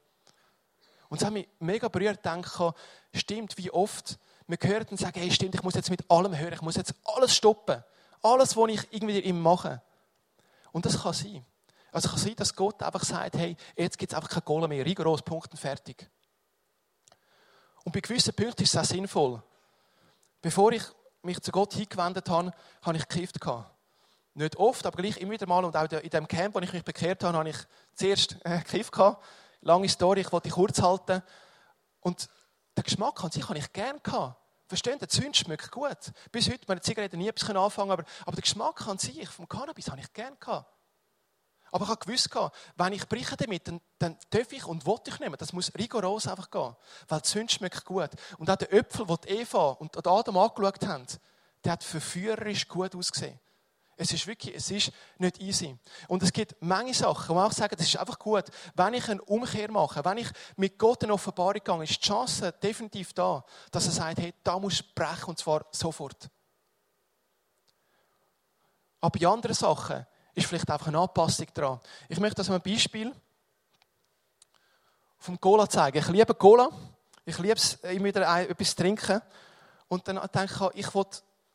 Und 1.08 1.20
es 1.20 1.26
hat 1.26 1.32
mich 1.32 1.48
mega 1.60 1.88
berührt, 1.88 2.24
denke 2.24 2.74
stimmt, 3.14 3.56
wie 3.58 3.70
oft 3.70 4.18
wir 4.48 4.58
hören 4.60 4.86
und 4.90 4.98
sagen, 4.98 5.20
hey, 5.20 5.30
stimmt, 5.30 5.54
ich 5.54 5.62
muss 5.62 5.74
jetzt 5.74 5.90
mit 5.90 6.08
allem 6.10 6.36
hören, 6.36 6.52
ich 6.52 6.62
muss 6.62 6.76
jetzt 6.76 6.94
alles 7.04 7.34
stoppen. 7.34 7.82
Alles, 8.26 8.56
was 8.56 8.70
ich 8.70 8.92
irgendwie 8.92 9.18
immer 9.20 9.50
mache. 9.50 9.82
Und 10.72 10.84
das 10.84 11.00
kann 11.00 11.12
sein. 11.12 11.44
Also 11.92 12.08
kann 12.08 12.18
sein, 12.18 12.36
dass 12.36 12.54
Gott 12.54 12.82
einfach 12.82 13.04
sagt, 13.04 13.36
hey, 13.36 13.56
jetzt 13.76 13.98
gibt 13.98 14.12
es 14.12 14.16
einfach 14.16 14.28
keine 14.28 14.42
Goal 14.42 14.68
mehr, 14.68 14.84
rigoros, 14.84 15.22
Punkt 15.22 15.56
fertig. 15.58 16.10
Und 17.84 17.92
bei 17.92 18.00
gewissen 18.00 18.34
Punkten 18.34 18.64
ist 18.64 18.74
es 18.74 18.80
auch 18.80 18.84
sinnvoll. 18.84 19.42
Bevor 20.42 20.72
ich 20.72 20.82
mich 21.22 21.40
zu 21.40 21.52
Gott 21.52 21.74
hingewendet 21.74 22.28
habe, 22.28 22.52
habe 22.82 22.96
ich 22.96 23.06
gekifft. 23.08 23.38
Nicht 24.34 24.56
oft, 24.56 24.84
aber 24.84 25.00
gleich 25.00 25.16
immer 25.18 25.32
wieder 25.32 25.46
mal. 25.46 25.64
Und 25.64 25.76
auch 25.76 25.90
in 25.90 26.10
dem 26.10 26.28
Camp, 26.28 26.54
wo 26.54 26.58
ich 26.58 26.72
mich 26.72 26.84
bekehrt 26.84 27.24
habe, 27.24 27.38
habe 27.38 27.48
ich 27.48 27.56
zuerst 27.94 28.36
äh, 28.44 28.58
gekifft. 28.58 28.92
Lange 29.60 29.88
Story, 29.88 30.20
ich 30.20 30.32
wollte 30.32 30.48
die 30.48 30.54
kurz 30.54 30.82
halten. 30.82 31.22
Und 32.00 32.28
den 32.76 32.84
Geschmack 32.84 33.22
an 33.24 33.30
sich 33.30 33.48
habe 33.48 33.58
ich 33.58 33.72
gerne. 33.72 34.00
Verstehen, 34.68 34.98
der 34.98 35.08
Zünd 35.08 35.36
schmeckt 35.36 35.70
gut. 35.70 36.12
Bis 36.32 36.48
heute, 36.48 36.64
meine 36.66 36.80
Zigaretten 36.80 37.18
nie 37.18 37.28
etwas 37.28 37.48
anfangen 37.50 37.92
aber, 37.92 38.04
aber 38.24 38.36
den 38.36 38.40
Geschmack 38.40 38.86
an 38.86 38.98
sich 38.98 39.28
vom 39.28 39.48
Cannabis 39.48 39.88
habe 39.88 40.00
ich 40.00 40.12
gerne 40.12 40.36
gehabt. 40.36 40.72
Aber 41.70 41.84
ich 41.84 41.90
habe 41.90 42.04
gewusst, 42.04 42.30
wenn 42.76 42.92
ich 42.92 43.08
breche 43.08 43.36
damit, 43.36 43.68
dann, 43.68 43.80
dann 43.98 44.16
darf 44.30 44.52
ich 44.52 44.64
und 44.66 44.86
will 44.86 44.98
ich 45.06 45.18
nehmen. 45.18 45.36
Das 45.38 45.52
muss 45.52 45.72
rigoros 45.74 46.26
einfach 46.26 46.50
gehen. 46.50 46.74
Weil 47.08 47.20
die 47.20 47.28
Sünde 47.28 47.52
schmeckt 47.52 47.84
gut. 47.84 48.10
Und 48.38 48.50
auch 48.50 48.56
der 48.56 48.72
Äpfel, 48.72 49.06
den 49.06 49.38
Eva 49.38 49.70
und 49.70 49.96
Adam 50.06 50.38
angeschaut 50.38 50.86
haben, 50.86 51.06
der 51.64 51.72
hat 51.72 51.84
verführerisch 51.84 52.68
gut 52.68 52.94
ausgesehen. 52.94 53.38
Es 53.98 54.12
ist 54.12 54.26
wirklich, 54.26 54.54
es 54.54 54.70
ist 54.70 54.92
nicht 55.18 55.40
easy. 55.40 55.78
Und 56.06 56.22
es 56.22 56.32
gibt 56.32 56.54
manche 56.60 56.92
Sachen, 56.92 57.30
wo 57.30 57.34
man 57.34 57.46
auch 57.46 57.52
sagen, 57.52 57.74
das 57.78 57.86
ist 57.86 57.96
einfach 57.96 58.18
gut. 58.18 58.44
Wenn 58.74 58.92
ich 58.92 59.08
eine 59.08 59.22
Umkehr 59.22 59.70
mache, 59.70 60.04
wenn 60.04 60.18
ich 60.18 60.28
mit 60.56 60.78
Gott 60.78 61.02
in 61.02 61.10
Offenbarung 61.10 61.62
gehe, 61.64 61.82
ist 61.82 62.02
die 62.02 62.06
Chance 62.06 62.52
definitiv 62.62 63.14
da, 63.14 63.42
dass 63.70 63.86
er 63.86 63.92
sagt, 63.92 64.18
hey, 64.18 64.34
da 64.44 64.58
musst 64.58 64.80
du 64.80 64.84
brechen 64.94 65.30
und 65.30 65.38
zwar 65.38 65.64
sofort. 65.72 66.28
Aber 69.00 69.18
bei 69.18 69.26
anderen 69.26 69.54
Sachen 69.54 70.06
ist 70.34 70.46
vielleicht 70.46 70.70
einfach 70.70 70.88
eine 70.88 70.98
Anpassung 70.98 71.46
dran. 71.54 71.80
Ich 72.08 72.20
möchte 72.20 72.36
das 72.36 72.48
mal 72.48 72.56
ein 72.56 72.62
Beispiel 72.62 73.14
vom 75.18 75.40
Cola 75.40 75.68
zeigen. 75.68 75.98
Ich 75.98 76.08
liebe 76.08 76.34
Cola. 76.34 76.68
Ich 77.24 77.38
liebe 77.38 77.54
es, 77.54 77.74
immer 77.82 78.04
wieder 78.04 78.40
etwas 78.40 78.70
zu 78.70 78.76
trinken. 78.76 79.20
Und 79.88 80.06
dann 80.06 80.20
denke 80.34 80.70
ich, 80.74 80.86
ich 80.86 80.94
will 80.94 81.06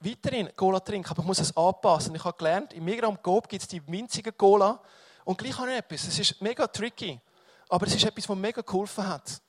weiterhin 0.02 0.50
Cola 0.56 0.80
trinken, 0.80 1.10
aber 1.10 1.22
ich 1.22 1.28
muss 1.28 1.40
es 1.40 1.56
anpassen. 1.56 2.16
Ich 2.16 2.24
habe 2.24 2.38
gelernt, 2.38 2.74
im 2.74 2.84
Migram 2.84 3.22
Coop 3.22 3.48
gibt 3.48 3.62
es 3.62 3.68
die 3.68 3.86
winzigen 3.88 4.36
Cola. 4.36 4.80
Und 5.24 5.38
gleich 5.38 5.58
habe 5.58 5.72
ich 5.72 5.78
etwas. 5.78 6.08
Es 6.08 6.20
ist 6.20 6.42
mega 6.42 6.68
tricky. 6.68 7.20
Aber 7.70 7.88
es 7.88 7.96
ist 7.96 8.04
etwas, 8.04 8.28
was 8.28 8.38
mega 8.38 8.62
geholfen 8.62 9.08
hat. 9.08 9.42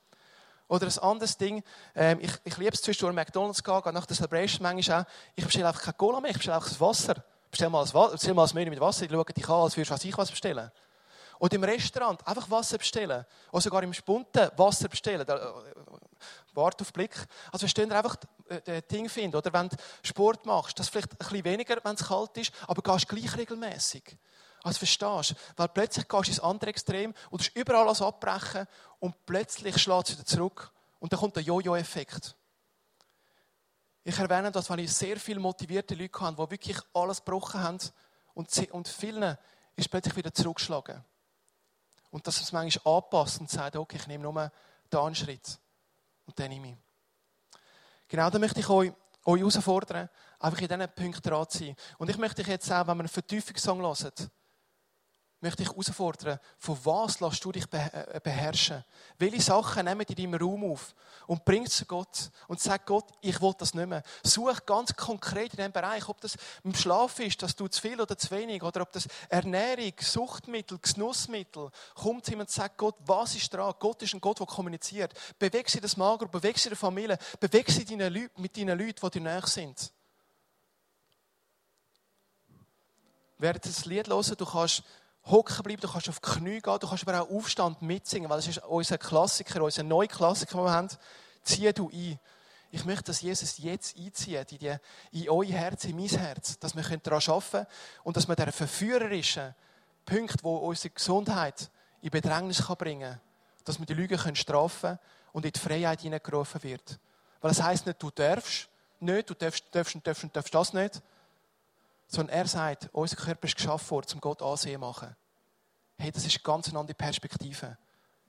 Oder 0.69 0.87
ein 0.87 0.99
anderes 1.01 1.37
Ding, 1.37 1.63
ähm, 1.95 2.19
ich, 2.21 2.33
ich 2.45 2.57
liebe 2.57 2.73
es 2.73 2.81
zwischendurch 2.81 3.15
McDonalds 3.15 3.63
gehen, 3.63 3.83
gehe 3.83 3.93
nach 3.93 4.07
der 4.07 4.17
Celebration 4.17 4.63
manchmal 4.63 5.03
auch. 5.03 5.07
Ich 5.35 5.45
bestelle 5.45 5.69
einfach 5.69 5.83
keine 5.83 5.97
Cola 5.99 6.21
mehr, 6.21 6.31
ich 6.31 6.37
bestelle 6.37 6.57
einfach 6.57 6.69
das 6.69 6.81
Wasser. 6.81 7.17
Bestell 7.51 7.69
mal 7.69 7.85
ein, 7.85 8.11
bestell 8.13 8.35
Menü 8.35 8.71
mit 8.71 8.81
Wasser, 8.81 9.05
ich 9.05 9.11
schaue 9.11 9.25
dich 9.25 9.49
an, 9.49 9.61
als 9.61 9.77
würdest 9.77 10.03
du 10.03 10.09
ich 10.09 10.17
was 10.17 10.31
bestellen. 10.31 10.71
Und 11.39 11.53
im 11.53 11.65
Restaurant 11.65 12.27
einfach 12.27 12.49
Wasser 12.51 12.79
bestellen. 12.79 13.27
Oder 13.51 13.61
sogar 13.61 13.83
im 13.83 13.93
Spunten 13.93 14.51
Wasser 14.57 14.89
bestellen. 14.89 15.27
Warte 16.55 16.83
auf 16.83 16.93
Blick. 16.93 17.15
Also, 17.51 17.67
wenn 17.77 17.89
du 17.89 17.97
einfach 17.97 18.17
das 18.17 18.69
äh, 18.69 18.83
Ding 18.83 19.09
finden, 19.09 19.37
oder 19.37 19.53
wenn 19.53 19.69
du 19.69 19.77
Sport 20.03 20.47
machst, 20.47 20.79
das 20.79 20.89
vielleicht 20.89 21.13
ein 21.13 21.19
bisschen 21.19 21.45
weniger, 21.45 21.77
wenn 21.83 21.95
es 21.95 22.07
kalt 22.07 22.37
ist, 22.37 22.53
aber 22.67 22.83
gehst 22.83 23.09
gleich 23.09 23.37
regelmäßig. 23.37 24.17
Also 24.63 24.79
verstehst 24.79 25.31
du? 25.31 25.35
Weil 25.57 25.69
plötzlich 25.69 26.09
gehst 26.09 26.27
du 26.27 26.31
ins 26.31 26.41
andere 26.41 26.71
Extrem 26.71 27.15
und 27.31 27.45
du 27.45 27.61
überall 27.61 27.87
alles 27.87 28.01
abbrechen 28.01 28.67
und 29.01 29.27
plötzlich 29.27 29.79
schlägt 29.79 30.09
es 30.09 30.15
wieder 30.15 30.25
zurück. 30.25 30.71
Und 31.01 31.13
dann 31.13 31.19
kommt 31.19 31.35
der 31.35 31.43
Jojo-Effekt. 31.43 32.37
Ich 34.05 34.19
erwähne 34.19 34.51
das, 34.53 34.71
weil 34.71 34.81
ich 34.81 34.93
sehr 34.93 35.17
viele 35.17 35.41
motivierte 35.41 35.95
Leute 35.95 36.21
habe, 36.21 36.45
die 36.45 36.51
wirklich 36.51 36.79
alles 36.93 37.25
gebrochen 37.25 37.63
haben 37.63 37.79
und, 38.35 38.73
und 38.73 38.89
vielen 38.89 39.37
ist 39.77 39.89
plötzlich 39.89 40.17
wieder 40.17 40.33
zurückgeschlagen. 40.33 41.05
Und 42.11 42.27
dass 42.27 42.41
es 42.41 42.53
manchmal 42.53 42.97
anpasst 42.97 43.41
und 43.41 43.51
sagt, 43.51 43.77
okay, 43.77 43.97
ich 43.97 44.07
nehme 44.07 44.25
nur 44.25 44.53
da 44.91 45.05
einen 45.05 45.15
Schritt 45.15 45.59
und 46.33 46.41
dann 46.41 46.49
nehme 46.49 46.71
ich. 46.71 46.77
Genau, 48.09 48.31
da 48.31 48.39
möchte 48.39 48.61
ich 48.61 48.69
euch, 48.69 48.93
euch 49.25 49.41
herausfordern, 49.41 50.09
einfach 50.39 50.61
in 50.61 50.69
diesen 50.69 50.95
Punkten 50.95 51.23
dran 51.23 51.49
zu 51.49 51.59
sein. 51.59 51.77
Und 51.99 52.09
ich 52.11 52.17
möchte 52.17 52.43
dich 52.43 52.47
jetzt 52.47 52.73
auch, 52.73 52.87
wenn 52.87 52.97
wir 52.97 53.01
einen 53.01 53.09
Vertiefungssong 53.09 53.81
hören, 53.81 54.13
möchte 55.43 55.63
ich 55.65 55.69
herausfordern, 55.69 56.39
von 56.59 56.79
was 56.85 57.21
lässt 57.21 57.45
du 57.45 57.51
dich 57.51 57.65
äh, 57.73 58.21
beherrschen? 58.23 58.85
Welche 59.19 59.43
Sachen 59.43 59.85
nehmen 59.85 60.07
in 60.09 60.15
deinem 60.15 60.41
Raum 60.41 60.71
auf 60.71 60.95
und 61.27 61.45
bring 61.45 61.67
zu 61.67 61.85
Gott 61.85 62.31
und 62.47 62.61
sag 62.61 62.87
Gott, 62.87 63.11
ich 63.21 63.41
will 63.43 63.53
das 63.59 63.75
nicht 63.75 63.89
mehr. 63.89 64.03
Such 64.23 64.65
ganz 64.65 64.95
konkret 64.95 65.53
in 65.53 65.57
diesem 65.57 65.73
Bereich, 65.73 66.09
ob 66.09 66.21
das 66.21 66.37
im 66.63 66.75
Schlaf 66.75 67.19
ist, 67.19 67.43
dass 67.43 67.57
du 67.57 67.67
zu 67.67 67.81
viel 67.81 68.01
oder 68.01 68.17
zu 68.17 68.31
wenig, 68.31 68.63
oder 68.63 68.83
ob 68.83 68.93
das 68.93 69.09
Ernährung, 69.29 69.93
Suchtmittel, 69.99 70.79
Genussmittel, 70.79 71.71
kommt 71.95 72.25
zu 72.25 72.33
ihm 72.33 72.41
und 72.41 72.51
sagt 72.51 72.79
Gott, 72.79 72.97
was 73.01 73.35
ist 73.35 73.53
dran? 73.53 73.75
Gott 73.81 74.01
ist 74.03 74.15
ein 74.15 74.21
Gott, 74.21 74.39
der 74.39 74.47
kommuniziert. 74.47 75.13
Beweg 75.39 75.69
sie 75.69 75.81
das 75.81 75.97
Mager, 75.97 76.29
beweg 76.29 76.57
sie 76.57 76.69
der 76.69 76.79
Familie, 76.79 77.19
beweg 77.41 77.69
sie 77.69 77.85
mit 78.37 78.57
deinen 78.57 78.79
Leuten, 78.79 79.01
die 79.03 79.11
dir 79.11 79.21
näher 79.21 79.47
sind. 79.47 79.93
Während 83.43 83.67
das 83.67 83.87
Lied 83.87 84.07
hören, 84.07 84.37
du 84.39 84.47
kannst 84.47 84.85
hocken 85.25 85.63
bleiben, 85.63 85.81
du 85.81 85.89
kannst 85.89 86.09
auf 86.09 86.21
die 86.21 86.31
Knie 86.31 86.61
gehen, 86.61 86.79
du 86.81 86.89
kannst 86.89 87.07
aber 87.07 87.23
auch 87.23 87.31
Aufstand 87.31 87.83
mitsingen, 87.83 88.29
weil 88.29 88.39
das 88.39 88.49
ist 88.49 88.65
unser 88.65 88.99
Klassiker, 88.99 89.63
unser 89.63 89.83
neuer 89.83 90.09
Klassiker, 90.09 90.57
den 90.59 90.65
wir 90.65 90.73
haben. 90.73 90.89
Zieh 91.43 91.73
du 91.73 91.91
ein. 91.91 92.19
Ich 92.71 92.85
möchte, 92.85 93.05
dass 93.05 93.21
Jesus 93.21 93.59
jetzt 93.59 93.99
einzieht 93.99 94.53
in, 94.53 94.59
die, 94.59 94.77
in 95.13 95.29
euer 95.29 95.45
Herz, 95.45 95.85
in 95.85 95.97
mein 95.97 96.09
Herz, 96.09 96.59
dass 96.59 96.75
wir 96.75 96.83
daran 96.83 97.23
arbeiten 97.27 97.51
können 97.51 97.67
und 98.03 98.17
dass 98.17 98.27
wir 98.29 98.35
diesen 98.35 98.53
verführerischen 98.53 99.55
Punkt, 100.07 100.43
wo 100.43 100.57
unsere 100.57 100.95
Gesundheit 100.95 101.71
in 102.01 102.11
Bedrängnis 102.11 102.63
bringen 102.79 103.13
kann, 103.13 103.21
dass 103.65 103.79
wir 103.79 103.87
die 103.87 104.09
können 104.09 104.37
strafen 104.37 104.99
und 105.33 105.45
in 105.45 105.53
die 105.53 105.61
Freiheit 105.61 106.01
hineingerufen 106.01 106.63
wird. 106.63 106.99
Weil 107.41 107.51
das 107.51 107.63
heisst 107.63 107.87
nicht, 107.87 108.03
du 108.03 108.11
darfst 108.11 108.69
nicht, 109.01 109.29
du 109.29 109.35
darfst, 109.35 109.65
darfst, 109.73 109.97
darfst, 110.03 110.27
darfst 110.33 110.55
das 110.55 110.73
nicht, 110.73 111.03
sondern 112.13 112.37
er 112.37 112.47
sagt, 112.47 112.91
unser 112.93 113.17
Körper 113.17 113.47
ist 113.47 113.57
geschaffen 113.57 113.91
worden, 113.91 114.11
um 114.15 114.21
Gott 114.21 114.43
ansehen 114.43 114.75
zu 114.75 114.81
machen. 114.81 115.17
Hey, 115.97 116.13
das 116.13 116.27
ist 116.27 116.37
eine 116.37 116.43
ganz 116.43 116.69
andere 116.75 116.95
Perspektive. 116.95 117.79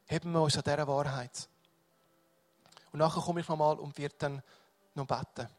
Heben 0.06 0.32
wir 0.32 0.42
uns 0.42 0.56
an 0.56 0.64
dieser 0.64 0.88
Wahrheit. 0.88 1.50
Und 2.94 3.00
nachher 3.00 3.22
komme 3.22 3.42
ich 3.42 3.48
nochmal 3.50 3.78
und 3.78 3.98
werde 3.98 4.16
dann 4.18 4.42
noch 4.96 5.06
beten. 5.06 5.50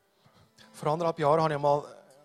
Vor 0.72 0.92
anderthalb 0.92 1.18
Jahren 1.18 1.42
habe 1.42 1.52
ich 1.52 1.60
mal, 1.60 1.84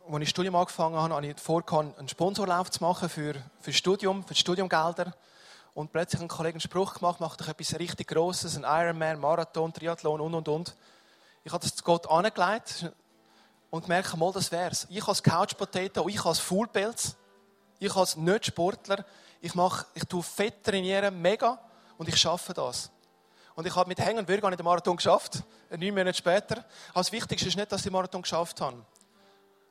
als 0.09 0.23
ich 0.23 0.29
Studium 0.29 0.55
angefangen 0.55 0.95
habe, 0.95 1.13
habe 1.13 1.27
ich 1.27 1.37
vorgehabt, 1.37 1.99
einen 1.99 2.07
Sponsorlauf 2.07 2.71
zu 2.71 2.81
machen 2.81 3.09
für, 3.09 3.35
für 3.59 3.73
Studium, 3.73 4.23
für 4.23 4.33
die 4.33 4.39
Studiumgelder. 4.39 5.13
Und 5.73 5.91
plötzlich 5.91 6.21
ein 6.21 6.29
Kollege 6.29 6.55
einen 6.55 6.61
Spruch 6.61 6.93
gemacht, 6.93 7.19
macht 7.19 7.41
doch 7.41 7.47
etwas 7.49 7.77
richtig 7.77 8.07
Grosses, 8.07 8.55
ein 8.55 8.63
Ironman, 8.63 9.19
Marathon, 9.19 9.73
Triathlon 9.73 10.21
und, 10.21 10.33
und, 10.33 10.47
und. 10.47 10.75
Ich 11.43 11.51
habe 11.51 11.61
das 11.61 11.75
zu 11.75 11.83
Gott 11.83 12.09
angelegt 12.09 12.89
und 13.69 13.87
merke 13.87 14.17
mal, 14.17 14.31
das 14.31 14.51
wär's. 14.51 14.87
Ich 14.89 15.07
als 15.07 15.21
Couch 15.21 15.55
Potato, 15.55 16.07
ich 16.07 16.23
als 16.25 16.39
Fullpelz, 16.39 17.15
ich 17.79 17.95
als 17.95 18.15
Nicht-Sportler, 18.15 19.05
ich 19.41 19.55
mache, 19.55 19.85
ich 19.93 20.03
tue 20.05 20.23
Fett 20.23 20.63
trainieren, 20.63 21.21
mega. 21.21 21.59
und 21.97 22.07
ich 22.07 22.17
schaffe 22.17 22.53
das. 22.53 22.89
Und 23.55 23.67
ich 23.67 23.75
habe 23.75 23.89
mit 23.89 23.99
Hängen 23.99 24.19
und 24.19 24.27
Würgen 24.27 24.55
den 24.55 24.63
Marathon 24.63 24.95
geschafft, 24.95 25.43
neun 25.69 25.93
Monate 25.93 26.17
später. 26.17 26.65
Aber 26.91 27.01
das 27.01 27.11
Wichtigste 27.11 27.49
ist 27.49 27.57
nicht, 27.57 27.71
dass 27.71 27.81
ich 27.81 27.85
den 27.85 27.93
Marathon 27.93 28.21
geschafft 28.21 28.61
habe. 28.61 28.85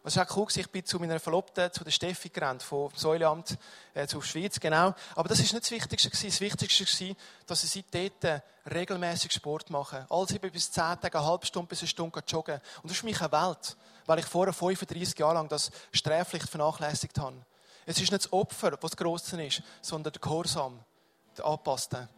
Es 0.09 0.17
war 0.17 0.27
cool, 0.37 0.47
ich 0.55 0.71
bin 0.71 0.87
zu 0.87 0.99
meiner 0.99 1.21
Verlobten, 1.21 1.71
zu 1.71 1.85
der 1.85 1.91
Steffi 1.91 2.31
gerannt, 2.31 2.63
vom 2.63 2.91
Säuleamt 2.97 3.59
äh, 3.93 4.07
zur 4.07 4.23
Schweiz, 4.23 4.59
genau. 4.59 4.95
Aber 5.15 5.29
das 5.29 5.39
ist 5.39 5.53
nicht 5.53 5.65
das 5.65 5.71
Wichtigste 5.71 6.09
gewesen. 6.09 6.29
Das 6.29 6.41
Wichtigste 6.41 7.09
war, 7.09 7.17
dass 7.47 7.65
ich 7.65 7.85
seitdem 7.93 8.41
regelmäßig 8.73 9.31
Sport 9.33 9.69
mache. 9.69 10.07
Alle 10.09 10.27
sieben 10.27 10.51
bis 10.51 10.73
zehn 10.73 10.99
Tage, 10.99 11.19
eine 11.19 11.27
halbe 11.27 11.45
Stunde 11.45 11.69
bis 11.69 11.81
eine 11.81 11.89
Stunde 11.89 12.23
joggen. 12.27 12.55
Und 12.77 12.85
das 12.85 12.93
ist 12.93 13.01
für 13.01 13.05
mich 13.05 13.21
eine 13.21 13.33
Welt, 13.33 13.77
weil 14.07 14.21
ich 14.21 14.25
vorher 14.25 14.55
35 14.55 15.19
Jahre 15.19 15.35
lang 15.35 15.49
das 15.51 15.71
sträflich 15.93 16.45
vernachlässigt 16.45 17.19
habe. 17.19 17.45
Es 17.85 17.97
ist 17.97 18.11
nicht 18.11 18.25
das 18.25 18.33
Opfer, 18.33 18.79
was 18.81 18.93
das 18.93 18.97
Grosse 18.97 19.43
ist, 19.43 19.63
sondern 19.83 20.15
der 20.15 20.23
Gehorsam, 20.23 20.81
der 21.37 21.45
Anpasste. 21.45 22.09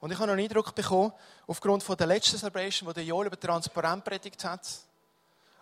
Und 0.00 0.12
ich 0.12 0.18
habe 0.18 0.28
noch 0.28 0.32
einen 0.32 0.44
Eindruck 0.44 0.74
bekommen, 0.74 1.12
aufgrund 1.46 1.82
von 1.82 1.94
der 1.94 2.06
letzten 2.06 2.38
Celebration, 2.38 2.88
wo 2.88 2.94
der 2.94 3.04
Joel 3.04 3.26
über 3.26 3.38
Transparent 3.38 4.02
predigt 4.02 4.42
hat, 4.46 4.66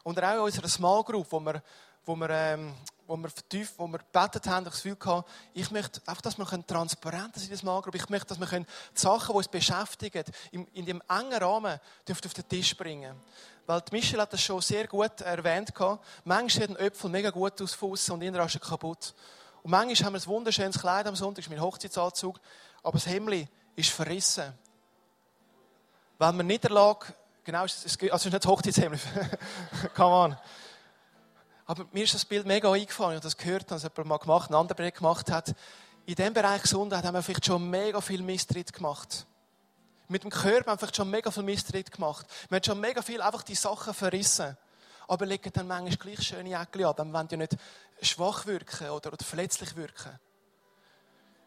und 0.06 0.22
auch 0.22 0.34
in 0.34 0.38
unserer 0.38 0.68
Small 0.68 1.02
Group, 1.02 1.26
wo 1.30 1.40
wir, 1.40 1.60
wo 2.04 2.14
wir, 2.14 2.30
ähm, 2.30 2.72
wo 3.08 3.16
wir 3.16 3.28
vertieft, 3.28 3.74
wo 3.76 3.88
wir 3.88 3.98
gebetet 3.98 4.46
haben, 4.46 4.64
ich 4.64 4.70
das 4.70 4.80
Gefühl 4.80 4.94
gehabt, 4.94 5.28
ich 5.52 5.68
möchte 5.72 6.00
einfach, 6.06 6.22
dass 6.22 6.38
wir 6.38 6.46
transparent 6.64 7.34
sein 7.34 7.42
in 7.42 7.48
der 7.48 7.58
Small 7.58 7.82
Group. 7.82 7.96
Ich 7.96 8.08
möchte, 8.08 8.28
dass 8.28 8.38
wir 8.38 8.46
die 8.46 8.66
Sachen, 8.94 9.32
die 9.32 9.36
uns 9.36 9.48
beschäftigen, 9.48 10.22
in, 10.52 10.64
in 10.74 10.86
dem 10.86 11.02
engen 11.08 11.42
Rahmen 11.42 11.80
auf 12.08 12.20
den 12.20 12.48
Tisch 12.48 12.76
bringen. 12.76 13.16
Weil 13.66 13.82
Michelle 13.90 14.22
hat 14.22 14.32
das 14.32 14.42
schon 14.42 14.60
sehr 14.60 14.86
gut 14.86 15.22
erwähnt. 15.22 15.72
Manchmal 16.22 16.50
sieht 16.50 16.70
ein 16.70 16.76
Äpfel 16.76 17.10
mega 17.10 17.30
gut 17.30 17.60
aus 17.60 17.74
Fuß 17.74 18.10
und 18.10 18.22
inner 18.22 18.44
ist 18.44 18.54
er 18.54 18.60
kaputt. 18.60 19.12
Und 19.64 19.72
manchmal 19.72 20.06
haben 20.06 20.14
wir 20.14 20.20
ein 20.20 20.26
wunderschönes 20.26 20.78
Kleid 20.78 21.08
am 21.08 21.16
Sonntag, 21.16 21.42
das 21.42 21.46
ist 21.46 21.50
mein 21.50 21.60
Hochzeitsanzug, 21.60 22.38
aber 22.84 22.96
das 22.96 23.08
Hemd 23.08 23.48
ist 23.74 23.90
verrissen. 23.90 24.56
Wenn 26.16 26.36
wir 26.36 26.44
Niederlage 26.44 27.06
Genau, 27.46 27.60
also 27.60 27.76
es 27.84 27.94
ist 27.94 28.02
nicht 28.02 28.34
das 28.34 28.44
Hochzeitshemd. 28.44 28.98
Come 29.94 30.12
on. 30.12 30.36
Aber 31.64 31.86
mir 31.92 32.02
ist 32.02 32.12
das 32.12 32.24
Bild 32.24 32.44
mega 32.44 32.72
eingefallen. 32.72 33.12
Ich 33.12 33.16
habe 33.18 33.22
das 33.22 33.36
gehört, 33.36 33.70
dass 33.70 33.84
jemand 33.84 34.04
mal 34.06 34.16
gemacht, 34.16 34.50
ein 34.50 34.54
anderer 34.56 34.90
gemacht 34.90 35.30
hat. 35.30 35.54
In 36.06 36.16
diesem 36.16 36.34
Bereich 36.34 36.62
Gesundheit 36.62 37.04
haben 37.04 37.14
wir 37.14 37.22
vielleicht 37.22 37.46
schon 37.46 37.70
mega 37.70 38.00
viel 38.00 38.20
Misstritt 38.20 38.72
gemacht. 38.72 39.26
Mit 40.08 40.24
dem 40.24 40.30
Körper 40.30 40.72
haben 40.72 40.74
wir 40.74 40.78
vielleicht 40.78 40.96
schon 40.96 41.08
mega 41.08 41.30
viel 41.30 41.44
Misstritt 41.44 41.92
gemacht. 41.92 42.26
Wir 42.48 42.56
haben 42.56 42.64
schon 42.64 42.80
mega 42.80 43.00
viel 43.00 43.22
einfach 43.22 43.44
die 43.44 43.54
Sachen 43.54 43.94
verrissen. 43.94 44.56
Aber 45.06 45.24
legen 45.24 45.52
dann 45.52 45.68
manchmal 45.68 45.98
gleich 45.98 46.26
schöne 46.26 46.48
Jäckchen 46.48 46.84
an. 46.84 46.94
Dann 46.96 47.12
wollen 47.12 47.28
ja 47.30 47.36
nicht 47.36 47.56
schwach 48.02 48.46
wirken 48.46 48.90
oder, 48.90 49.12
oder 49.12 49.24
verletzlich 49.24 49.76
wirken. 49.76 50.18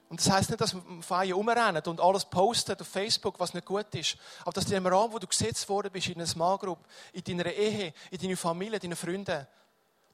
Und 0.10 0.20
das 0.20 0.30
heisst 0.32 0.50
nicht, 0.50 0.60
dass 0.60 0.74
wir 0.74 0.82
Feier 1.04 1.38
umrennen 1.38 1.84
und 1.86 2.02
alles 2.02 2.26
posten 2.26 2.76
auf 2.80 2.88
Facebook, 2.88 3.40
was 3.40 3.54
nicht 3.54 3.66
gut 3.66 3.94
ist. 3.94 4.18
Aber 4.42 4.52
dass 4.52 4.66
in 4.66 4.72
dem 4.72 4.88
Rahmen, 4.88 5.14
wo 5.14 5.20
du 5.20 5.28
gesetzt 5.28 5.70
worden 5.70 5.92
bist, 5.92 6.08
in 6.08 6.16
einer 6.16 6.26
Small 6.26 6.58
Group, 6.58 6.80
in 7.14 7.24
deiner 7.24 7.46
Ehe, 7.46 7.94
in 8.10 8.18
deiner 8.18 8.36
Familie, 8.36 8.80
deinen 8.80 8.96
Freunden, 8.96 9.46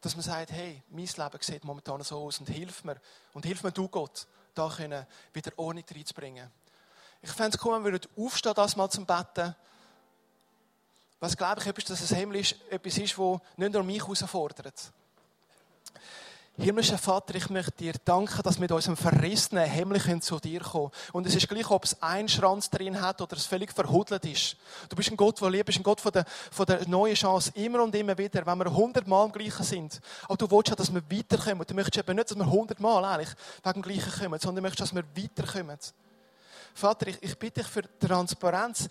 dass 0.01 0.15
man 0.15 0.23
sagt, 0.23 0.51
hey, 0.51 0.83
mein 0.89 1.05
Leben 1.05 1.37
sieht 1.39 1.63
momentan 1.63 2.03
so 2.03 2.25
aus 2.25 2.39
und 2.39 2.49
hilf 2.49 2.83
mir. 2.83 2.97
Und 3.33 3.45
hilf 3.45 3.63
mir 3.63 3.71
du 3.71 3.87
Gott, 3.87 4.27
da 4.53 4.67
können 4.67 5.05
wieder 5.31 5.51
Ordnung 5.55 5.85
reinzubringen. 5.89 6.51
Ich 7.21 7.31
fände 7.31 7.57
es 7.57 7.65
cool, 7.65 7.81
wenn 7.81 7.93
wir 7.93 7.99
aufstehen, 8.17 8.53
das 8.53 8.75
mal 8.75 8.89
zum 8.89 9.05
Betten. 9.05 9.55
Was 11.21 11.37
glaube 11.37 11.61
ich, 11.65 11.85
dass 11.85 12.01
es 12.01 12.09
Himmel 12.09 12.41
ist, 12.41 12.55
etwas 12.69 12.97
ist, 12.97 13.17
das 13.17 13.39
nicht 13.55 13.73
nur 13.73 13.83
mich 13.83 14.01
herausfordert. 14.01 14.91
Himmlischer 16.57 16.97
Vater, 16.97 17.35
ich 17.35 17.49
möchte 17.49 17.73
dir 17.73 17.93
danken, 18.05 18.41
dass 18.41 18.55
wir 18.55 18.61
mit 18.61 18.71
unserem 18.71 18.95
verrissenen 18.95 19.69
Himmel 19.69 20.21
zu 20.21 20.39
dir 20.39 20.61
kommen 20.61 20.89
Und 21.11 21.27
es 21.27 21.35
ist 21.35 21.49
gleich, 21.49 21.69
ob 21.69 21.83
es 21.83 22.01
einen 22.01 22.29
Schranz 22.29 22.69
drin 22.69 23.01
hat 23.01 23.19
oder 23.19 23.35
es 23.35 23.45
völlig 23.45 23.73
verhudelt 23.73 24.23
ist. 24.23 24.55
Du 24.87 24.95
bist 24.95 25.11
ein 25.11 25.17
Gott, 25.17 25.41
der 25.41 25.49
liebt, 25.49 25.65
bist 25.65 25.79
ein 25.79 25.83
Gott 25.83 25.99
von 25.99 26.13
der, 26.13 26.23
von 26.51 26.65
der 26.65 26.87
neuen 26.87 27.15
Chance, 27.15 27.51
immer 27.55 27.83
und 27.83 27.93
immer 27.93 28.17
wieder, 28.17 28.45
wenn 28.45 28.57
wir 28.57 28.73
hundertmal 28.73 29.25
im 29.25 29.33
Gleichen 29.33 29.65
sind. 29.65 29.99
Aber 30.23 30.37
du 30.37 30.49
willst 30.49 30.69
ja, 30.69 30.75
dass 30.77 30.93
wir 30.93 31.03
weiterkommen. 31.11 31.67
Du 31.67 31.73
möchtest 31.73 31.97
eben 31.97 32.15
nicht, 32.15 32.31
dass 32.31 32.37
wir 32.37 32.49
hundertmal 32.49 33.03
eigentlich 33.03 33.35
wegen 33.61 33.73
dem 33.73 33.81
Gleichen 33.81 34.23
kommen, 34.23 34.39
sondern 34.39 34.55
du 34.55 34.61
möchtest, 34.61 34.93
dass 34.93 34.95
wir 34.95 35.03
weiterkommen. 35.13 35.77
Vater, 36.73 37.07
ich, 37.07 37.21
ich 37.21 37.37
bitte 37.37 37.61
dich 37.61 37.69
für 37.69 37.83
Transparenz 37.99 38.87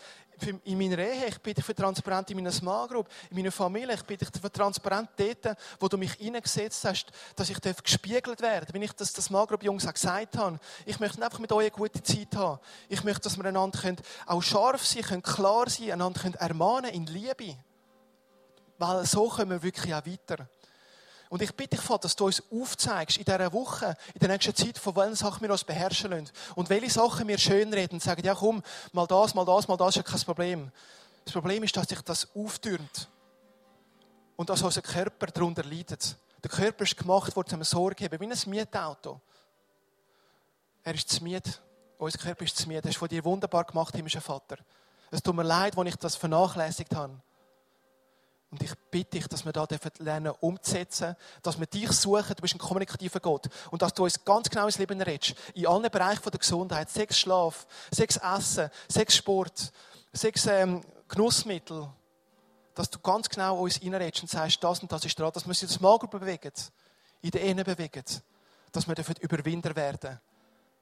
in 0.65 0.79
meiner 0.79 0.99
Ehe, 0.99 1.27
ich 1.27 1.39
bitte 1.39 1.57
dich 1.57 1.65
für 1.65 1.75
Transparenz 1.75 2.31
in 2.31 2.37
meiner 2.37 2.53
Small 2.53 2.89
Group, 2.89 3.09
in 3.31 3.37
meiner 3.37 3.53
Familie, 3.53 3.95
ich 3.95 4.03
bitte 4.03 4.25
dich 4.25 4.41
für 4.41 4.51
Transparenz 4.51 5.09
dort, 5.17 5.57
wo 5.79 5.89
du 5.89 5.97
mich 5.97 6.13
hineingesetzt 6.15 6.85
hast, 6.85 7.07
dass 7.37 7.51
ich 7.51 7.59
gespiegelt 7.61 8.41
werde, 8.41 8.73
wenn 8.73 8.83
ich 8.83 8.93
das, 8.93 9.13
das 9.13 9.27
Small 9.27 9.47
Group 9.47 9.63
Jungs 9.63 9.87
auch 9.87 9.95
gesagt 9.95 10.37
habe. 10.37 10.59
Ich 10.87 11.01
möchte 11.01 11.23
einfach 11.25 11.39
mit 11.39 11.53
euch 11.53 11.67
eine 11.67 11.71
gute 11.71 12.03
Zeit 12.03 12.35
haben. 12.37 12.61
Ich 12.89 13.05
möchte, 13.05 13.23
dass 13.23 13.37
wir 13.37 13.45
einander 13.45 13.79
können, 13.79 13.99
auch 14.27 14.43
scharf 14.43 14.85
sein 14.85 15.03
können, 15.03 15.23
klar 15.23 15.69
sein, 15.69 15.93
einander 15.93 16.21
können 16.21 16.35
ermahnen 16.35 16.91
in 16.91 17.07
Liebe. 17.07 17.57
Weil 18.79 19.07
so 19.07 19.29
kommen 19.29 19.51
wir 19.51 19.63
wirklich 19.63 19.95
auch 19.95 20.05
weiter. 20.05 20.49
Und 21.35 21.43
ich 21.43 21.53
bitte 21.53 21.77
dich, 21.77 21.81
Vater, 21.81 22.03
dass 22.03 22.15
du 22.15 22.27
uns 22.27 22.41
aufzeigst 22.53 23.17
in 23.17 23.25
dieser 23.25 23.53
Woche, 23.53 23.97
in 24.15 24.21
der 24.21 24.29
nächsten 24.29 24.55
Zeit, 24.55 24.79
von 24.79 24.95
welchen 24.95 25.17
Sachen 25.17 25.43
wir 25.43 25.51
uns 25.51 25.65
beherrschen 25.65 26.13
lassen. 26.13 26.31
Und 26.55 26.71
welche 26.71 26.91
Sachen 26.91 27.27
wir 27.27 27.39
schönreden 27.39 27.97
und 27.97 28.01
sagen, 28.01 28.25
ja 28.25 28.37
komm, 28.37 28.63
mal 28.93 29.09
das, 29.09 29.35
mal 29.35 29.45
das, 29.45 29.67
mal 29.67 29.77
das 29.77 29.89
ist 29.89 29.97
ja 29.97 30.03
kein 30.05 30.21
Problem. 30.21 30.71
Das 31.25 31.33
Problem 31.33 31.65
ist, 31.65 31.77
dass 31.77 31.89
sich 31.89 32.01
das 32.03 32.29
auftürmt. 32.37 33.09
Und 34.37 34.49
dass 34.49 34.63
unser 34.63 34.81
Körper 34.81 35.27
darunter 35.27 35.65
leidet. 35.65 36.17
Der 36.41 36.51
Körper 36.53 36.85
ist 36.85 36.97
gemacht 36.97 37.35
worden, 37.35 37.57
um 37.57 37.65
Sorge 37.65 38.05
haben, 38.05 38.21
wie 38.21 38.33
ein 38.33 38.51
Mietauto. 38.51 39.21
Er 40.85 40.95
ist 40.95 41.09
zu 41.09 41.25
Miet. 41.25 41.61
Unser 41.99 42.19
Körper 42.19 42.45
ist 42.45 42.57
zu 42.57 42.69
Miet. 42.69 42.85
Er 42.85 42.91
ist 42.91 42.99
von 42.99 43.09
dir 43.09 43.25
wunderbar 43.25 43.65
gemacht, 43.65 43.97
himmlischer 43.97 44.21
Vater. 44.21 44.59
Es 45.11 45.21
tut 45.21 45.35
mir 45.35 45.43
leid, 45.43 45.77
wenn 45.77 45.89
ich 45.89 45.97
das 45.97 46.15
vernachlässigt 46.15 46.95
habe. 46.95 47.21
Und 48.55 48.63
ich 48.63 48.73
bitte 48.89 49.19
dich, 49.19 49.27
dass 49.27 49.45
wir 49.45 49.53
da 49.53 49.67
lernen 49.99 50.33
umzusetzen, 50.39 51.17
dass 51.43 51.59
wir 51.59 51.67
dich 51.67 51.91
suchen, 51.91 52.37
du 52.37 52.41
bist 52.41 52.55
ein 52.55 52.59
kommunikativer 52.59 53.19
Gott. 53.19 53.49
Und 53.73 53.83
dass 53.83 53.93
du 53.93 54.05
uns 54.05 54.25
ganz 54.25 54.49
genau 54.49 54.67
ins 54.67 54.79
Leben 54.79 55.03
redest. 55.03 55.35
In 55.55 55.67
allen 55.67 55.91
Bereichen 55.91 56.23
der 56.23 56.39
Gesundheit. 56.39 56.89
Sechs 56.89 57.19
Schlaf, 57.19 57.67
sechs 57.91 58.17
Essen, 58.17 58.71
sechs 58.87 59.17
Sport, 59.17 59.73
sechs 60.13 60.47
ähm, 60.47 60.83
Genussmittel. 61.09 61.89
Dass 62.77 62.89
du 62.89 63.01
ganz 63.01 63.29
genau 63.29 63.59
uns 63.59 63.83
reinredest 63.83 64.23
und 64.23 64.31
sagst, 64.31 64.63
das 64.63 64.79
und 64.79 64.93
das 64.93 65.05
ist 65.05 65.19
dran. 65.19 65.33
Dass 65.35 65.47
wir 65.47 65.49
uns 65.49 65.63
in 65.63 65.67
das 65.67 65.81
Mager 65.81 66.07
bewegen. 66.07 66.53
In 67.23 67.33
der 67.33 67.41
Innen 67.43 67.65
bewegen. 67.65 68.05
Dass 68.71 68.87
wir 68.87 68.95
Überwinder 69.21 69.75
werden 69.75 70.21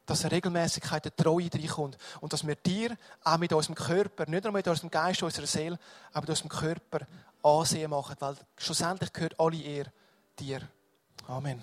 dass 0.04 0.24
eine 0.24 0.32
Regelmäßigkeit, 0.32 1.04
eine 1.04 1.14
Treue 1.14 1.48
reinkommt. 1.54 1.96
Und 2.20 2.32
dass 2.32 2.46
wir 2.46 2.56
dir 2.56 2.96
auch 3.22 3.38
mit 3.38 3.52
unserem 3.52 3.76
Körper, 3.76 4.28
nicht 4.28 4.42
nur 4.44 4.52
mit 4.52 4.66
unserem 4.66 4.90
Geist, 4.90 5.22
unserer 5.22 5.46
Seele, 5.46 5.78
aber 6.12 6.22
mit 6.22 6.30
unserem 6.30 6.48
Körper 6.48 7.06
Ansehen 7.42 7.90
machen, 7.90 8.16
weil 8.20 8.36
schlussendlich 8.56 9.12
gehört 9.12 9.38
alle 9.38 9.60
Ehre 9.60 9.92
dir. 10.38 10.60
Amen. 11.26 11.60